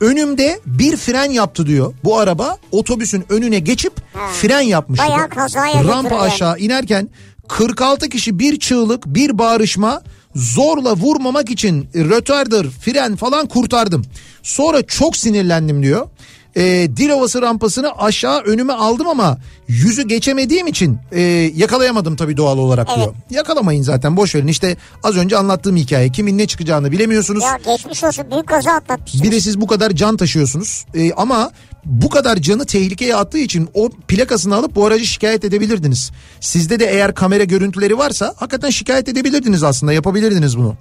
önümde 0.03 0.61
bir 0.67 0.97
fren 0.97 1.31
yaptı 1.31 1.67
diyor. 1.67 1.95
Bu 2.05 2.19
araba 2.19 2.59
otobüsün 2.73 3.25
önüne 3.29 3.59
geçip 3.59 3.93
fren 4.33 4.61
yapmış. 4.61 5.01
Bayağı 5.01 5.29
kazaya 5.29 5.85
Rampa 5.85 6.17
aşağı 6.21 6.59
inerken 6.59 7.09
46 7.49 8.09
kişi 8.09 8.39
bir 8.39 8.59
çığlık 8.59 9.07
bir 9.07 9.39
bağırışma 9.39 10.03
zorla 10.35 10.97
vurmamak 10.97 11.51
için 11.51 11.89
rötardır 11.95 12.71
fren 12.71 13.17
falan 13.17 13.47
kurtardım. 13.49 14.05
Sonra 14.43 14.83
çok 14.83 15.17
sinirlendim 15.17 15.83
diyor. 15.83 16.09
E, 16.57 16.89
Dilovası 16.97 17.43
rampasını 17.43 17.99
aşağı 17.99 18.41
önüme 18.41 18.73
aldım 18.73 19.09
ama 19.09 19.39
yüzü 19.69 20.03
geçemediğim 20.09 20.67
için 20.67 20.99
e, 21.13 21.21
yakalayamadım 21.55 22.17
tabii 22.17 22.37
doğal 22.37 22.59
olarak 22.59 22.89
Evet. 22.91 22.99
diyor. 22.99 23.15
Yakalamayın 23.31 23.83
zaten 23.83 24.17
boş 24.17 24.35
verin 24.35 24.47
işte 24.47 24.77
az 25.03 25.17
önce 25.17 25.37
anlattığım 25.37 25.77
hikaye 25.77 26.09
kimin 26.13 26.39
ne 26.39 26.47
çıkacağını 26.47 26.93
bilemiyorsunuz. 26.93 27.45
Ya 27.45 27.59
geçmiş 27.75 28.05
olsun 28.05 28.25
büyük 28.31 28.47
kaza 28.47 28.71
atlatmışsınız. 28.73 29.25
Bir 29.25 29.33
de 29.33 29.41
siz 29.41 29.61
bu 29.61 29.67
kadar 29.67 29.91
can 29.91 30.17
taşıyorsunuz 30.17 30.85
Ee, 30.95 31.13
ama 31.13 31.51
bu 31.85 32.09
kadar 32.09 32.37
canı 32.37 32.67
tehlikeye 32.67 33.17
attığı 33.17 33.39
için 33.39 33.69
o 33.75 33.89
plakasını 34.09 34.57
alıp 34.57 34.75
bu 34.77 34.87
aracı 34.87 35.07
şikayet 35.07 35.45
edebilirdiniz. 35.45 36.11
Sizde 36.41 36.81
de 36.81 36.87
eğer 36.87 37.15
kamera 37.15 37.45
görüntüleri 37.45 37.99
varsa 37.99 38.35
hakikaten 38.37 38.71
şikayet 38.71 39.09
edebilirdiniz 39.09 39.63
aslında 39.63 39.93
yapabilirdiniz 39.93 40.59
bunu. 40.59 40.77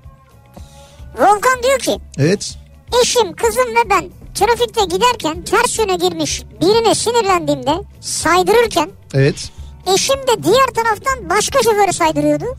Volkan 1.19 1.63
diyor 1.63 1.79
ki 1.79 1.97
Evet. 2.17 2.55
eşim 3.01 3.33
kızım 3.33 3.63
ve 3.75 3.89
ben 3.89 4.03
trafikte 4.35 4.83
giderken 4.85 5.43
ters 5.43 5.79
yöne 5.79 5.95
girmiş 5.95 6.43
birine 6.61 6.95
sinirlendiğimde 6.95 7.73
saydırırken 8.01 8.89
Evet. 9.13 9.49
eşim 9.95 10.15
de 10.15 10.43
diğer 10.43 10.65
taraftan 10.75 11.29
başka 11.29 11.59
şoförü 11.63 11.93
saydırıyordu. 11.93 12.45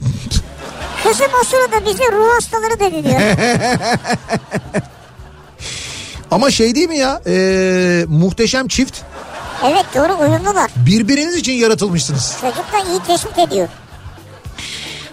Kızım 1.02 1.26
o 1.40 1.44
sırada 1.44 1.86
bize 1.86 2.12
ruh 2.12 2.34
hastaları 2.34 2.80
dedi 2.80 3.04
diyor. 3.04 3.20
Ama 6.30 6.50
şey 6.50 6.74
değil 6.74 6.88
mi 6.88 6.98
ya 6.98 7.22
ee, 7.26 8.04
muhteşem 8.08 8.68
çift 8.68 8.98
evet 9.64 9.84
doğru 9.94 10.18
uyumlular. 10.22 10.70
birbiriniz 10.76 11.36
için 11.36 11.52
yaratılmışsınız. 11.52 12.36
Çocuk 12.40 12.64
da 12.72 12.90
iyi 12.90 13.00
tespit 13.06 13.38
ediyor. 13.38 13.68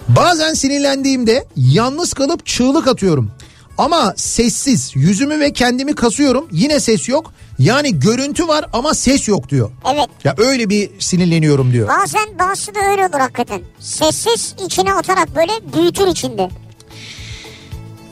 Bazen 0.07 0.53
sinirlendiğimde 0.53 1.45
yalnız 1.55 2.13
kalıp 2.13 2.45
çığlık 2.45 2.87
atıyorum. 2.87 3.31
Ama 3.79 4.13
sessiz 4.17 4.91
yüzümü 4.95 5.39
ve 5.39 5.53
kendimi 5.53 5.95
kasıyorum 5.95 6.47
yine 6.51 6.79
ses 6.79 7.09
yok. 7.09 7.33
Yani 7.59 7.99
görüntü 7.99 8.47
var 8.47 8.65
ama 8.73 8.93
ses 8.93 9.27
yok 9.27 9.49
diyor. 9.49 9.71
Evet. 9.93 10.07
Ya 10.23 10.35
öyle 10.37 10.69
bir 10.69 10.89
sinirleniyorum 10.99 11.73
diyor. 11.73 11.87
Bazen 11.87 12.39
bazısı 12.39 12.75
da 12.75 12.79
öyle 12.91 13.01
olur 13.01 13.19
hakikaten. 13.19 13.61
Sessiz 13.79 14.55
içine 14.65 14.93
atarak 14.93 15.35
böyle 15.35 15.51
büyütür 15.73 16.07
içinde. 16.07 16.49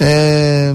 Ee, 0.02 0.74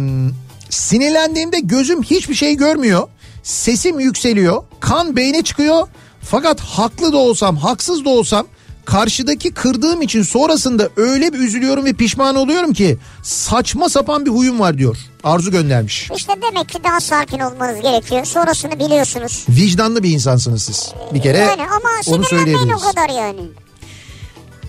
sinirlendiğimde 0.71 1.61
gözüm 1.61 2.03
hiçbir 2.03 2.35
şey 2.35 2.57
görmüyor. 2.57 3.09
Sesim 3.43 4.01
yükseliyor. 4.01 4.63
Kan 4.81 5.17
beyne 5.17 5.43
çıkıyor. 5.43 5.89
Fakat 6.21 6.61
haklı 6.61 7.13
da 7.13 7.17
olsam, 7.17 7.57
haksız 7.57 8.05
da 8.05 8.09
olsam 8.09 8.47
karşıdaki 8.85 9.51
kırdığım 9.55 10.03
için 10.03 10.23
sonrasında 10.23 10.89
öyle 10.97 11.33
bir 11.33 11.39
üzülüyorum 11.39 11.85
ve 11.85 11.93
pişman 11.93 12.37
oluyorum 12.37 12.73
ki 12.73 12.99
saçma 13.23 13.89
sapan 13.89 14.27
bir 14.27 14.31
huyum 14.31 14.61
var 14.61 14.79
diyor. 14.79 14.97
Arzu 15.25 15.51
göndermiş. 15.51 16.11
İşte 16.17 16.33
demek 16.43 16.69
ki 16.69 16.79
daha 16.85 17.01
sakin 17.01 17.39
olmanız 17.39 17.81
gerekiyor. 17.83 18.25
Sonrasını 18.25 18.79
biliyorsunuz. 18.79 19.45
Vicdanlı 19.49 20.03
bir 20.03 20.11
insansınız 20.11 20.63
siz. 20.63 20.93
Bir 21.15 21.23
kere 21.23 21.39
Yani 21.39 21.63
ama 21.63 21.89
onu 22.07 22.25
sinirlenmeyin 22.25 22.57
o 22.57 22.79
söyleyebiliriz. 22.79 22.83
kadar 22.83 23.09
yani. 23.09 23.41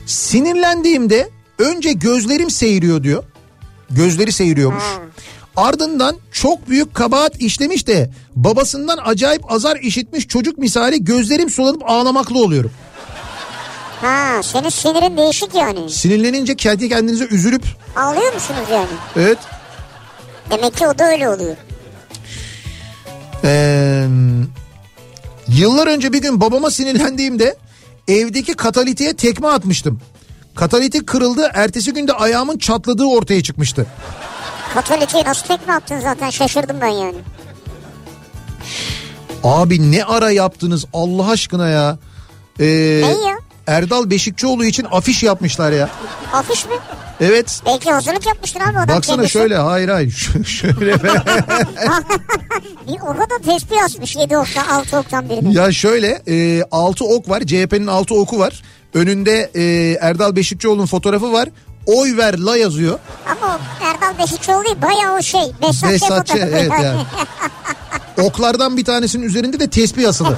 Sinirlendiğimde 0.05 1.29
önce 1.59 1.93
gözlerim 1.93 2.49
seyiriyor 2.49 3.03
diyor. 3.03 3.23
Gözleri 3.89 4.31
seyiriyormuş. 4.31 4.83
Ardından 5.55 6.15
çok 6.31 6.69
büyük 6.69 6.93
kabahat 6.95 7.41
işlemiş 7.41 7.87
de 7.87 8.11
babasından 8.35 8.99
acayip 9.05 9.51
azar 9.51 9.75
işitmiş 9.77 10.27
çocuk 10.27 10.57
misali 10.57 11.03
gözlerim 11.03 11.49
sulanıp 11.49 11.81
ağlamaklı 11.89 12.43
oluyorum. 12.43 12.71
Ha 14.03 14.43
senin 14.43 14.69
sinirin 14.69 15.17
değişik 15.17 15.55
yani. 15.55 15.89
Sinirlenince 15.89 16.55
kendi 16.55 16.89
kendinize 16.89 17.25
üzülüp 17.25 17.63
Ağlıyor 17.95 18.33
musunuz 18.33 18.67
yani? 18.71 18.87
evet 19.15 19.37
Demek 20.51 20.77
ki 20.77 20.87
o 20.87 20.99
da 20.99 21.07
öyle 21.07 21.29
oluyor. 21.29 21.55
Ee, 23.45 24.07
yıllar 25.47 25.87
önce 25.87 26.13
bir 26.13 26.21
gün 26.21 26.41
babama 26.41 26.71
sinirlendiğimde 26.71 27.55
evdeki 28.07 28.53
katalitiğe 28.53 29.13
tekme 29.15 29.47
atmıştım. 29.47 29.99
Katalitik 30.55 31.07
kırıldı 31.07 31.51
ertesi 31.53 31.93
günde 31.93 32.13
ayağımın 32.13 32.57
çatladığı 32.57 33.05
ortaya 33.05 33.43
çıkmıştı. 33.43 33.85
Katolikiye 34.73 35.23
nasıl 35.23 35.47
tekme 35.47 35.73
attın 35.73 35.99
zaten 35.99 36.29
şaşırdım 36.29 36.77
ben 36.81 36.87
yani. 36.87 37.17
Abi 39.43 39.91
ne 39.91 40.03
ara 40.03 40.31
yaptınız 40.31 40.85
Allah 40.93 41.29
aşkına 41.29 41.69
ya. 41.69 41.97
Ee, 42.59 42.65
Neyi 42.65 43.27
ya? 43.27 43.37
Erdal 43.67 44.09
Beşikçioğlu 44.09 44.65
için 44.65 44.87
afiş 44.91 45.23
yapmışlar 45.23 45.71
ya. 45.71 45.89
Afiş 46.33 46.65
mi? 46.65 46.71
Evet. 47.21 47.61
Belki 47.65 47.91
hazırlık 47.91 48.25
yapmıştır 48.25 48.61
abi 48.61 48.77
adam 48.79 48.95
Baksana 48.97 49.15
kendisi. 49.15 49.31
şöyle 49.33 49.57
hayır 49.57 49.89
hayır 49.89 50.11
şöyle 50.45 50.93
Bir 52.87 52.99
o 53.01 53.07
kadar 53.13 53.39
tespih 53.45 53.83
asmış 53.83 54.15
7 54.15 54.37
oktan 54.37 54.65
6 54.67 54.97
oktan 54.97 55.29
birine. 55.29 55.53
ya 55.53 55.71
şöyle 55.71 56.21
e, 56.27 56.63
ok 57.05 57.29
var 57.29 57.41
CHP'nin 57.41 57.87
altı 57.87 58.15
oku 58.15 58.39
var 58.39 58.63
önünde 58.93 59.51
e, 59.55 59.63
Erdal 60.01 60.35
Beşikçioğlu'nun 60.35 60.85
fotoğrafı 60.85 61.33
var 61.33 61.49
oy 61.85 62.17
ver 62.17 62.37
la 62.39 62.57
yazıyor 62.57 62.99
Ama 63.27 63.59
Erdal 63.83 64.23
Beşikçioğlu 64.23 64.65
değil 64.65 64.81
bayağı 64.81 65.17
o 65.17 65.21
şey. 65.21 65.51
Besatçı, 65.61 65.99
fotoğrafı 65.99 66.37
evet 66.37 66.71
yani. 66.83 67.01
oklardan 68.27 68.77
bir 68.77 68.85
tanesinin 68.85 69.23
üzerinde 69.23 69.59
de 69.59 69.69
tespih 69.69 70.09
asılı 70.09 70.37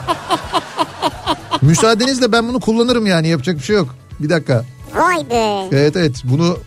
müsaadenizle 1.65 2.31
ben 2.31 2.47
bunu 2.47 2.59
kullanırım 2.59 3.05
yani 3.05 3.27
yapacak 3.27 3.55
bir 3.57 3.63
şey 3.63 3.75
yok 3.75 3.95
bir 4.19 4.29
dakika 4.29 4.65
Vay 4.95 5.29
be. 5.29 5.67
evet 5.71 5.95
evet 5.95 6.15
bunu 6.23 6.57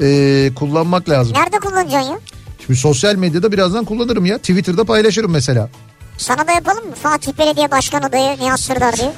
e, 0.00 0.50
kullanmak 0.56 1.08
lazım 1.08 1.34
Nerede 1.36 1.58
kullanacaksın 1.58 2.10
ya? 2.12 2.18
Şimdi 2.66 2.80
sosyal 2.80 3.14
medyada 3.14 3.52
birazdan 3.52 3.84
kullanırım 3.84 4.26
ya. 4.26 4.38
Twitter'da 4.38 4.84
paylaşırım 4.84 5.30
mesela. 5.32 5.68
Sana 6.18 6.46
da 6.46 6.52
yapalım 6.52 6.88
mı? 6.88 6.94
Fatih 7.02 7.32
Belediye 7.38 7.70
Başkan 7.70 8.02
adayı 8.02 8.38
Nihat 8.38 8.60
Sırdar 8.60 8.96
diye. 8.96 9.12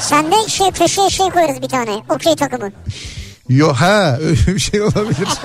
Sen 0.00 0.32
de 0.32 0.48
şey 0.48 0.70
köşeye 0.70 1.10
şey 1.10 1.30
koyarız 1.30 1.62
bir 1.62 1.68
tane. 1.68 1.90
Okey 2.08 2.36
takımı. 2.36 2.70
Yo 3.48 3.72
ha 3.72 4.18
öyle 4.20 4.46
bir 4.54 4.58
şey 4.58 4.82
olabilir. 4.82 5.28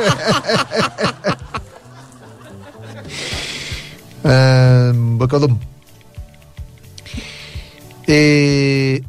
Ee, 4.26 4.30
bakalım. 4.95 5.60
Ee, 8.10 8.99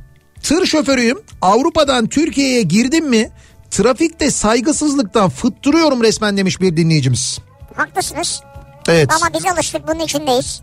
tır 0.43 0.67
şoförüyüm. 0.67 1.19
Avrupa'dan 1.43 2.07
Türkiye'ye 2.07 2.63
girdim 2.63 3.09
mi 3.09 3.31
trafikte 3.71 4.31
saygısızlıktan 4.31 5.31
fıttırıyorum 5.31 6.03
resmen 6.03 6.37
demiş 6.37 6.61
bir 6.61 6.77
dinleyicimiz. 6.77 7.39
Haklısınız. 7.75 8.41
Evet. 8.89 9.09
Ama 9.13 9.35
biz 9.35 9.47
alıştık 9.47 9.89
bunun 9.89 10.01
içindeyiz. 10.01 10.61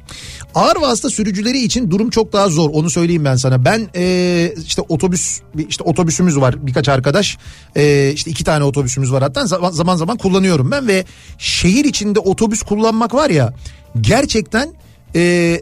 Ağır 0.56 0.76
vasıta 0.76 1.10
sürücüleri 1.10 1.60
için 1.60 1.92
durum 1.92 2.10
çok 2.10 2.34
daha 2.34 2.50
zor. 2.50 2.70
Onu 2.74 2.90
söyleyeyim 2.90 3.26
ben 3.26 3.36
sana. 3.36 3.66
Ben 3.66 3.88
e, 3.96 4.54
işte 4.66 4.82
otobüs 4.82 5.42
işte 5.70 5.84
otobüsümüz 5.84 6.38
var 6.38 6.68
birkaç 6.68 6.90
arkadaş. 6.90 7.38
E, 7.76 8.12
işte 8.14 8.32
iki 8.32 8.44
tane 8.44 8.64
otobüsümüz 8.64 9.12
var 9.12 9.24
hatta 9.24 9.46
zaman 9.46 9.72
zaman, 9.72 9.96
zaman 9.96 10.18
kullanıyorum 10.18 10.72
ben 10.72 10.88
ve 10.88 11.06
şehir 11.38 11.86
içinde 11.86 12.20
otobüs 12.20 12.62
kullanmak 12.62 13.14
var 13.14 13.30
ya 13.30 13.54
gerçekten 14.02 14.74
e, 15.16 15.62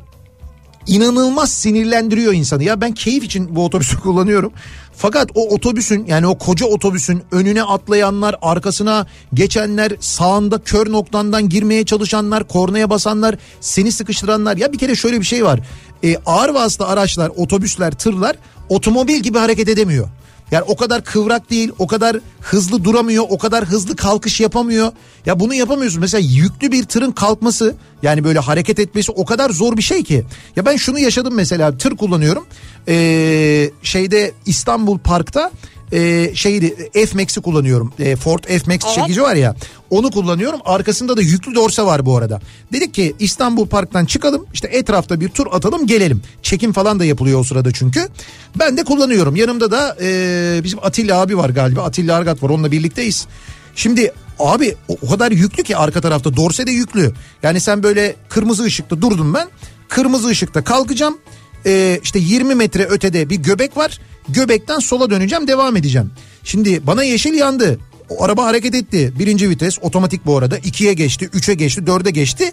inanılmaz 0.88 1.51
sinirlendiriyor 1.51 2.34
insanı. 2.34 2.63
Ya 2.63 2.81
ben 2.81 2.91
keyif 2.91 3.23
için 3.23 3.55
bu 3.55 3.65
otobüsü 3.65 3.99
kullanıyorum. 4.01 4.53
Fakat 4.95 5.29
o 5.36 5.53
otobüsün 5.55 6.05
yani 6.05 6.27
o 6.27 6.38
koca 6.38 6.65
otobüsün 6.65 7.23
önüne 7.31 7.63
atlayanlar, 7.63 8.36
arkasına 8.41 9.07
geçenler, 9.34 9.91
sağında 9.99 10.63
kör 10.63 10.91
noktandan 10.91 11.49
girmeye 11.49 11.86
çalışanlar, 11.86 12.47
kornaya 12.47 12.89
basanlar, 12.89 13.36
seni 13.61 13.91
sıkıştıranlar. 13.91 14.57
Ya 14.57 14.73
bir 14.73 14.77
kere 14.77 14.95
şöyle 14.95 15.19
bir 15.19 15.25
şey 15.25 15.45
var. 15.45 15.59
E, 16.03 16.17
ağır 16.25 16.49
vasıta 16.49 16.88
araçlar, 16.88 17.31
otobüsler, 17.36 17.91
tırlar 17.91 18.36
otomobil 18.69 19.19
gibi 19.19 19.38
hareket 19.38 19.69
edemiyor. 19.69 20.07
Yani 20.54 20.64
o 20.68 20.76
kadar 20.76 21.04
kıvrak 21.04 21.49
değil, 21.49 21.72
o 21.80 21.88
kadar 21.88 22.18
hızlı 22.41 22.84
duramıyor, 22.84 23.26
o 23.30 23.38
kadar 23.38 23.66
hızlı 23.66 23.95
kalkış 23.95 24.39
yapamıyor. 24.39 24.91
Ya 25.26 25.39
bunu 25.39 25.54
yapamıyorsun. 25.54 26.01
Mesela 26.01 26.28
yüklü 26.30 26.72
bir 26.72 26.84
tırın 26.84 27.12
kalkması 27.12 27.76
yani 28.04 28.24
böyle 28.24 28.39
hareket 28.39 28.80
etmesi 28.80 29.12
o 29.12 29.26
kadar 29.26 29.49
zor 29.49 29.78
bir 29.78 29.82
şey 29.82 30.04
ki. 30.04 30.26
Ya 30.56 30.66
ben 30.66 30.76
şunu 30.76 30.99
yaşadım 30.99 31.34
mesela 31.34 31.78
tır 31.78 31.97
kullanıyorum. 31.97 32.45
Ee, 32.88 33.72
şeyde 33.84 34.32
İstanbul 34.45 34.99
Park'ta 34.99 35.51
e, 35.93 36.31
şeydi 36.35 36.89
F-Max'i 36.93 37.41
kullanıyorum. 37.41 37.93
E, 37.99 38.15
Ford 38.15 38.43
F-Max 38.43 38.95
çekici 38.95 39.21
var 39.21 39.35
ya 39.35 39.55
onu 39.89 40.11
kullanıyorum. 40.11 40.59
Arkasında 40.65 41.17
da 41.17 41.21
yüklü 41.21 41.55
dorse 41.55 41.81
var 41.81 42.05
bu 42.05 42.17
arada. 42.17 42.41
Dedik 42.73 42.93
ki 42.93 43.15
İstanbul 43.19 43.67
Park'tan 43.67 44.05
çıkalım 44.05 44.45
işte 44.53 44.67
etrafta 44.67 45.19
bir 45.19 45.29
tur 45.29 45.47
atalım 45.51 45.87
gelelim. 45.87 46.21
Çekim 46.41 46.73
falan 46.73 46.99
da 46.99 47.05
yapılıyor 47.05 47.39
o 47.39 47.43
sırada 47.43 47.71
çünkü. 47.71 48.07
Ben 48.55 48.77
de 48.77 48.83
kullanıyorum. 48.83 49.35
Yanımda 49.35 49.71
da 49.71 49.97
e, 50.01 50.61
bizim 50.63 50.79
Atilla 50.81 51.21
abi 51.21 51.37
var 51.37 51.49
galiba. 51.49 51.83
Atilla 51.83 52.15
Argat 52.15 52.43
var 52.43 52.49
onunla 52.49 52.71
birlikteyiz. 52.71 53.27
Şimdi 53.75 54.11
abi 54.39 54.75
o, 54.87 54.97
o 55.01 55.09
kadar 55.09 55.31
yüklü 55.31 55.63
ki 55.63 55.77
arka 55.77 56.01
tarafta 56.01 56.35
dorse 56.35 56.67
de 56.67 56.71
yüklü. 56.71 57.13
Yani 57.43 57.59
sen 57.59 57.83
böyle 57.83 58.15
kırmızı 58.29 58.63
ışıkta 58.63 59.01
durdum 59.01 59.33
ben. 59.33 59.47
Kırmızı 59.89 60.27
ışıkta 60.27 60.63
kalkacağım. 60.63 61.17
E, 61.66 61.99
işte 62.03 62.20
20 62.20 62.55
metre 62.55 62.84
ötede 62.86 63.30
bir 63.30 63.36
göbek 63.36 63.78
var. 63.78 63.99
Göbekten 64.30 64.80
sola 64.80 65.09
döneceğim 65.09 65.47
devam 65.47 65.76
edeceğim. 65.76 66.11
Şimdi 66.43 66.88
bana 66.88 67.03
yeşil 67.03 67.34
yandı. 67.34 67.80
O 68.09 68.24
araba 68.24 68.45
hareket 68.45 68.76
etti. 68.76 69.14
Birinci 69.20 69.49
vites 69.49 69.80
otomatik 69.82 70.26
bu 70.26 70.38
arada. 70.38 70.57
ikiye 70.57 70.93
geçti, 70.93 71.30
üçe 71.34 71.53
geçti, 71.53 71.88
dörde 71.88 72.11
geçti. 72.11 72.51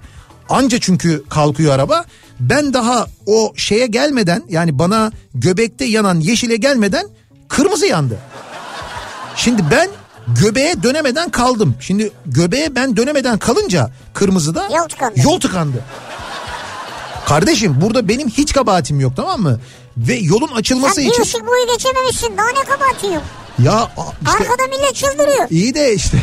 Anca 0.49 0.79
çünkü 0.81 1.23
kalkıyor 1.29 1.75
araba. 1.75 2.05
Ben 2.41 2.75
daha 2.75 3.07
o 3.27 3.53
şeye 3.57 3.87
gelmeden 3.87 4.43
yani 4.49 4.79
bana 4.79 5.13
göbekte 5.35 5.85
yanan 5.85 6.21
yeşile 6.21 6.57
gelmeden 6.57 7.07
kırmızı 7.49 7.87
yandı. 7.87 8.19
Şimdi 9.37 9.63
ben 9.71 9.89
göbeğe 10.43 10.83
dönemeden 10.83 11.31
kaldım. 11.31 11.75
Şimdi 11.81 12.11
göbeğe 12.27 12.75
ben 12.75 12.97
dönemeden 12.97 13.39
kalınca 13.39 13.91
kırmızıda 14.15 14.69
Yol 14.77 14.89
tıkandı. 14.89 15.21
Yol 15.21 15.41
tıkandı. 15.41 15.85
Kardeşim 17.31 17.81
burada 17.81 18.09
benim 18.09 18.29
hiç 18.29 18.53
kabahatim 18.53 19.01
yok 19.01 19.13
tamam 19.17 19.41
mı? 19.41 19.61
Ve 19.97 20.15
yolun 20.15 20.49
açılması 20.49 20.95
Sen 20.95 21.05
bir 21.05 21.11
için 21.11 21.23
ışık 21.23 21.47
boyu 21.47 21.67
geçememişsin 21.73 22.37
daha 22.37 22.47
ne 22.49 22.65
kabahatin 22.65 23.13
yok. 23.13 23.23
ya 23.59 23.91
işte 24.27 24.45
Arkada 24.45 24.67
millet 24.77 24.95
çıldırıyor. 24.95 25.47
iyi 25.51 25.75
de 25.75 25.95
işte 25.95 26.19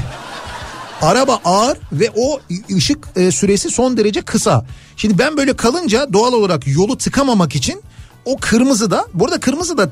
araba 1.02 1.40
ağır 1.46 1.78
ve 1.92 2.10
o 2.16 2.40
ışık 2.76 3.08
e, 3.16 3.32
süresi 3.32 3.70
son 3.70 3.98
derece 3.98 4.22
kısa. 4.22 4.66
Şimdi 4.98 5.18
ben 5.20 5.38
böyle 5.38 5.56
kalınca 5.56 6.14
doğal 6.14 6.34
olarak 6.34 6.68
yolu 6.68 6.98
tıkamamak 6.98 7.56
için 7.56 7.82
o 8.26 8.38
kırmızı 8.42 8.92
da 8.92 9.08
burada 9.14 9.40
kırmızı 9.40 9.78
da 9.78 9.90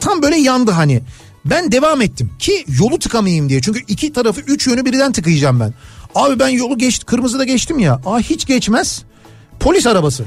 tam 0.00 0.22
böyle 0.22 0.36
yandı 0.36 0.70
hani. 0.70 1.02
Ben 1.44 1.72
devam 1.72 2.00
ettim 2.02 2.30
ki 2.38 2.64
yolu 2.80 2.98
tıkamayayım 2.98 3.48
diye. 3.48 3.60
Çünkü 3.62 3.80
iki 3.88 4.12
tarafı 4.12 4.40
üç 4.40 4.66
yönü 4.66 4.84
birden 4.84 5.12
tıkayacağım 5.12 5.60
ben. 5.60 5.74
Abi 6.14 6.38
ben 6.38 6.48
yolu 6.48 6.78
geç 6.78 7.06
kırmızıda 7.06 7.44
geçtim 7.44 7.78
ya. 7.78 8.00
Aa 8.06 8.18
hiç 8.18 8.46
geçmez. 8.46 9.02
Polis 9.60 9.86
arabası. 9.86 10.24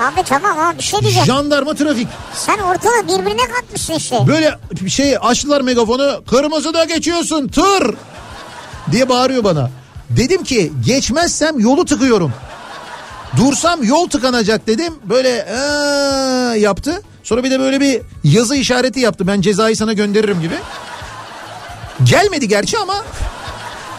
Abi 0.00 0.22
tamam 0.28 0.58
ama 0.58 0.78
bir 0.78 0.82
şey 0.82 1.00
diyeceğim. 1.00 1.26
Jandarma 1.26 1.74
trafik. 1.74 2.08
Sen 2.34 2.58
ortalığı 2.58 3.08
birbirine 3.08 3.48
katmışsın 3.56 3.94
işte. 3.94 4.16
Böyle 4.26 4.58
şey 4.88 5.16
açtılar 5.20 5.60
megafonu. 5.60 6.24
Kırmızıda 6.30 6.84
geçiyorsun 6.84 7.48
tır 7.48 7.94
diye 8.92 9.08
bağırıyor 9.08 9.44
bana. 9.44 9.70
Dedim 10.10 10.44
ki 10.44 10.72
geçmezsem 10.86 11.60
yolu 11.60 11.84
tıkıyorum. 11.84 12.32
Dursam 13.36 13.82
yol 13.84 14.08
tıkanacak 14.08 14.66
dedim. 14.66 14.94
Böyle 15.04 15.44
"Aa" 15.44 16.54
yaptı. 16.56 17.02
Sonra 17.22 17.44
bir 17.44 17.50
de 17.50 17.60
böyle 17.60 17.80
bir 17.80 18.02
yazı 18.24 18.56
işareti 18.56 19.00
yaptı. 19.00 19.26
Ben 19.26 19.40
cezayı 19.40 19.76
sana 19.76 19.92
gönderirim 19.92 20.40
gibi. 20.40 20.54
Gelmedi 22.04 22.48
gerçi 22.48 22.78
ama 22.78 22.94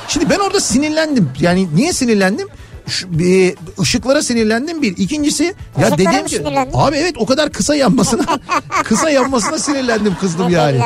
şimdi 0.07 0.29
ben 0.29 0.39
orada 0.39 0.59
sinirlendim. 0.59 1.29
Yani 1.39 1.75
niye 1.75 1.93
sinirlendim? 1.93 2.47
Şu, 2.87 3.19
bir, 3.19 3.55
ışıklara 3.79 4.23
sinirlendim 4.23 4.81
bir. 4.81 4.97
İkincisi 4.97 5.53
ya 5.81 5.95
ki 6.25 6.35
sinirlendin? 6.35 6.71
abi 6.73 6.95
evet 6.95 7.15
o 7.17 7.25
kadar 7.25 7.51
kısa 7.51 7.75
yanmasına 7.75 8.25
kısa 8.83 9.09
yanmasına 9.09 9.59
sinirlendim 9.59 10.15
kızdım 10.21 10.49
yani. 10.49 10.77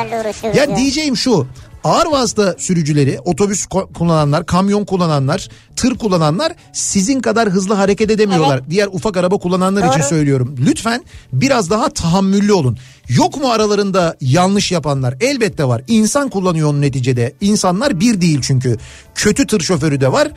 Ya 0.42 0.52
ya. 0.54 0.76
diyeceğim 0.76 1.16
şu 1.16 1.46
ağır 1.84 2.06
vasıta 2.06 2.54
sürücüleri 2.58 3.20
otobüs 3.24 3.66
kullananlar 3.66 4.46
kamyon 4.46 4.84
kullananlar 4.84 5.48
tır 5.76 5.98
kullananlar 5.98 6.52
sizin 6.72 7.20
kadar 7.20 7.48
hızlı 7.48 7.74
hareket 7.74 8.10
edemiyorlar. 8.10 8.70
Diğer 8.70 8.86
ufak 8.86 9.16
araba 9.16 9.38
kullananlar 9.38 9.88
için 9.88 10.00
Doğru. 10.00 10.08
söylüyorum. 10.08 10.54
Lütfen 10.66 11.04
biraz 11.32 11.70
daha 11.70 11.88
tahammüllü 11.88 12.52
olun. 12.52 12.78
Yok 13.08 13.36
mu 13.40 13.50
aralarında 13.50 14.16
yanlış 14.20 14.72
yapanlar? 14.72 15.14
Elbette 15.20 15.64
var. 15.64 15.82
İnsan 15.88 16.28
kullanıyor 16.28 16.70
onun 16.70 16.80
neticede. 16.80 17.32
İnsanlar 17.40 18.00
bir 18.00 18.20
değil 18.20 18.40
çünkü. 18.42 18.76
Kötü 19.14 19.46
tır 19.46 19.60
şoförü 19.60 20.00
de 20.00 20.12
var 20.12 20.28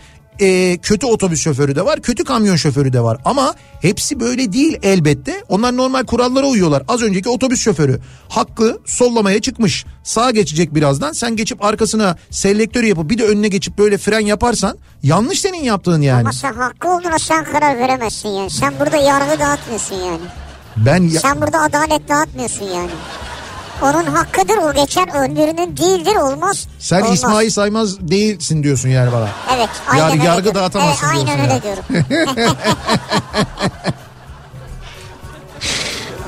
e, 0.41 0.77
kötü 0.77 1.05
otobüs 1.05 1.41
şoförü 1.41 1.75
de 1.75 1.85
var, 1.85 2.01
kötü 2.01 2.23
kamyon 2.23 2.55
şoförü 2.55 2.93
de 2.93 3.01
var. 3.01 3.17
Ama 3.25 3.53
hepsi 3.81 4.19
böyle 4.19 4.53
değil 4.53 4.77
elbette. 4.83 5.43
Onlar 5.49 5.77
normal 5.77 6.03
kurallara 6.05 6.45
uyuyorlar. 6.45 6.83
Az 6.87 7.01
önceki 7.01 7.29
otobüs 7.29 7.61
şoförü 7.61 7.99
hakkı 8.29 8.79
sollamaya 8.85 9.41
çıkmış. 9.41 9.85
Sağa 10.03 10.31
geçecek 10.31 10.75
birazdan. 10.75 11.11
Sen 11.11 11.35
geçip 11.35 11.63
arkasına 11.65 12.17
selektör 12.29 12.83
yapıp 12.83 13.09
bir 13.09 13.17
de 13.17 13.23
önüne 13.25 13.47
geçip 13.47 13.77
böyle 13.77 13.97
fren 13.97 14.19
yaparsan 14.25 14.77
yanlış 15.03 15.41
senin 15.41 15.63
yaptığın 15.63 16.01
yani. 16.01 16.21
Ama 16.21 16.33
sen 16.33 16.53
hakkı 16.53 16.87
olduğuna 16.89 17.19
sen 17.19 17.43
karar 17.43 17.77
veremezsin 17.77 18.29
yani. 18.29 18.49
Sen 18.49 18.73
burada 18.79 18.97
yargı 18.97 19.39
dağıtmıyorsun 19.39 19.95
yani. 19.95 20.21
Ben 20.77 21.03
ya- 21.03 21.19
Sen 21.19 21.41
burada 21.41 21.59
adalet 21.61 22.09
dağıtmıyorsun 22.09 22.65
yani. 22.65 22.89
Onun 23.81 24.03
hakkıdır 24.05 24.57
o 24.57 24.73
geçen 24.73 25.09
öbürünün 25.15 25.77
değildir 25.77 26.15
olmaz. 26.15 26.67
sen 26.79 27.01
olmaz. 27.01 27.13
İsmail 27.13 27.49
Saymaz 27.49 27.99
değilsin 28.07 28.63
diyorsun 28.63 28.89
yani 28.89 29.11
bana. 29.11 29.29
Evet 29.55 29.69
aynen 29.87 30.03
Yar- 30.03 30.11
öyle 30.13 30.23
yargı 30.23 30.43
diyorum. 30.43 30.61
dağıtamazsın 30.61 31.07
evet, 31.15 31.27
Aynen 31.29 31.39
öyle 31.41 31.53
ya. 31.53 31.63
diyorum. 31.63 31.83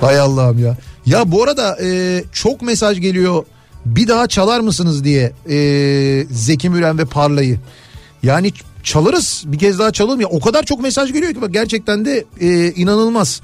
Hay 0.01 0.19
Allah'ım 0.19 0.59
ya. 0.59 0.77
Ya 1.05 1.31
bu 1.31 1.43
arada 1.43 1.77
e, 1.83 2.23
çok 2.33 2.61
mesaj 2.61 2.99
geliyor. 3.01 3.45
Bir 3.85 4.07
daha 4.07 4.27
çalar 4.27 4.59
mısınız 4.59 5.03
diye 5.03 5.31
e, 5.49 5.57
Zeki 6.31 6.69
Müren 6.69 6.97
ve 6.97 7.05
Parla'yı. 7.05 7.59
Yani 8.23 8.53
çalarız 8.83 9.43
bir 9.45 9.59
kez 9.59 9.79
daha 9.79 9.91
çalalım 9.91 10.21
ya. 10.21 10.27
O 10.27 10.39
kadar 10.39 10.63
çok 10.63 10.79
mesaj 10.81 11.13
geliyor 11.13 11.33
ki 11.33 11.41
bak 11.41 11.53
gerçekten 11.53 12.05
de 12.05 12.25
e, 12.41 12.71
inanılmaz. 12.71 13.41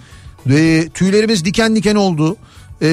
E, 0.49 0.89
tüylerimiz 0.93 1.45
diken 1.45 1.75
diken 1.75 1.95
oldu. 1.95 2.37
E, 2.81 2.87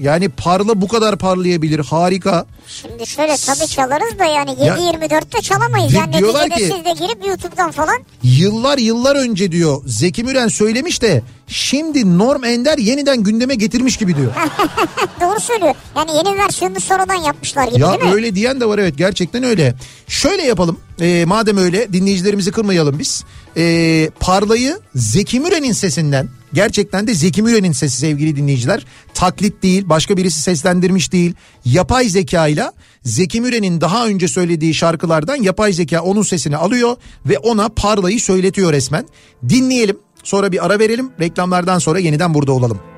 yani 0.00 0.28
Parla 0.28 0.80
bu 0.80 0.88
kadar 0.88 1.16
parlayabilir 1.18 1.78
harika. 1.84 2.46
Şimdi 2.66 3.06
şöyle 3.06 3.36
tabii 3.46 3.68
çalarız 3.68 4.18
da 4.18 4.24
yani 4.24 4.50
Ya- 4.64 4.76
7-24'te 4.76 5.40
çalamayız. 5.42 5.92
Di- 5.92 5.96
Yani 5.96 6.12
diyorlar 6.18 6.50
ki- 6.50 6.54
siz 6.76 6.84
de 6.84 6.92
girip 7.06 7.26
YouTube'dan 7.26 7.70
falan 7.70 7.96
Yıllar 8.22 8.78
yıllar 8.78 9.16
önce 9.16 9.52
diyor 9.52 9.82
Zeki 9.86 10.24
Müren 10.24 10.48
söylemiş 10.48 11.02
de 11.02 11.22
şimdi 11.46 12.18
Norm 12.18 12.44
Ender 12.44 12.78
yeniden 12.78 13.22
gündeme 13.22 13.54
getirmiş 13.54 13.96
gibi 13.96 14.16
diyor. 14.16 14.32
doğru 15.20 15.40
söylüyor. 15.40 15.74
Yani 15.96 16.10
yeni 16.16 16.38
versiyonunu 16.38 16.80
sonradan 16.80 17.14
yapmışlar 17.14 17.68
gibi 17.68 17.80
Ya 17.80 17.92
değil 17.92 18.02
mi? 18.04 18.12
öyle 18.14 18.34
diyen 18.34 18.60
de 18.60 18.66
var 18.68 18.78
evet 18.78 18.98
gerçekten 18.98 19.42
öyle. 19.42 19.74
Şöyle 20.08 20.42
yapalım 20.42 20.80
e, 21.00 21.24
madem 21.24 21.56
öyle 21.56 21.92
dinleyicilerimizi 21.92 22.52
kırmayalım 22.52 22.98
biz. 22.98 23.24
E, 23.56 24.10
Parlayı 24.20 24.78
Zeki 24.94 25.40
Müren'in 25.40 25.72
sesinden 25.72 26.28
gerçekten 26.52 27.06
de 27.06 27.14
Zeki 27.14 27.42
Müren'in 27.42 27.72
sesi 27.72 27.96
sevgili 27.96 28.36
dinleyiciler. 28.36 28.86
Taklit 29.14 29.62
değil 29.62 29.88
başka 29.88 30.16
birisi 30.16 30.40
seslendirmiş 30.40 31.12
değil. 31.12 31.34
Yapay 31.64 32.08
zekayla 32.08 32.72
Zeki 33.04 33.40
Müren'in 33.40 33.80
daha 33.80 34.06
önce 34.06 34.28
söylediği 34.28 34.74
şarkılardan 34.74 35.36
yapay 35.36 35.72
zeka 35.72 36.02
onun 36.02 36.22
sesini 36.22 36.56
alıyor 36.56 36.96
ve 37.26 37.38
ona 37.38 37.68
Parlayı 37.68 38.20
söyletiyor 38.20 38.72
resmen. 38.72 39.06
Dinleyelim 39.48 39.98
sonra 40.24 40.52
bir 40.52 40.66
ara 40.66 40.78
verelim 40.78 41.10
reklamlardan 41.20 41.78
sonra 41.78 41.98
yeniden 41.98 42.34
burada 42.34 42.52
olalım. 42.52 42.89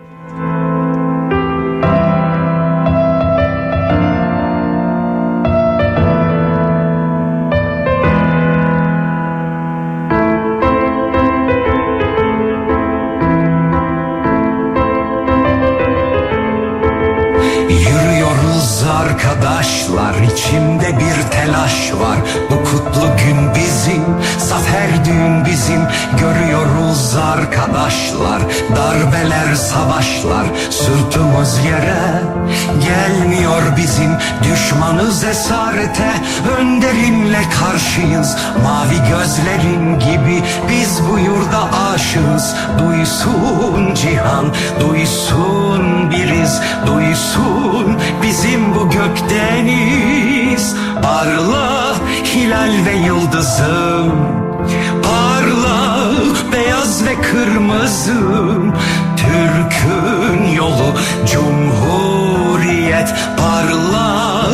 Darbeler 29.23 29.55
savaşlar 29.55 30.47
Sırtımız 30.71 31.59
yere. 31.65 32.23
Gelmiyor 32.81 33.63
bizim 33.77 34.11
Düşmanız 34.43 35.25
esarete. 35.25 36.13
Önderimle 36.59 37.41
karşıyız 37.61 38.37
Mavi 38.63 39.09
gözlerin 39.11 39.99
gibi. 39.99 40.43
Biz 40.71 41.01
bu 41.09 41.19
yurda 41.19 41.69
aşığız. 41.93 42.55
Duysun 42.79 43.95
cihan 43.95 44.47
Duysun 44.81 46.11
biriz. 46.11 46.61
Duysun 46.87 47.99
bizim 48.23 48.75
bu 48.75 48.91
gökdeniz. 48.91 50.77
Parla 51.03 51.95
hilal 52.25 52.87
ve 52.87 52.93
yıldızım 53.07 54.13
Parla 55.03 55.83
beyaz 56.53 57.05
ve 57.05 57.15
kırmızım 57.23 58.75
Türk'ün 59.23 60.53
yolu 60.53 60.95
cumhuriyet 61.27 63.15
Parla 63.37 64.47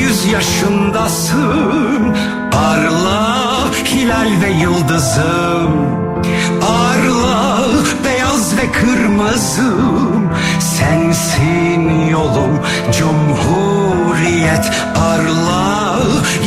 yüz 0.00 0.26
yaşındasın. 0.26 2.16
Parla 2.50 3.54
hilal 3.86 4.30
ve 4.42 4.50
yıldızım. 4.50 5.72
Parla 6.60 7.60
beyaz 8.04 8.56
ve 8.56 8.72
kırmızım. 8.72 10.30
Sensin 10.60 12.06
yolum 12.06 12.60
cumhuriyet 12.98 14.70
Parla 14.94 15.98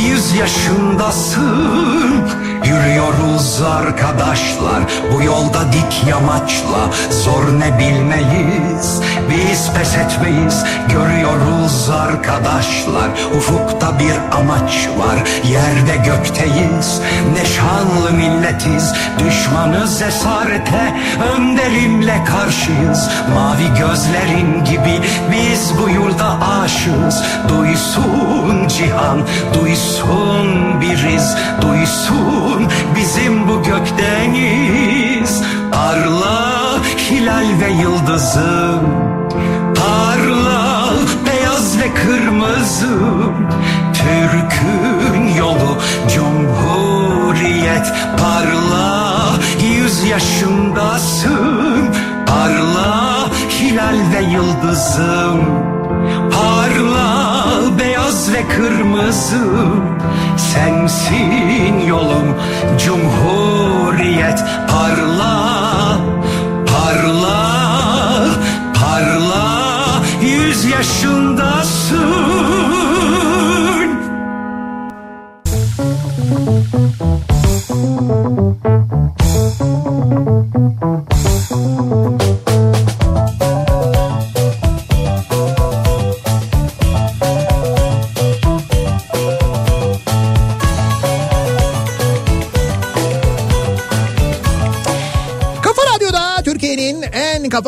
yüz 0.09 0.35
yaşındasın 0.35 2.23
Yürüyoruz 2.65 3.61
arkadaşlar 3.61 4.83
bu 5.13 5.23
yolda 5.23 5.73
dik 5.73 6.07
yamaçla. 6.09 6.89
Zor 7.09 7.59
ne 7.59 7.79
bilmeyiz 7.79 9.01
biz 9.29 9.71
pes 9.73 9.95
etmeyiz. 9.97 10.63
Görüyoruz 10.89 11.89
arkadaşlar 11.89 13.09
ufukta 13.37 13.99
bir 13.99 14.37
amaç 14.37 14.89
var. 14.97 15.17
Yerde 15.51 15.97
gökteyiz 16.05 17.01
ne 17.33 17.45
şanlı 17.45 18.11
milletiz. 18.11 18.93
Düşmanız 19.19 20.01
esarete 20.01 20.95
önderimle 21.35 22.23
karşıyız. 22.23 23.09
Mavi 23.35 23.79
gözlerin 23.79 24.63
gibi 24.63 25.01
biz 25.31 25.73
bu 25.79 25.89
yurda 25.89 26.37
aşığız. 26.61 27.23
Duysun 27.49 28.67
cihan 28.67 29.21
duysun 29.53 30.81
biriz. 30.81 31.35
Duysun 31.61 32.46
bizim 32.95 33.47
bu 33.47 33.63
gökdeniz. 33.63 35.41
Parla 35.71 36.79
hilal 37.09 37.45
ve 37.61 37.71
yıldızım. 37.81 38.81
Parla 39.75 40.89
beyaz 41.25 41.79
ve 41.79 41.93
kırmızım. 41.93 43.47
Türk'ün 43.93 45.35
yolu 45.37 45.77
cumhuriyet. 46.15 47.93
Parla 48.17 49.17
yüz 49.75 50.03
yaşındasın. 50.03 51.95
Parla 52.27 53.29
hilal 53.49 53.97
ve 54.13 54.21
yıldızım. 54.21 55.41
Parla 56.31 57.26
beyaz 58.07 58.33
ve 58.33 58.47
kırmızım 58.47 59.99
Sensin 60.37 61.79
yolum. 61.87 62.35
Cumhuriyet 62.85 64.43
Parla, 64.71 65.99
parla, 66.67 68.29
parla. 68.73 70.01
Yüz 70.21 70.65
yaşındasın 70.65 71.56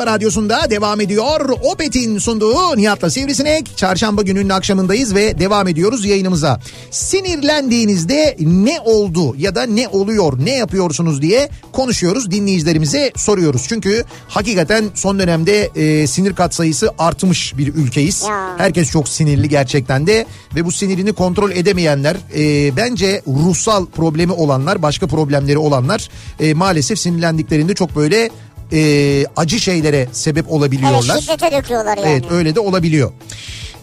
radyosunda 0.09 0.69
devam 0.69 1.01
ediyor. 1.01 1.49
Opet'in 1.49 2.17
sunduğu 2.17 2.77
Nihat'la 2.77 3.09
Sivrisinek. 3.09 3.77
Çarşamba 3.77 4.21
gününün 4.21 4.49
akşamındayız 4.49 5.15
ve 5.15 5.39
devam 5.39 5.67
ediyoruz 5.67 6.05
yayınımıza. 6.05 6.59
Sinirlendiğinizde 6.91 8.37
ne 8.39 8.79
oldu 8.79 9.35
ya 9.37 9.55
da 9.55 9.63
ne 9.63 9.87
oluyor, 9.87 10.33
ne 10.45 10.55
yapıyorsunuz 10.55 11.21
diye 11.21 11.49
konuşuyoruz. 11.71 12.31
Dinleyicilerimize 12.31 13.11
soruyoruz. 13.15 13.65
Çünkü 13.69 14.03
hakikaten 14.27 14.85
son 14.93 15.19
dönemde 15.19 15.69
e, 15.75 16.07
sinir 16.07 16.35
katsayısı 16.35 16.89
artmış 16.99 17.57
bir 17.57 17.73
ülkeyiz. 17.75 18.25
Herkes 18.57 18.91
çok 18.91 19.09
sinirli 19.09 19.49
gerçekten 19.49 20.07
de 20.07 20.25
ve 20.55 20.65
bu 20.65 20.71
sinirini 20.71 21.13
kontrol 21.13 21.51
edemeyenler 21.51 22.17
e, 22.35 22.75
bence 22.75 23.21
ruhsal 23.27 23.85
problemi 23.85 24.31
olanlar 24.31 24.81
başka 24.81 25.07
problemleri 25.07 25.57
olanlar 25.57 26.09
e, 26.39 26.53
maalesef 26.53 26.99
sinirlendiklerinde 26.99 27.73
çok 27.73 27.95
böyle 27.95 28.29
e, 28.73 29.25
acı 29.35 29.59
şeylere 29.59 30.07
sebep 30.11 30.43
Evet 30.45 30.53
olabiliyorlar. 30.53 31.21
şiddete 31.21 31.51
döküyorlar 31.51 31.97
yani. 31.97 32.09
Evet 32.09 32.23
öyle 32.31 32.55
de 32.55 32.59
olabiliyor. 32.59 33.11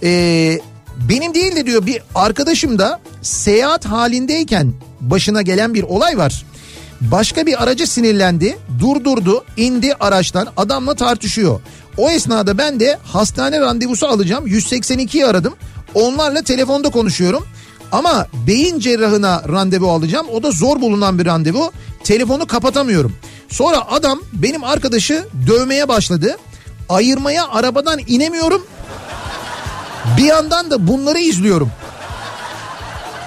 Ee, 0.02 0.58
benim 1.08 1.34
değil 1.34 1.56
de 1.56 1.66
diyor 1.66 1.86
bir 1.86 2.02
arkadaşım 2.14 2.78
da 2.78 3.00
seyahat 3.22 3.84
halindeyken 3.84 4.72
başına 5.00 5.42
gelen 5.42 5.74
bir 5.74 5.82
olay 5.82 6.18
var. 6.18 6.44
Başka 7.00 7.46
bir 7.46 7.62
aracı 7.62 7.86
sinirlendi, 7.86 8.58
durdurdu, 8.80 9.44
indi 9.56 9.94
araçtan 10.00 10.48
adamla 10.56 10.94
tartışıyor. 10.94 11.60
O 11.96 12.10
esnada 12.10 12.58
ben 12.58 12.80
de 12.80 12.98
hastane 13.04 13.60
randevusu 13.60 14.06
alacağım 14.06 14.46
182'yi 14.46 15.26
aradım. 15.26 15.54
Onlarla 15.94 16.42
telefonda 16.42 16.90
konuşuyorum. 16.90 17.46
Ama 17.92 18.26
beyin 18.46 18.78
cerrahına 18.80 19.42
randevu 19.48 19.90
alacağım. 19.90 20.26
O 20.32 20.42
da 20.42 20.50
zor 20.50 20.80
bulunan 20.80 21.18
bir 21.18 21.26
randevu. 21.26 21.72
Telefonu 22.04 22.46
kapatamıyorum. 22.46 23.16
Sonra 23.48 23.90
adam 23.90 24.20
benim 24.32 24.64
arkadaşı 24.64 25.26
dövmeye 25.46 25.88
başladı. 25.88 26.36
Ayırmaya 26.88 27.48
arabadan 27.48 28.00
inemiyorum. 28.06 28.66
Bir 30.18 30.24
yandan 30.24 30.70
da 30.70 30.86
bunları 30.88 31.18
izliyorum. 31.18 31.70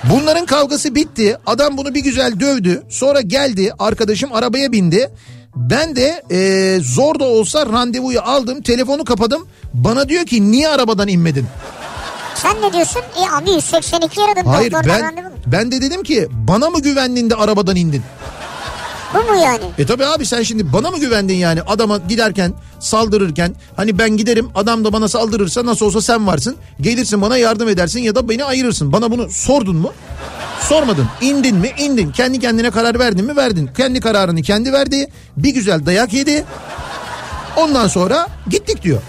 Bunların 0.03 0.45
kavgası 0.45 0.95
bitti. 0.95 1.37
Adam 1.45 1.77
bunu 1.77 1.93
bir 1.95 2.03
güzel 2.03 2.39
dövdü. 2.39 2.83
Sonra 2.89 3.21
geldi 3.21 3.71
arkadaşım 3.79 4.33
arabaya 4.33 4.71
bindi. 4.71 5.11
Ben 5.55 5.95
de 5.95 6.23
e, 6.31 6.79
zor 6.81 7.19
da 7.19 7.23
olsa 7.23 7.65
randevuyu 7.65 8.21
aldım. 8.21 8.61
Telefonu 8.61 9.05
kapadım. 9.05 9.47
Bana 9.73 10.09
diyor 10.09 10.25
ki 10.25 10.51
niye 10.51 10.69
arabadan 10.69 11.07
inmedin? 11.07 11.45
Sen 12.35 12.61
ne 12.61 12.73
diyorsun? 12.73 13.01
E 13.01 13.35
abi 13.35 13.51
182 13.51 14.21
aradım 14.21 14.45
Hayır 14.45 14.73
ben 14.87 15.33
ben 15.45 15.71
de 15.71 15.81
dedim 15.81 16.03
ki 16.03 16.27
bana 16.31 16.69
mı 16.69 16.81
güvendin 16.81 17.29
de 17.29 17.35
arabadan 17.35 17.75
indin? 17.75 18.03
Bu 19.13 19.17
mu 19.17 19.35
yani? 19.43 19.63
E 19.77 19.85
tabi 19.85 20.05
abi 20.05 20.25
sen 20.25 20.43
şimdi 20.43 20.73
bana 20.73 20.91
mı 20.91 20.99
güvendin 20.99 21.35
yani 21.35 21.61
adama 21.61 21.97
giderken 21.97 22.53
saldırırken 22.79 23.55
hani 23.75 23.97
ben 23.97 24.17
giderim 24.17 24.49
adam 24.55 24.85
da 24.85 24.93
bana 24.93 25.07
saldırırsa 25.07 25.65
nasıl 25.65 25.85
olsa 25.85 26.01
sen 26.01 26.27
varsın 26.27 26.55
gelirsin 26.81 27.21
bana 27.21 27.37
yardım 27.37 27.69
edersin 27.69 27.99
ya 27.99 28.15
da 28.15 28.29
beni 28.29 28.43
ayırırsın 28.43 28.91
bana 28.93 29.11
bunu 29.11 29.29
sordun 29.29 29.75
mu? 29.75 29.93
Sormadın 30.61 31.07
indin 31.21 31.55
mi 31.55 31.71
indin 31.77 32.11
kendi 32.11 32.39
kendine 32.39 32.71
karar 32.71 32.99
verdin 32.99 33.25
mi 33.25 33.35
verdin 33.35 33.69
kendi 33.77 33.99
kararını 33.99 34.41
kendi 34.41 34.73
verdi 34.73 35.07
bir 35.37 35.53
güzel 35.53 35.85
dayak 35.85 36.13
yedi 36.13 36.45
ondan 37.57 37.87
sonra 37.87 38.27
gittik 38.49 38.83
diyor 38.83 39.01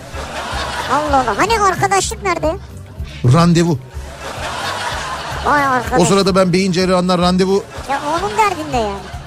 Allah 0.92 1.16
Allah. 1.16 1.38
Hani 1.38 1.60
arkadaşlık 1.60 2.22
nerede? 2.22 2.56
randevu 3.32 3.78
Vay 5.46 5.64
arkadaş. 5.64 6.00
o 6.00 6.04
sırada 6.04 6.34
ben 6.36 6.52
beyin 6.52 6.72
cerrahından 6.72 7.18
randevu 7.18 7.64
Ya 7.90 8.00
onun 8.10 8.36
derdinde 8.38 8.76
yani. 8.76 9.19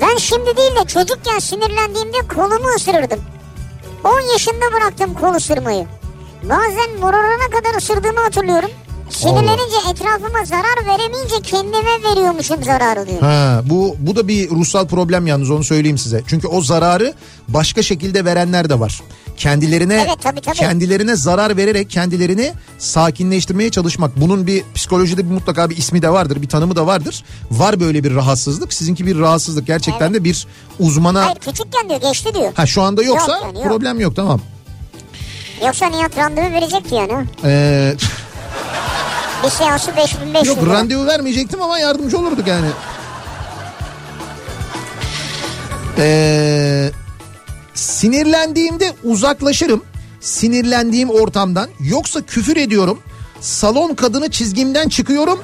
Ben 0.00 0.16
şimdi 0.16 0.56
değil 0.56 0.76
de 0.76 0.84
çocukken 0.86 1.38
sinirlendiğimde 1.38 2.18
kolumu 2.34 2.68
ısırırdım. 2.76 3.20
10 4.04 4.20
yaşında 4.20 4.72
bıraktım 4.72 5.14
kol 5.14 5.34
ısırmayı. 5.34 5.86
Bazen 6.42 7.00
morarana 7.00 7.50
kadar 7.50 7.74
ısırdığımı 7.78 8.20
hatırlıyorum. 8.20 8.70
Sinirlenince 9.10 9.76
etrafıma 9.90 10.44
zarar 10.44 10.86
veremeyince 10.86 11.40
kendime 11.42 12.10
veriyormuşum 12.10 12.64
zararı 12.64 13.06
diyor. 13.08 13.20
Ha, 13.20 13.60
bu 13.64 13.96
bu 13.98 14.16
da 14.16 14.28
bir 14.28 14.50
ruhsal 14.50 14.86
problem 14.86 15.26
yalnız 15.26 15.50
onu 15.50 15.64
söyleyeyim 15.64 15.98
size. 15.98 16.22
Çünkü 16.26 16.48
o 16.48 16.60
zararı 16.60 17.14
başka 17.48 17.82
şekilde 17.82 18.24
verenler 18.24 18.68
de 18.70 18.80
var. 18.80 19.00
Kendilerine 19.36 19.94
Evet, 20.06 20.16
tabii, 20.22 20.40
tabii. 20.40 20.56
kendilerine 20.56 21.16
zarar 21.16 21.56
vererek 21.56 21.90
kendilerini 21.90 22.52
sakinleştirmeye 22.78 23.70
çalışmak. 23.70 24.20
Bunun 24.20 24.46
bir 24.46 24.62
psikolojide 24.74 25.24
bir 25.30 25.34
mutlaka 25.34 25.70
bir 25.70 25.76
ismi 25.76 26.02
de 26.02 26.10
vardır, 26.10 26.42
bir 26.42 26.48
tanımı 26.48 26.76
da 26.76 26.86
vardır. 26.86 27.24
Var 27.50 27.80
böyle 27.80 28.04
bir 28.04 28.14
rahatsızlık. 28.14 28.72
Sizinki 28.72 29.06
bir 29.06 29.18
rahatsızlık. 29.18 29.66
Gerçekten 29.66 30.14
de 30.14 30.24
bir 30.24 30.46
uzmana 30.80 31.24
Hayır 31.24 31.36
küçükken 31.38 31.88
diyor 31.88 32.00
geçti 32.00 32.34
diyor. 32.34 32.52
Ha 32.54 32.66
şu 32.66 32.82
anda 32.82 33.02
yoksa 33.02 33.32
Yok 33.32 33.42
yani, 33.44 33.58
yok. 33.58 33.64
problem 33.66 34.00
yok 34.00 34.16
tamam. 34.16 34.40
Yoksa 35.66 35.86
Nihat 35.86 36.18
randevu 36.18 36.52
verecekti 36.54 36.94
yani. 36.94 37.12
ha. 37.12 37.22
Bir 39.44 39.50
seansı 39.50 39.96
5500 39.96 40.56
yok 40.56 40.64
lira. 40.66 40.74
randevu 40.74 41.06
vermeyecektim 41.06 41.62
ama 41.62 41.78
yardımcı 41.78 42.18
olurduk 42.18 42.46
yani. 42.46 42.66
Ee, 45.98 46.90
sinirlendiğimde 47.74 48.92
uzaklaşırım. 49.04 49.82
Sinirlendiğim 50.20 51.10
ortamdan. 51.10 51.68
Yoksa 51.80 52.22
küfür 52.22 52.56
ediyorum. 52.56 52.98
Salon 53.40 53.94
kadını 53.94 54.30
çizgimden 54.30 54.88
çıkıyorum 54.88 55.38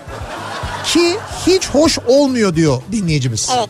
ki 0.85 1.17
hiç 1.47 1.69
hoş 1.71 1.99
olmuyor 1.99 2.57
diyor 2.57 2.83
dinleyicimiz. 2.93 3.51
Evet. 3.59 3.69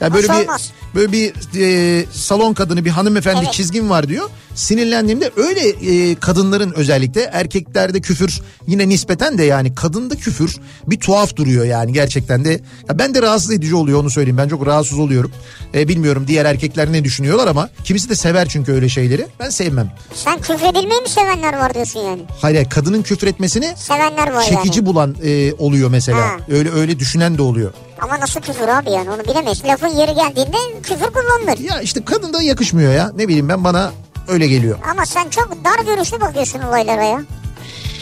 Ya 0.00 0.14
böyle 0.14 0.28
Hoş 0.28 0.36
bir 0.38 0.42
olmaz. 0.42 0.72
Böyle 0.94 1.12
bir 1.12 1.32
e, 1.60 2.04
salon 2.12 2.54
kadını 2.54 2.84
bir 2.84 2.90
hanımefendi 2.90 3.40
Evet. 3.44 3.52
çizgim 3.52 3.90
var 3.90 4.08
diyor. 4.08 4.30
Sinirlendiğimde 4.54 5.30
öyle 5.36 5.60
e, 5.68 6.14
kadınların 6.14 6.72
özellikle 6.76 7.20
erkeklerde 7.22 8.00
küfür 8.00 8.40
yine 8.66 8.88
nispeten 8.88 9.38
de 9.38 9.44
yani 9.44 9.74
kadında 9.74 10.14
küfür 10.16 10.56
bir 10.86 11.00
tuhaf 11.00 11.36
duruyor 11.36 11.64
yani 11.64 11.92
gerçekten 11.92 12.44
de. 12.44 12.50
Ya 12.88 12.98
ben 12.98 13.14
de 13.14 13.22
rahatsız 13.22 13.52
edici 13.52 13.74
oluyor 13.74 14.00
onu 14.00 14.10
söyleyeyim. 14.10 14.38
Ben 14.38 14.48
çok 14.48 14.66
rahatsız 14.66 14.98
oluyorum. 14.98 15.32
E, 15.74 15.88
bilmiyorum 15.88 16.24
diğer 16.28 16.44
erkekler 16.44 16.92
ne 16.92 17.04
düşünüyorlar 17.04 17.46
ama 17.48 17.68
kimisi 17.84 18.08
de 18.08 18.14
sever 18.14 18.48
çünkü 18.48 18.72
öyle 18.72 18.88
şeyleri. 18.88 19.26
Ben 19.40 19.50
sevmem. 19.50 19.92
Sen 20.14 20.38
küfredilmeyi 20.40 21.00
mi 21.00 21.08
sevenler 21.08 21.52
var 21.58 21.74
diyorsun 21.74 22.00
yani? 22.00 22.22
Hayır 22.40 22.70
kadının 22.70 23.02
küfür 23.02 23.26
etmesini 23.26 23.72
Sevenler 23.76 24.32
var 24.32 24.42
çekici 24.42 24.78
yani. 24.78 24.86
bulan 24.86 25.16
e, 25.24 25.52
oluyor 25.52 25.90
mesela. 25.90 26.18
Ha. 26.20 26.36
Öyle 26.48 26.70
öyle 26.70 26.98
düşünen 26.98 27.38
de 27.38 27.42
oluyor. 27.42 27.72
Ama 28.00 28.20
nasıl 28.20 28.40
küfür 28.40 28.68
abi 28.68 28.90
yani 28.90 29.10
onu 29.10 29.24
bilemeyiz. 29.24 29.64
Lafın 29.64 29.86
yeri 29.88 30.14
geldiğinde 30.14 30.56
küfür 30.82 31.06
kullanılır. 31.06 31.58
Ya 31.58 31.80
işte 31.80 32.04
kadında 32.04 32.42
yakışmıyor 32.42 32.92
ya. 32.92 33.10
Ne 33.16 33.28
bileyim 33.28 33.48
ben 33.48 33.64
bana 33.64 33.92
öyle 34.28 34.46
geliyor. 34.46 34.78
Ama 34.90 35.06
sen 35.06 35.28
çok 35.28 35.48
dar 35.64 35.84
görüşlü 35.84 36.20
bakıyorsun 36.20 36.60
olaylara 36.62 37.04
ya. 37.04 37.22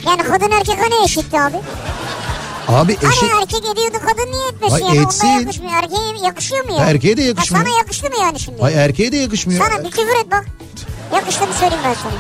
Yani 0.07 0.23
kadın 0.23 0.51
erkek 0.51 0.79
hani 0.79 1.05
eşitti 1.05 1.41
abi? 1.41 1.57
Abi 2.69 2.93
eşit 2.93 3.05
Hani 3.23 3.43
erkek 3.43 3.59
ediyordu 3.73 3.97
kadın 4.07 4.33
niye 4.33 4.49
etmesin 4.49 4.75
Ay 4.75 4.95
yani? 4.97 5.07
etsin. 5.07 5.27
Onda 5.29 5.41
yakışmıyor. 5.41 5.73
Erkeğe 5.73 6.25
yakışıyor 6.25 6.65
mu 6.65 6.73
ya? 6.79 6.85
Erkeğe 6.87 7.17
de 7.17 7.23
Ha, 7.23 7.29
yakışmıyor. 7.29 7.65
sana 7.67 7.77
yakıştı 7.79 8.09
mı 8.11 8.15
yani 8.21 8.41
şimdi? 8.41 8.63
Ay 8.63 8.75
erkeğe 8.75 9.13
de 9.13 9.17
yakışmıyor. 9.17 9.67
Sana 9.67 9.85
bir 9.85 9.91
küfür 9.91 10.17
et 10.25 10.31
bak. 10.31 10.45
Yakıştı 11.15 11.47
mı 11.47 11.53
söyleyeyim 11.61 11.85
ben 11.85 11.95
sana. 11.95 12.13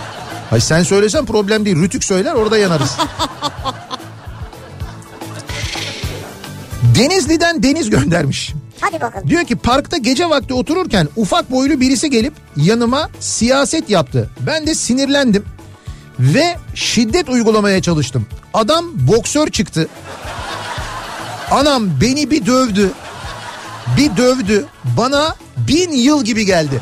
Ay 0.52 0.60
sen 0.60 0.82
söylesen 0.82 1.26
problem 1.26 1.64
değil. 1.64 1.76
Rütük 1.76 2.04
söyler 2.04 2.34
orada 2.34 2.58
yanarız. 2.58 2.96
Denizli'den 6.82 7.62
Deniz 7.62 7.90
göndermiş. 7.90 8.52
Hadi 8.80 9.00
bakalım. 9.00 9.28
Diyor 9.28 9.44
ki 9.44 9.56
parkta 9.56 9.96
gece 9.96 10.30
vakti 10.30 10.54
otururken 10.54 11.08
ufak 11.16 11.50
boylu 11.50 11.80
birisi 11.80 12.10
gelip 12.10 12.32
yanıma 12.56 13.10
siyaset 13.20 13.90
yaptı. 13.90 14.30
Ben 14.40 14.66
de 14.66 14.74
sinirlendim 14.74 15.44
ve 16.18 16.56
şiddet 16.74 17.28
uygulamaya 17.28 17.82
çalıştım. 17.82 18.26
Adam 18.54 18.84
boksör 18.94 19.48
çıktı. 19.48 19.88
Anam 21.50 22.00
beni 22.00 22.30
bir 22.30 22.46
dövdü. 22.46 22.90
Bir 23.96 24.16
dövdü. 24.16 24.66
Bana 24.84 25.36
bin 25.56 25.92
yıl 25.92 26.24
gibi 26.24 26.46
geldi. 26.46 26.80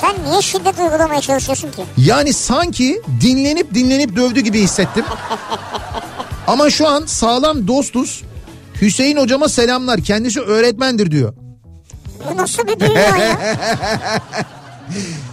Sen 0.00 0.14
niye 0.24 0.42
şiddet 0.42 0.78
uygulamaya 0.78 1.20
çalışıyorsun 1.20 1.70
ki? 1.70 1.84
Yani 1.96 2.32
sanki 2.32 3.02
dinlenip 3.20 3.74
dinlenip 3.74 4.16
dövdü 4.16 4.40
gibi 4.40 4.60
hissettim. 4.60 5.04
Ama 6.46 6.70
şu 6.70 6.88
an 6.88 7.06
sağlam 7.06 7.68
dostuz. 7.68 8.22
Hüseyin 8.80 9.16
hocama 9.16 9.48
selamlar. 9.48 10.00
Kendisi 10.00 10.40
öğretmendir 10.40 11.10
diyor. 11.10 11.34
Bu 12.30 12.36
nasıl 12.36 12.66
bir 12.66 12.80
dünya 12.80 13.16
ya? 13.16 13.38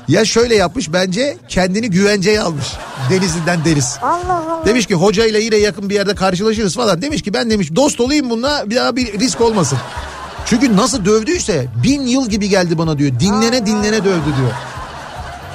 Ya 0.07 0.25
şöyle 0.25 0.55
yapmış 0.55 0.93
bence 0.93 1.37
kendini 1.47 1.89
güvenceye 1.89 2.41
almış. 2.41 2.65
Denizli'den 3.09 3.65
Deniz. 3.65 3.97
Allah 4.01 4.33
Allah. 4.33 4.65
Demiş 4.65 4.85
ki 4.85 4.95
hocayla 4.95 5.39
yine 5.39 5.55
yakın 5.55 5.89
bir 5.89 5.95
yerde 5.95 6.15
karşılaşırız 6.15 6.75
falan. 6.75 7.01
Demiş 7.01 7.21
ki 7.21 7.33
ben 7.33 7.49
demiş 7.49 7.75
dost 7.75 7.99
olayım 7.99 8.29
bununla 8.29 8.69
bir 8.69 8.75
daha 8.75 8.95
bir 8.95 9.19
risk 9.19 9.41
olmasın. 9.41 9.77
Çünkü 10.45 10.77
nasıl 10.77 11.05
dövdüyse 11.05 11.67
bin 11.83 12.01
yıl 12.01 12.29
gibi 12.29 12.49
geldi 12.49 12.77
bana 12.77 12.97
diyor. 12.97 13.19
Dinlene 13.19 13.65
dinlene 13.65 13.97
dövdü 14.03 14.25
diyor. 14.37 14.51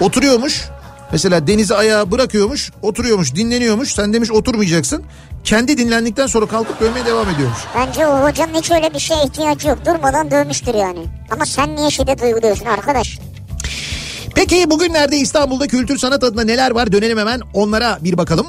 Oturuyormuş. 0.00 0.64
Mesela 1.12 1.46
denize 1.46 1.74
ayağı 1.74 2.10
bırakıyormuş. 2.10 2.70
Oturuyormuş 2.82 3.34
dinleniyormuş. 3.34 3.94
Sen 3.94 4.12
demiş 4.12 4.30
oturmayacaksın. 4.30 5.02
Kendi 5.44 5.78
dinlendikten 5.78 6.26
sonra 6.26 6.46
kalkıp 6.46 6.80
dövmeye 6.80 7.06
devam 7.06 7.28
ediyormuş. 7.30 7.58
Bence 7.76 8.06
o 8.06 8.22
hocanın 8.24 8.54
hiç 8.54 8.70
öyle 8.70 8.94
bir 8.94 8.98
şeye 8.98 9.24
ihtiyacı 9.24 9.68
yok. 9.68 9.78
Durmadan 9.86 10.30
dövmüştür 10.30 10.74
yani. 10.74 11.00
Ama 11.30 11.46
sen 11.46 11.76
niye 11.76 11.90
şiddet 11.90 12.22
uyguluyorsun 12.22 12.66
arkadaş? 12.66 13.18
Peki 14.34 14.70
bugünlerde 14.70 15.16
İstanbul'da 15.16 15.66
kültür 15.66 15.98
sanat 15.98 16.24
adına 16.24 16.44
neler 16.44 16.70
var 16.70 16.92
dönelim 16.92 17.18
hemen 17.18 17.40
onlara 17.54 17.98
bir 18.00 18.18
bakalım. 18.18 18.46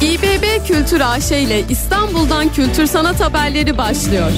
İBB 0.00 0.66
Kültür 0.66 1.00
AŞ 1.00 1.30
ile 1.32 1.64
İstanbul'dan 1.68 2.52
kültür 2.52 2.86
sanat 2.86 3.20
haberleri 3.20 3.78
başlıyor. 3.78 4.30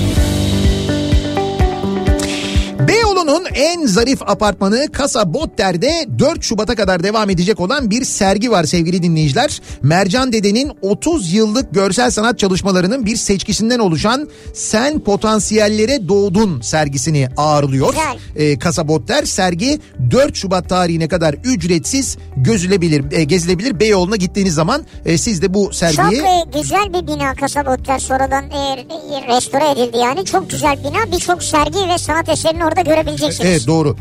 Beyoğlu'nun 2.89 3.45
en 3.55 3.87
zarif 3.87 4.23
apartmanı 4.23 4.87
Kasa 4.93 5.35
Botter'de 5.35 6.07
4 6.19 6.43
Şubat'a 6.43 6.75
kadar 6.75 7.03
devam 7.03 7.31
edecek 7.31 7.61
olan 7.61 7.91
bir 7.91 8.05
sergi 8.05 8.51
var 8.51 8.65
sevgili 8.65 9.03
dinleyiciler. 9.03 9.61
Mercan 9.83 10.33
Dede'nin 10.33 10.73
30 10.83 11.33
yıllık 11.33 11.75
görsel 11.75 12.11
sanat 12.11 12.39
çalışmalarının 12.39 13.07
bir 13.07 13.17
seçkisinden 13.17 13.79
oluşan 13.79 14.29
Sen 14.55 15.01
Potansiyellere 15.01 16.09
Doğdun 16.09 16.61
sergisini 16.61 17.29
ağırlıyor. 17.37 17.89
Güzel. 17.89 18.19
Ee, 18.37 18.59
Kasa 18.59 18.89
Botter 18.89 19.25
sergi 19.25 19.81
4 20.11 20.37
Şubat 20.37 20.69
tarihine 20.69 21.09
kadar 21.09 21.35
ücretsiz 21.45 22.19
gözülebilir, 22.37 23.13
e, 23.13 23.25
gezilebilir. 23.25 23.81
Beyoğlu'na 23.81 24.17
gittiğiniz 24.17 24.55
zaman 24.55 24.85
e, 25.05 25.19
siz 25.19 25.43
de 25.43 25.55
bu 25.55 25.65
Çok 25.65 25.75
sergiyi... 25.75 26.21
e, 26.23 26.59
güzel 26.59 26.89
bir 26.95 27.07
bina 27.07 27.35
Kasabotlar 27.35 27.99
sonradan 27.99 28.45
e, 28.51 28.57
e, 28.57 29.37
restore 29.37 29.71
edildi 29.71 29.97
yani. 29.97 30.25
Çok 30.25 30.51
güzel 30.51 30.79
bina. 30.85 31.13
Birçok 31.17 31.43
sergi 31.43 31.79
ve 31.89 31.99
sanat 31.99 32.29
eserini 32.29 32.65
orada 32.65 32.78
görebileceksiniz. 32.81 33.51
Evet 33.51 33.67
doğru. 33.67 33.97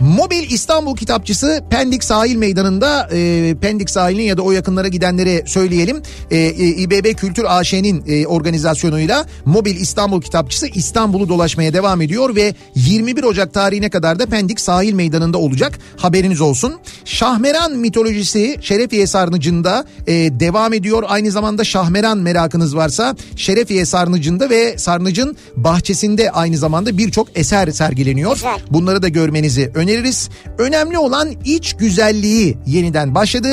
Mobil 0.00 0.50
İstanbul 0.50 0.96
kitapçısı 0.96 1.64
Pendik 1.70 2.04
Sahil 2.04 2.36
Meydanı'nda 2.36 3.08
e, 3.12 3.54
Pendik 3.60 3.90
Sahil'in 3.90 4.22
ya 4.22 4.36
da 4.36 4.42
o 4.42 4.52
yakınlara 4.52 4.88
gidenlere 4.88 5.42
söyleyelim. 5.46 6.02
E, 6.30 6.36
e, 6.36 6.66
İBB 6.66 7.16
Kültür 7.16 7.44
AŞ'nin 7.48 8.04
e, 8.06 8.26
organizasyonuyla 8.26 9.26
Mobil 9.44 9.76
İstanbul 9.76 10.22
kitapçısı 10.22 10.66
İstanbul'u 10.66 11.28
dolaşmaya 11.28 11.74
devam 11.74 12.02
ediyor 12.02 12.36
ve 12.36 12.54
21 12.74 13.24
Ocak 13.24 13.54
tarihine 13.54 13.90
kadar 13.90 14.18
da 14.18 14.26
Pendik 14.26 14.60
Sahil 14.60 14.92
Meydanı'nda 14.92 15.38
olacak. 15.38 15.78
Haberiniz 15.96 16.40
olsun. 16.40 16.74
Şahmeran 17.04 17.72
mitolojisi 17.72 18.56
Şerefiye 18.60 19.06
Sarnıcı'nda 19.06 19.84
e, 20.06 20.12
devam 20.12 20.72
ediyor. 20.72 21.02
Aynı 21.06 21.30
zamanda 21.30 21.64
Şahmeran 21.64 22.18
merakınız 22.18 22.76
varsa 22.76 23.16
Şerefiye 23.36 23.86
Sarnıcı'nda 23.86 24.50
ve 24.50 24.78
Sarnıcın 24.78 25.36
bahçesinde 25.56 26.30
aynı 26.30 26.56
zamanda 26.56 26.98
birçok 26.98 27.28
eser 27.34 27.70
sergileniyor. 27.70 28.21
Güzel. 28.30 28.60
Bunları 28.70 29.02
da 29.02 29.08
görmenizi 29.08 29.70
öneririz. 29.74 30.30
Önemli 30.58 30.98
olan 30.98 31.30
iç 31.44 31.74
güzelliği 31.76 32.58
yeniden 32.66 33.14
başladı. 33.14 33.48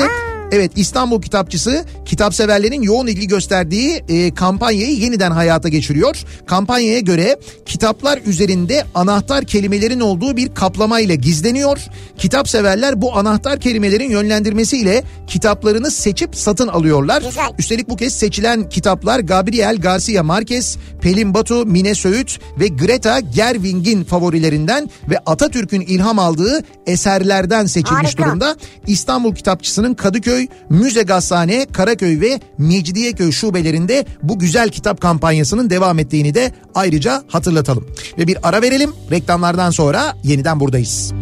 Evet 0.52 0.72
İstanbul 0.76 1.22
Kitapçısı 1.22 1.84
kitapseverlerin 2.04 2.82
yoğun 2.82 3.06
ilgi 3.06 3.26
gösterdiği 3.26 4.04
e, 4.08 4.34
kampanyayı 4.34 4.96
yeniden 4.96 5.30
hayata 5.30 5.68
geçiriyor. 5.68 6.24
Kampanyaya 6.46 7.00
göre 7.00 7.36
kitaplar 7.66 8.18
üzerinde 8.26 8.84
anahtar 8.94 9.44
kelimelerin 9.44 10.00
olduğu 10.00 10.36
bir 10.36 10.54
kaplama 10.54 11.00
ile 11.00 11.14
gizleniyor. 11.14 11.78
Kitapseverler 12.18 13.02
bu 13.02 13.16
anahtar 13.16 13.60
kelimelerin 13.60 14.10
yönlendirmesiyle 14.10 15.04
kitaplarını 15.26 15.90
seçip 15.90 16.36
satın 16.36 16.68
alıyorlar. 16.68 17.22
Güzel. 17.22 17.50
Üstelik 17.58 17.88
bu 17.88 17.96
kez 17.96 18.14
seçilen 18.14 18.68
kitaplar 18.68 19.20
Gabriel 19.20 19.76
Garcia 19.76 20.22
Marquez, 20.22 20.78
Pelin 21.00 21.34
Batu, 21.34 21.66
Mine 21.66 21.94
Söğüt 21.94 22.40
ve 22.60 22.68
Greta 22.68 23.20
Gerwig'in 23.20 24.04
favorilerinden 24.04 24.90
ve 25.10 25.18
Atatürk'ün 25.26 25.80
ilham 25.80 26.18
aldığı 26.18 26.62
eserlerden 26.86 27.66
seçilmiş 27.66 28.06
Harika. 28.06 28.24
durumda. 28.24 28.56
İstanbul 28.86 29.34
Kitapçısı'nın 29.34 29.94
Kadıköy, 29.94 30.39
Müze 30.70 31.02
Gazhane, 31.02 31.66
Karaköy 31.72 32.20
ve 32.20 32.40
Mecidiyeköy 32.58 33.32
şubelerinde 33.32 34.06
bu 34.22 34.38
güzel 34.38 34.68
kitap 34.68 35.00
kampanyasının 35.00 35.70
devam 35.70 35.98
ettiğini 35.98 36.34
de 36.34 36.52
ayrıca 36.74 37.22
hatırlatalım. 37.28 37.86
Ve 38.18 38.26
bir 38.26 38.48
ara 38.48 38.62
verelim. 38.62 38.92
Reklamlardan 39.10 39.70
sonra 39.70 40.16
yeniden 40.24 40.60
buradayız. 40.60 41.12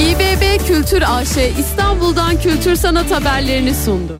İBB 0.00 0.66
Kültür 0.66 1.02
AŞ 1.06 1.36
İstanbul'dan 1.58 2.40
kültür 2.40 2.76
sanat 2.76 3.10
haberlerini 3.10 3.74
sundu. 3.74 4.18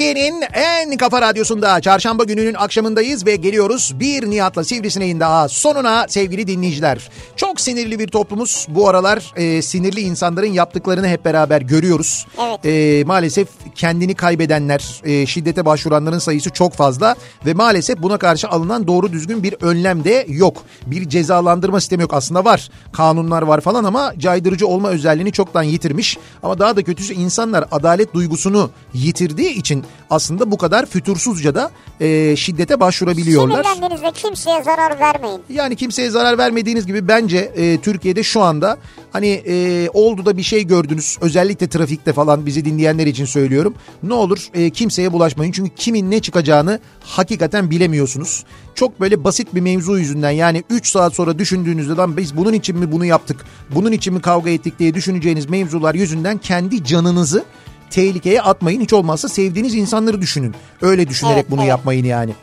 Türkiye'nin 0.00 0.44
en 0.52 0.96
kafa 0.96 1.22
radyosunda 1.22 1.80
çarşamba 1.80 2.24
gününün 2.24 2.54
akşamındayız 2.54 3.26
ve 3.26 3.36
geliyoruz 3.36 3.92
bir 4.00 4.30
Nihat'la 4.30 4.64
Sivrisineğin 4.64 5.20
daha 5.20 5.48
sonuna 5.48 6.06
sevgili 6.08 6.46
dinleyiciler. 6.46 7.10
Çok 7.36 7.60
sinirli 7.60 7.98
bir 7.98 8.08
toplumuz 8.08 8.66
bu 8.68 8.88
aralar 8.88 9.32
e, 9.36 9.62
sinirli 9.62 10.00
insanların 10.00 10.46
yaptıklarını 10.46 11.08
hep 11.08 11.24
beraber 11.24 11.60
görüyoruz. 11.62 12.26
Evet. 12.38 12.66
E, 12.66 13.04
maalesef 13.04 13.48
kendini 13.74 14.14
kaybedenler, 14.14 15.02
e, 15.04 15.26
şiddete 15.26 15.64
başvuranların 15.64 16.18
sayısı 16.18 16.50
çok 16.50 16.72
fazla 16.72 17.16
ve 17.46 17.54
maalesef 17.54 18.02
buna 18.02 18.18
karşı 18.18 18.48
alınan 18.48 18.86
doğru 18.86 19.12
düzgün 19.12 19.42
bir 19.42 19.54
önlem 19.60 20.04
de 20.04 20.26
yok. 20.28 20.64
Bir 20.86 21.08
cezalandırma 21.08 21.80
sistemi 21.80 22.02
yok 22.02 22.14
aslında 22.14 22.44
var. 22.44 22.70
Kanunlar 22.92 23.42
var 23.42 23.60
falan 23.60 23.84
ama 23.84 24.12
caydırıcı 24.18 24.66
olma 24.66 24.88
özelliğini 24.88 25.32
çoktan 25.32 25.62
yitirmiş. 25.62 26.18
Ama 26.42 26.58
daha 26.58 26.76
da 26.76 26.82
kötüsü 26.82 27.14
insanlar 27.14 27.64
adalet 27.70 28.14
duygusunu 28.14 28.70
yitirdiği 28.94 29.50
için 29.50 29.84
aslında 30.10 30.50
bu 30.50 30.58
kadar 30.58 30.86
fütursuzca 30.86 31.54
da 31.54 31.70
e, 32.00 32.36
şiddete 32.36 32.80
başvurabiliyorlar. 32.80 33.64
Sinirlendiğinizde 33.64 34.12
kimseye 34.12 34.62
zarar 34.62 35.00
vermeyin. 35.00 35.42
Yani 35.48 35.76
kimseye 35.76 36.10
zarar 36.10 36.38
vermediğiniz 36.38 36.86
gibi 36.86 37.08
bence 37.08 37.38
e, 37.38 37.78
Türkiye'de 37.80 38.22
şu 38.22 38.42
anda 38.42 38.78
hani 39.12 39.28
e, 39.28 39.88
oldu 39.94 40.26
da 40.26 40.36
bir 40.36 40.42
şey 40.42 40.66
gördünüz 40.66 41.18
özellikle 41.20 41.68
trafikte 41.68 42.12
falan 42.12 42.46
bizi 42.46 42.64
dinleyenler 42.64 43.06
için 43.06 43.24
söylüyorum. 43.24 43.74
Ne 44.02 44.14
olur 44.14 44.48
e, 44.54 44.70
kimseye 44.70 45.12
bulaşmayın 45.12 45.52
çünkü 45.52 45.74
kimin 45.74 46.10
ne 46.10 46.20
çıkacağını 46.20 46.80
hakikaten 47.00 47.70
bilemiyorsunuz. 47.70 48.44
Çok 48.74 49.00
böyle 49.00 49.24
basit 49.24 49.54
bir 49.54 49.60
mevzu 49.60 49.98
yüzünden 49.98 50.30
yani 50.30 50.64
3 50.70 50.90
saat 50.90 51.14
sonra 51.14 51.38
düşündüğünüzde 51.38 51.92
lan 51.92 52.16
biz 52.16 52.36
bunun 52.36 52.52
için 52.52 52.78
mi 52.78 52.92
bunu 52.92 53.04
yaptık 53.04 53.44
bunun 53.74 53.92
için 53.92 54.14
mi 54.14 54.20
kavga 54.20 54.50
ettik 54.50 54.78
diye 54.78 54.94
düşüneceğiniz 54.94 55.48
mevzular 55.48 55.94
yüzünden 55.94 56.38
kendi 56.38 56.84
canınızı 56.84 57.44
tehlikeye 57.90 58.42
atmayın. 58.42 58.80
Hiç 58.80 58.92
olmazsa 58.92 59.28
sevdiğiniz 59.28 59.74
insanları 59.74 60.20
düşünün. 60.20 60.54
Öyle 60.82 61.08
düşünerek 61.08 61.36
Evet, 61.36 61.50
bunu 61.50 61.60
evet. 61.60 61.68
yapmayın 61.68 62.04
yani. 62.04 62.34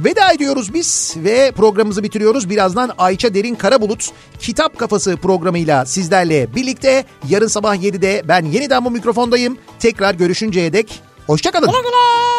Veda 0.00 0.32
ediyoruz 0.32 0.74
biz 0.74 1.14
ve 1.16 1.52
programımızı 1.52 2.02
bitiriyoruz. 2.02 2.50
Birazdan 2.50 2.90
Ayça 2.98 3.34
Derin 3.34 3.54
Karabulut 3.54 4.10
Kitap 4.38 4.78
Kafası 4.78 5.16
programıyla 5.16 5.86
sizlerle 5.86 6.54
birlikte. 6.54 7.04
Yarın 7.28 7.46
sabah 7.46 7.76
7'de 7.76 8.22
ben 8.28 8.44
yeniden 8.44 8.84
bu 8.84 8.90
mikrofondayım. 8.90 9.58
Tekrar 9.78 10.14
görüşünceye 10.14 10.72
dek 10.72 11.00
hoşçakalın. 11.26 11.66
Güle 11.68 11.78
güle. 11.78 12.37